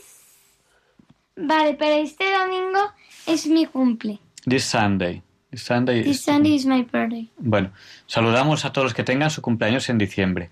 [1.38, 2.80] Vale, pero este domingo
[3.26, 4.20] es mi cumple.
[4.48, 5.22] This Sunday.
[5.52, 7.30] This Sunday This is- Sunday is my birthday.
[7.38, 7.72] Bueno,
[8.08, 10.50] saludamos a todos los que tengan su cumpleaños en diciembre.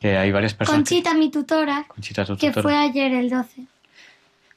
[0.00, 0.78] Que hay varias personas.
[0.80, 2.62] Conchita, mi tutora, Conchita, tu que tutora.
[2.62, 3.66] fue ayer el 12.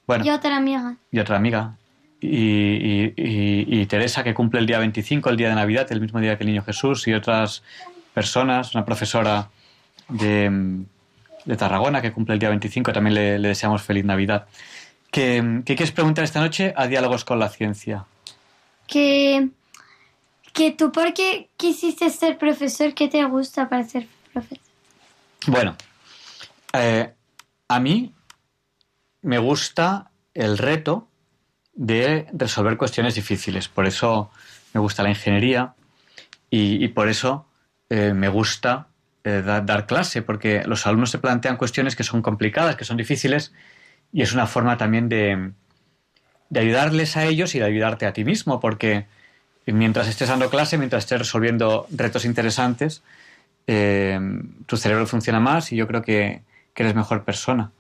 [0.08, 0.96] Bueno, Y otra amiga.
[1.12, 1.76] y otra amiga.
[2.20, 6.00] Y, y- y- y Teresa, que cumple el día 25, el día de Navidad, el
[6.02, 7.64] mismo día que el Niño Jesús, y otras
[8.14, 9.50] personas, una profesora
[10.10, 10.84] de,
[11.46, 14.46] de Tarragona, que cumple el día 25, también le, le deseamos feliz Navidad.
[15.12, 18.06] ¿Qué, ¿Qué quieres preguntar esta noche a Diálogos con la Ciencia?
[18.88, 19.50] Que,
[20.54, 22.94] que tú, ¿por qué quisiste ser profesor?
[22.94, 24.60] ¿Qué te gusta para ser profesor?
[25.48, 25.76] Bueno,
[26.74, 27.12] eh,
[27.68, 28.14] a mí
[29.24, 31.08] me gusta el reto
[31.74, 33.68] de resolver cuestiones difíciles.
[33.68, 34.30] Por eso
[34.74, 35.74] me gusta la ingeniería
[36.50, 37.48] y, por eso
[37.90, 38.88] eh, me gusta
[39.24, 42.98] eh, da- dar clase, porque los alumnos se plantean cuestiones que son complicadas, que son
[42.98, 43.54] difíciles,
[44.12, 45.52] y es una forma también de,
[46.54, 49.08] ayudarles a ellos y de ayudarte a ti mismo, porque
[49.66, 53.02] mientras estés dando clase, mientras estés resolviendo retos interesantes,
[53.66, 54.20] eh,
[54.68, 56.44] tu cerebro funciona más y yo creo que
[56.76, 57.72] eres mejor persona.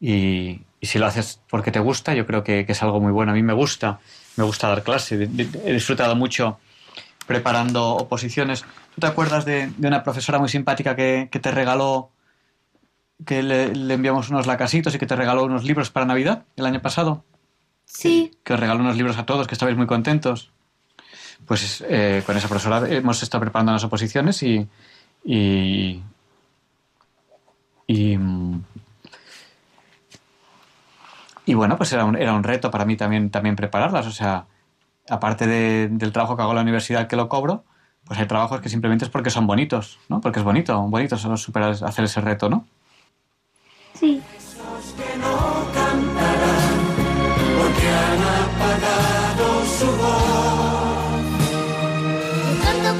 [0.00, 3.12] Y, y si lo haces porque te gusta, yo creo que, que es algo muy
[3.12, 3.32] bueno.
[3.32, 4.00] A mí me gusta,
[4.36, 5.28] me gusta dar clase.
[5.64, 6.58] He disfrutado mucho
[7.26, 8.62] preparando oposiciones.
[8.94, 12.10] ¿Tú te acuerdas de, de una profesora muy simpática que, que te regaló,
[13.24, 16.66] que le, le enviamos unos lacasitos y que te regaló unos libros para Navidad el
[16.66, 17.24] año pasado?
[17.84, 18.32] Sí.
[18.44, 20.50] Que os regaló unos libros a todos, que estabais muy contentos.
[21.46, 24.66] Pues eh, con esa profesora hemos estado preparando las oposiciones y.
[25.24, 26.02] y.
[27.86, 28.64] y, mm,
[31.50, 34.06] y bueno, pues era un, era un reto para mí también, también prepararlas.
[34.06, 34.46] O sea,
[35.08, 37.64] aparte de- del trabajo que hago en la universidad que lo cobro,
[38.04, 40.20] pues hay trabajos que simplemente es porque son bonitos, ¿no?
[40.20, 42.64] Porque es bonito, bonito solo superar, hacer ese reto, ¿no?
[43.94, 44.22] Sí.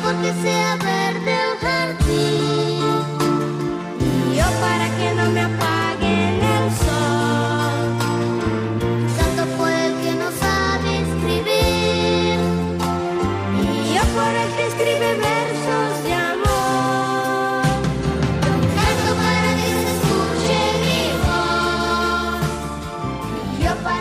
[0.02, 0.77] porque sea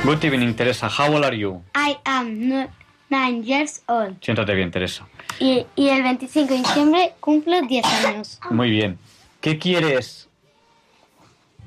[0.09, 0.89] Good evening, Teresa.
[0.89, 1.61] How old are you?
[1.75, 2.67] I am no-
[3.11, 4.17] nine years old.
[4.23, 5.05] Siéntate bien, Teresa.
[5.39, 8.39] Y, y el 25 de diciembre cumplo 10 años.
[8.49, 8.97] Muy bien.
[9.39, 10.27] ¿Qué quieres,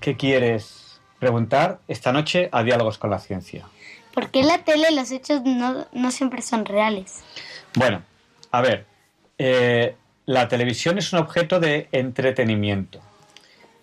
[0.00, 3.64] qué quieres preguntar esta noche a Diálogos con la Ciencia?
[4.12, 7.22] ¿Por qué en la tele los hechos no, no siempre son reales?
[7.76, 8.02] Bueno,
[8.50, 8.86] a ver,
[9.38, 9.94] eh,
[10.26, 12.98] la televisión es un objeto de entretenimiento.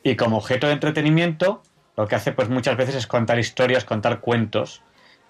[0.03, 1.63] Y como objeto de entretenimiento,
[1.99, 4.81] lo que hace pues muchas veces es contar historias, contar cuentos,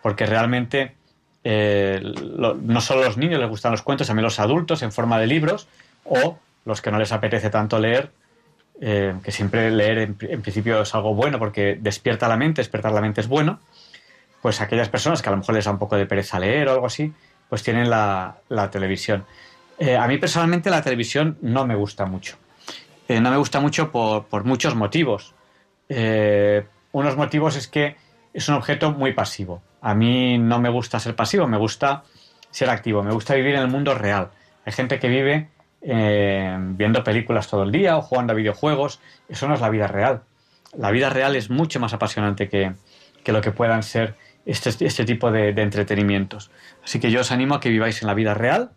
[0.04, 0.96] porque realmente
[1.44, 2.00] eh,
[2.62, 5.26] no solo a los niños les gustan los cuentos, también los adultos en forma de
[5.26, 5.68] libros,
[6.06, 8.12] o los que no les apetece tanto leer,
[8.82, 12.62] eh, que siempre leer en, pri- en principio es algo bueno porque despierta la mente,
[12.62, 13.60] despertar la mente es bueno,
[14.44, 16.74] pues aquellas personas que a lo mejor les da un poco de pereza leer o
[16.74, 17.12] algo así,
[17.50, 18.36] pues tienen la,
[18.72, 19.26] televisión.
[19.80, 22.38] Eh, a mí personalmente la televisión no me gusta mucho.
[23.10, 25.34] No me gusta mucho por muchos motivos.
[25.90, 27.96] Eh, unos motivos es que
[28.34, 29.62] es un objeto muy pasivo.
[29.82, 32.04] A mí no me gusta ser pasivo, me gusta
[32.52, 34.30] ser activo, me gusta vivir en el mundo real.
[34.66, 35.50] Hay gente que vive
[35.82, 39.00] viendo películas todo el día o jugando a videojuegos.
[39.30, 40.24] Eso no es la vida real.
[40.78, 42.74] La vida real es mucho más apasionante que,
[43.24, 46.52] que lo que puedan ser este, este tipo de, entretenimientos.
[46.84, 48.72] Así que yo os animo a que viváis en la vida real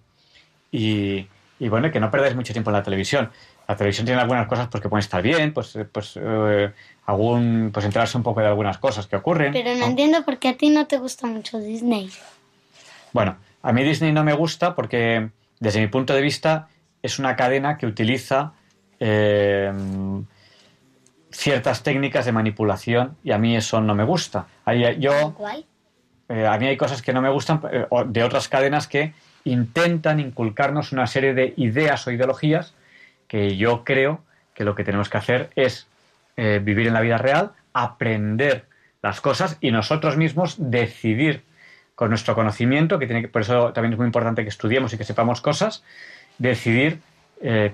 [0.71, 1.29] y,
[1.61, 3.31] bueno, que no perdáis mucho tiempo en la televisión.
[3.69, 6.73] La televisión tiene algunas cosas pues, que pueden estar bien, pues, pues, eh,
[7.07, 9.53] algún, pues enterarse un poco de algunas cosas que ocurren.
[9.53, 12.11] Pero no, entiendo por qué a ti no te gusta mucho Disney.
[13.13, 15.31] Bueno, a mí Disney no me gusta porque,
[15.61, 16.69] desde mi punto de vista,
[17.03, 18.53] es una cadena que utiliza
[19.01, 19.73] eh,
[21.33, 24.47] ciertas técnicas de manipulación y a mí eso no me gusta.
[24.99, 25.35] yo,
[26.29, 29.13] eh, a mí hay cosas que no me gustan eh, de otras cadenas que
[29.45, 32.75] intentan inculcarnos una serie de ideas o ideologías
[33.33, 34.21] que yo creo
[34.53, 35.87] que lo que tenemos que hacer es
[36.37, 38.67] eh, vivir en la vida real, aprender
[39.01, 41.43] las cosas y nosotros mismos decidir
[41.95, 44.99] con nuestro conocimiento, que tiene que, por eso también es muy importante que estudiemos y
[44.99, 45.83] que sepamos cosas,
[46.37, 47.01] decidir
[47.41, 47.73] qué,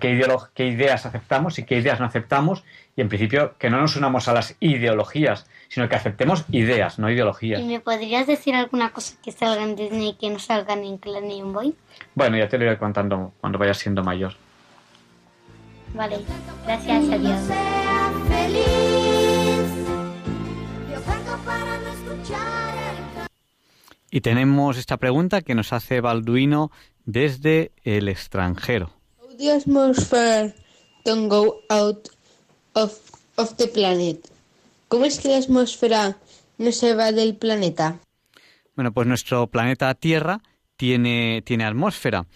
[0.54, 2.62] qué ideas aceptamos y qué ideas no aceptamos
[2.94, 7.10] y en principio que no nos unamos a las ideologías, sino que aceptemos ideas, no
[7.10, 7.60] ideologías.
[7.60, 10.88] ¿Y me podrías decir alguna cosa que salga en Disney y que no salga ni
[10.88, 11.74] en Clan ni en Boy?
[12.14, 14.34] Bueno, ya te lo iré contando cuando vayas siendo mayor.
[15.94, 16.18] Vale,
[16.64, 17.40] gracias, adiós.
[24.10, 26.70] Y tenemos esta pregunta que nos hace Balduino
[27.04, 28.90] desde el extranjero.
[31.04, 32.08] don't go out
[32.74, 32.98] of,
[33.56, 34.28] the planet.
[34.88, 36.16] ¿Cómo es que la atmósfera
[36.58, 37.98] no se va del planeta?
[38.74, 40.40] Bueno, pues nuestro planeta Tierra
[40.76, 42.26] tiene, tiene atmósfera.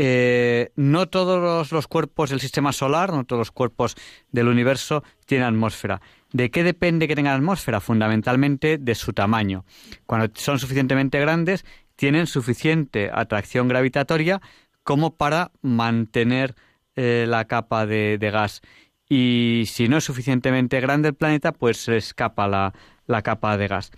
[0.00, 3.96] Eh, no todos los, cuerpos del sistema solar, no todos los cuerpos
[4.30, 6.00] del universo tienen atmósfera.
[6.32, 7.80] ¿De qué depende que tengan atmósfera?
[7.80, 9.64] Fundamentalmente de su tamaño.
[10.06, 11.64] Cuando son suficientemente grandes,
[11.96, 14.40] tienen suficiente atracción gravitatoria
[14.84, 16.54] como para mantener
[16.94, 18.62] eh, la capa de, de gas
[19.08, 22.74] y si no es suficientemente grande el planeta, pues se escapa la,
[23.06, 23.90] la capa de gas.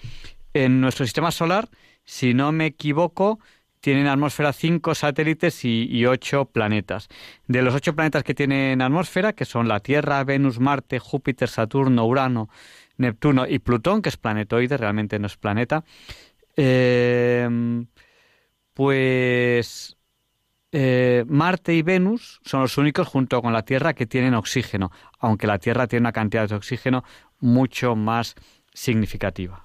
[0.55, 1.69] En nuestro sistema solar,
[2.05, 3.41] si no me equivoco,
[3.81, 7.09] tienen atmósfera cinco satélites y, ocho planetas.
[7.47, 12.07] De los ocho planetas que tienen atmósfera, que son la Tierra, Venus, Marte, Júpiter, Saturno,
[12.07, 12.49] Urano,
[12.99, 15.85] Neptuno y Plutón, que es planetoide, realmente no es planeta,
[16.57, 17.49] eh,
[18.75, 19.97] pues
[20.73, 25.47] eh, Marte y Venus son los únicos junto con la Tierra que tienen oxígeno, aunque
[25.47, 27.03] la Tierra tiene una cantidad de oxígeno
[27.41, 28.37] mucho más
[28.73, 29.65] significativa.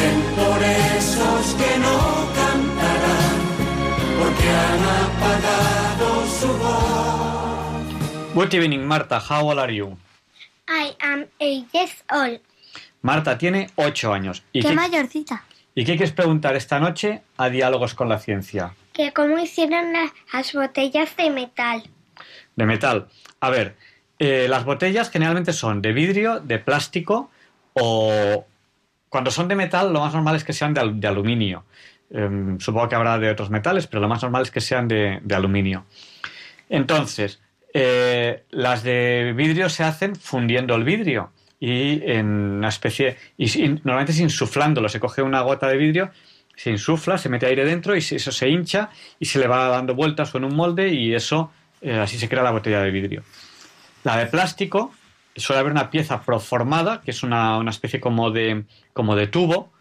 [0.00, 3.38] Canten por esos que no cantarán
[4.18, 8.34] porque han apagado su voz.
[8.34, 9.18] Good evening, Marta.
[9.18, 9.98] How old are you?
[10.68, 12.40] I am eight years old.
[13.02, 14.42] Marta tiene ocho años.
[14.52, 15.44] ¿Y qué, mayorcita?
[15.74, 18.74] ¿Y qué quieres preguntar esta noche a Diálogos con la Ciencia?
[18.92, 21.82] que cómo hicieron las, botellas de metal.
[22.56, 23.08] De metal.
[23.40, 23.76] A ver,
[24.18, 27.30] eh, las botellas generalmente son de vidrio, de plástico
[27.74, 28.46] o
[29.10, 31.64] cuando son de metal lo más normal es que sean de, aluminio.
[32.10, 35.20] Em, supongo que habrá de otros metales, pero lo más normal es que sean de,
[35.34, 35.84] aluminio.
[36.70, 37.40] Entonces,
[37.74, 44.12] eh, las de vidrio se hacen fundiendo el vidrio y en una especie y, normalmente
[44.12, 44.88] es insuflándolo.
[44.88, 46.10] Se coge una gota de vidrio
[46.60, 49.94] se insufla, se mete aire dentro y eso se hincha y se le va dando
[49.94, 51.50] vueltas en un molde y eso
[51.80, 53.22] eh, así se crea la botella de vidrio.
[54.04, 54.92] La de plástico
[55.36, 59.72] suele haber una pieza proformada, que es una, especie como de, como de tubo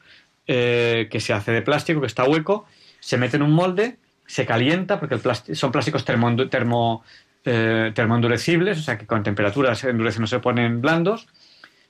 [0.47, 2.65] eh, que se hace de plástico, que está hueco,
[2.99, 5.19] se mete en un molde, se calienta, porque
[5.55, 7.03] son plásticos termo, termo,
[7.45, 11.27] eh, termoendurecibles, o sea que con temperatura se endurecen, no se ponen blandos,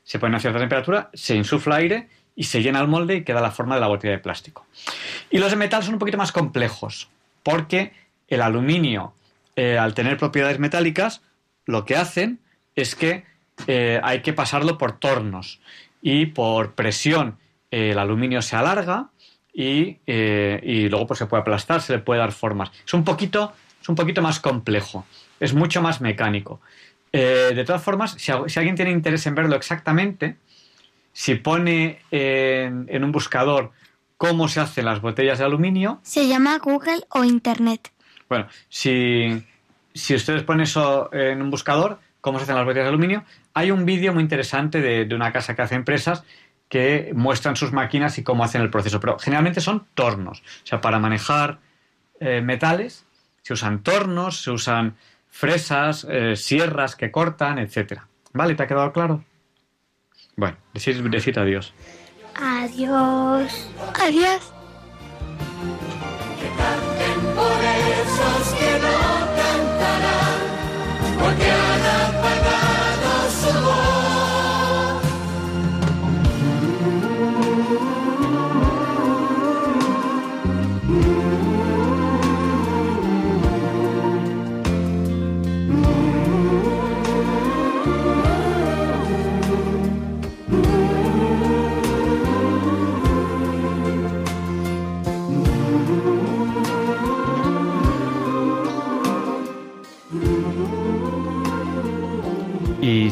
[0.03, 3.41] se ponen a cierta temperatura, se insufla aire y se llena el molde y queda
[3.41, 4.65] la forma de la botella de plástico.
[5.29, 7.09] Y los de metal son un poquito más complejos,
[7.43, 7.93] porque
[8.27, 9.13] el aluminio,
[9.55, 11.21] eh, al tener propiedades metálicas,
[11.65, 12.39] lo que hacen
[12.75, 13.25] es que
[13.67, 15.59] eh, hay que pasarlo por tornos.
[16.01, 17.37] y por presión
[17.71, 19.09] el aluminio se alarga
[19.53, 22.71] y, y luego pues se puede aplastar, se le puede dar formas.
[22.85, 25.05] Es un poquito, es un poquito más complejo,
[25.39, 26.61] es mucho más mecánico.
[27.11, 30.37] de todas formas, si, si, alguien tiene interés en verlo exactamente,
[31.11, 33.71] si pone en, en un buscador
[34.19, 35.99] cómo se hacen las botellas de aluminio.
[36.03, 37.91] Se llama Google o Internet.
[38.27, 39.43] Bueno, si,
[39.93, 43.23] si ustedes ponen eso en un buscador, cómo se hacen las botellas de aluminio,
[43.53, 46.23] hay un vídeo muy interesante de, de, una casa que hace empresas
[46.67, 48.99] que muestran sus máquinas y cómo hacen el proceso.
[48.99, 50.39] Pero generalmente son tornos.
[50.39, 51.59] O sea, para manejar
[52.19, 53.05] eh, metales
[53.41, 54.95] se usan tornos, se usan
[55.27, 58.07] fresas, eh, sierras que cortan, etcétera.
[58.33, 58.55] ¿Vale?
[58.55, 59.23] ¿Te ha quedado claro?
[60.35, 61.73] Bueno, decir, decir adiós.
[62.35, 63.69] Adiós.
[63.99, 64.53] Adiós.
[66.39, 68.97] Que canten por esos que no
[69.35, 70.39] cantarán,
[71.19, 71.68] porque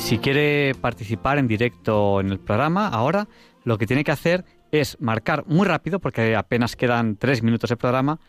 [0.08, 3.28] si quiere participar en directo en el programa, ahora
[3.66, 7.76] lo que tiene que hacer es marcar muy rápido, porque apenas quedan tres minutos de
[7.76, 8.22] programa,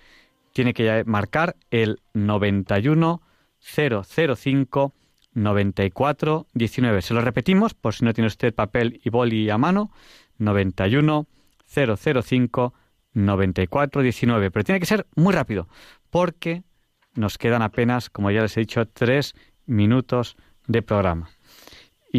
[0.52, 3.22] tiene que marcar el 91
[3.60, 4.92] 005
[5.34, 7.00] 94 19.
[7.00, 9.92] Se lo repetimos, por si no tiene usted papel y boli a mano,
[10.38, 11.28] 91
[11.64, 12.74] 005
[13.12, 14.50] 94 19.
[14.50, 15.68] Pero tiene que ser muy rápido,
[16.10, 16.64] porque
[17.14, 20.36] nos quedan apenas, como ya les he dicho, tres minutos
[20.66, 21.30] de programa.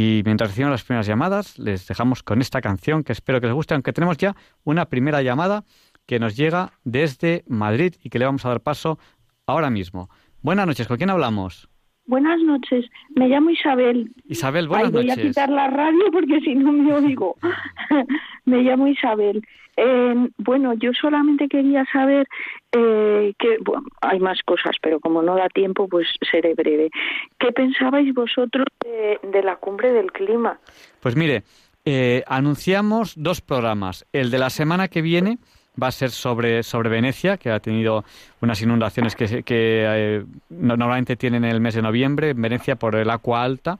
[0.01, 3.53] Y mientras recibimos las primeras llamadas, les dejamos con esta canción que espero que les
[3.53, 5.65] guste, aunque tenemos ya una primera llamada
[6.05, 8.97] que nos llega desde Madrid y que le vamos a dar paso
[9.45, 10.09] ahora mismo.
[10.41, 11.67] Buenas noches, ¿con quién hablamos?
[12.05, 14.09] Buenas noches, me llamo Isabel.
[14.23, 15.26] Isabel, buenas Ay, voy noches.
[15.26, 17.35] a quitar la radio porque si no me oigo.
[18.45, 19.45] me llamo Isabel.
[19.81, 22.27] Eh, bueno, yo solamente quería saber
[22.73, 26.89] eh, que bueno, hay más cosas, pero como no da tiempo, pues seré breve.
[27.38, 30.60] ¿Qué pensabais vosotros de, de la cumbre del clima?
[30.99, 31.43] Pues mire,
[31.85, 34.06] eh, anunciamos dos programas.
[34.11, 35.38] El de la semana que viene
[35.81, 38.03] va a ser sobre, sobre Venecia, que ha tenido
[38.41, 42.95] unas inundaciones que, que eh, normalmente tienen en el mes de noviembre en Venecia por
[42.95, 43.80] el agua alta.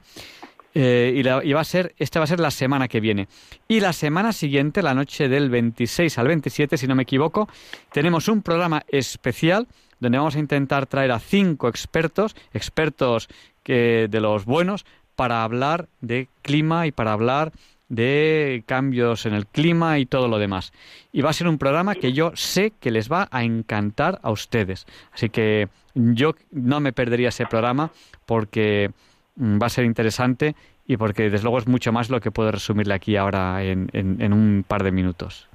[0.72, 3.28] Eh, y, la, y, va a ser, esta va a ser la semana que viene.
[3.66, 7.48] Y la semana siguiente, la noche del 26 al 27, si no me equivoco,
[7.92, 9.66] tenemos un programa especial
[9.98, 13.28] donde vamos a intentar traer a cinco expertos, expertos
[13.62, 17.52] que, de los buenos, para hablar de clima y para hablar
[17.90, 20.72] de cambios en el clima y todo lo demás.
[21.12, 24.30] Y va a ser un programa que yo sé que les va a encantar a
[24.30, 24.86] ustedes.
[25.12, 27.90] Así que yo no me perdería ese programa
[28.24, 28.92] porque
[29.40, 30.54] va a ser interesante
[30.86, 34.20] y porque desde luego es mucho más lo que puedo resumirle aquí ahora en, en,
[34.20, 35.49] en un par de minutos.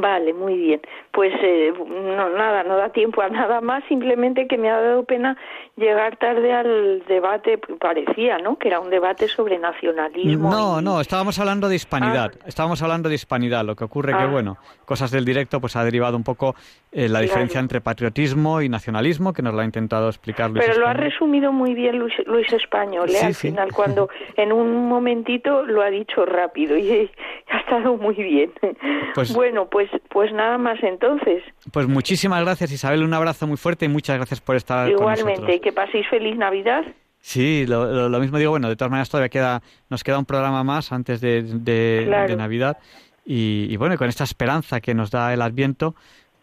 [0.00, 0.80] Vale, muy bien.
[1.12, 5.04] Pues eh, no, nada, no da tiempo a nada más, simplemente que me ha dado
[5.04, 5.36] pena
[5.76, 8.56] llegar tarde al debate, parecía, ¿no?
[8.58, 10.50] Que era un debate sobre nacionalismo.
[10.50, 10.84] No, y...
[10.84, 12.44] no, estábamos hablando de hispanidad, ah.
[12.46, 14.18] estábamos hablando de hispanidad, lo que ocurre ah.
[14.18, 16.54] que, bueno, cosas del directo, pues ha derivado un poco
[16.92, 17.64] eh, la diferencia claro.
[17.64, 20.94] entre patriotismo y nacionalismo, que nos lo ha intentado explicar Luis Pero Español.
[20.94, 23.18] lo ha resumido muy bien Luis, Luis Español, ¿eh?
[23.18, 23.48] Sí, al sí.
[23.48, 27.10] final, cuando en un momentito lo ha dicho rápido y
[27.50, 28.52] ha estado muy bien.
[29.14, 31.42] Pues, bueno, pues, pues nada más entonces.
[31.72, 35.60] Pues muchísimas gracias Isabel, un abrazo muy fuerte y muchas gracias por estar Igualmente, y
[35.60, 36.84] que paséis feliz Navidad.
[37.20, 40.26] Sí, lo, lo, lo, mismo digo, bueno, de todas maneras todavía queda, nos queda un
[40.26, 42.28] programa más antes de, de, claro.
[42.28, 42.78] de Navidad
[43.24, 45.94] y, y, bueno, con esta esperanza que nos da el Adviento,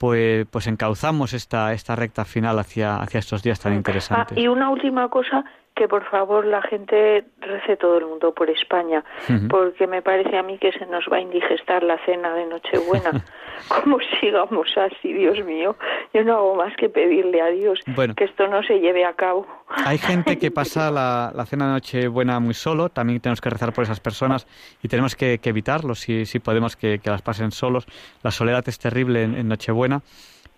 [0.02, 4.36] pues, pues encauzamos esta, esta recta final hacia, hacia estos días tan interesantes.
[4.36, 5.46] Ah, y una última cosa,
[5.76, 9.48] que por favor la gente rece todo el mundo por España, uh -huh.
[9.48, 13.12] porque me parece a mí que se nos va a indigestar la cena de Nochebuena.
[13.84, 15.76] Como sigamos así, Dios mío,
[16.14, 19.14] yo no hago más que pedirle a Dios bueno, que esto no se lleve a
[19.14, 19.48] cabo.
[19.86, 23.72] Hay gente que pasa la, la, cena de Nochebuena muy solo, también tenemos que rezar
[23.72, 24.48] por esas personas
[24.84, 27.86] y tenemos que, que evitarlo si, si podemos que, que, las pasen solos.
[28.24, 30.02] La soledad es terrible en, en Nochebuena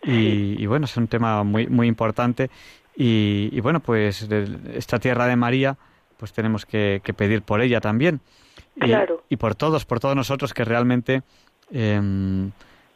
[0.02, 2.50] y, y, bueno, es un tema muy, muy importante
[2.96, 4.28] y, y, bueno, pues
[4.74, 5.78] esta tierra de María,
[6.18, 8.22] pues tenemos que, que pedir por ella también.
[8.80, 9.24] Claro.
[9.30, 11.24] Y, y, por todos, por todos nosotros que realmente,
[11.72, 12.00] eh,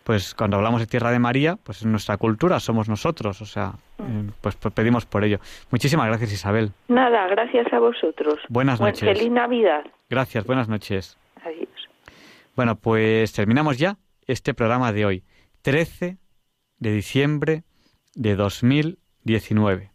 [0.03, 3.73] pues cuando hablamos de tierra de María, pues en nuestra cultura somos nosotros, o sea,
[3.99, 5.39] eh, pues, pues, pedimos por ello.
[5.69, 6.71] Muchísimas gracias, Isabel.
[6.87, 8.39] Nada, gracias a vosotros.
[8.49, 9.01] Buenas noches.
[9.01, 9.83] Feliz Navidad.
[10.09, 11.17] Gracias, buenas noches.
[11.43, 11.67] Adiós.
[12.55, 13.97] Bueno, pues terminamos ya
[14.27, 15.23] este programa de hoy,
[15.61, 16.17] 13
[16.79, 17.63] de diciembre
[18.15, 18.35] de
[19.27, 19.91] 2019.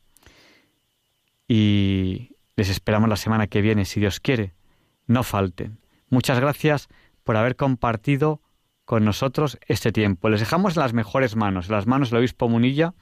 [1.48, 4.54] Y les esperamos la semana que viene, si Dios quiere.
[5.06, 5.78] No falten.
[6.08, 6.88] Muchas gracias
[7.24, 8.40] por haber compartido
[8.84, 10.28] con nosotros este tiempo.
[10.28, 12.94] Les dejamos en las mejores manos, en las manos del obispo Munilla,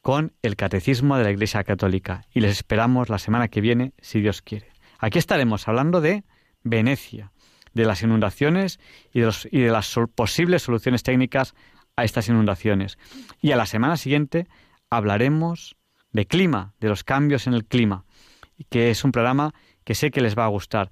[0.00, 2.26] con el Catecismo de la Iglesia Católica.
[2.32, 4.68] Y les esperamos la semana que viene, si Dios quiere.
[4.98, 6.24] Aquí estaremos hablando de
[6.62, 7.32] Venecia,
[7.72, 8.78] de las inundaciones
[9.12, 11.54] y de, y de las posibles soluciones técnicas
[11.96, 12.98] a estas inundaciones.
[13.40, 14.46] Y a la semana siguiente
[14.96, 15.76] hablaremos
[16.12, 18.04] de clima, de los cambios en el clima,
[18.70, 19.52] que es un programa
[19.84, 20.90] que sé que les va a gustar.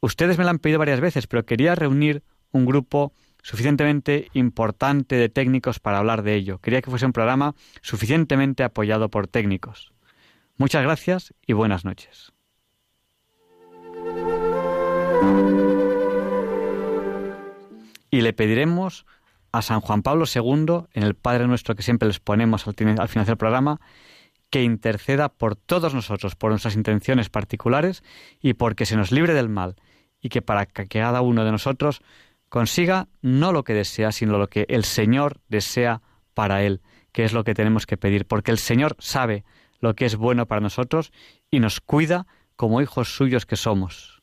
[0.00, 2.22] Ustedes me lo han pedido varias veces, pero quería reunir
[2.52, 6.58] un grupo suficientemente importante de técnicos para hablar de ello.
[6.58, 9.92] Quería que fuese un programa suficientemente apoyado por técnicos.
[10.56, 12.32] Muchas gracias y buenas noches.
[18.10, 19.06] Y le pediremos
[19.58, 23.08] a San Juan Pablo II, en el Padre Nuestro que siempre les ponemos al, al
[23.08, 23.80] final del programa,
[24.50, 28.02] que interceda por todos nosotros, por nuestras intenciones particulares
[28.40, 29.76] y porque se nos libre del mal
[30.20, 32.02] y que para que cada uno de nosotros
[32.48, 36.02] consiga no lo que desea, sino lo que el Señor desea
[36.34, 36.80] para él,
[37.12, 39.44] que es lo que tenemos que pedir, porque el Señor sabe
[39.80, 41.12] lo que es bueno para nosotros
[41.50, 42.26] y nos cuida
[42.56, 44.22] como hijos suyos que somos.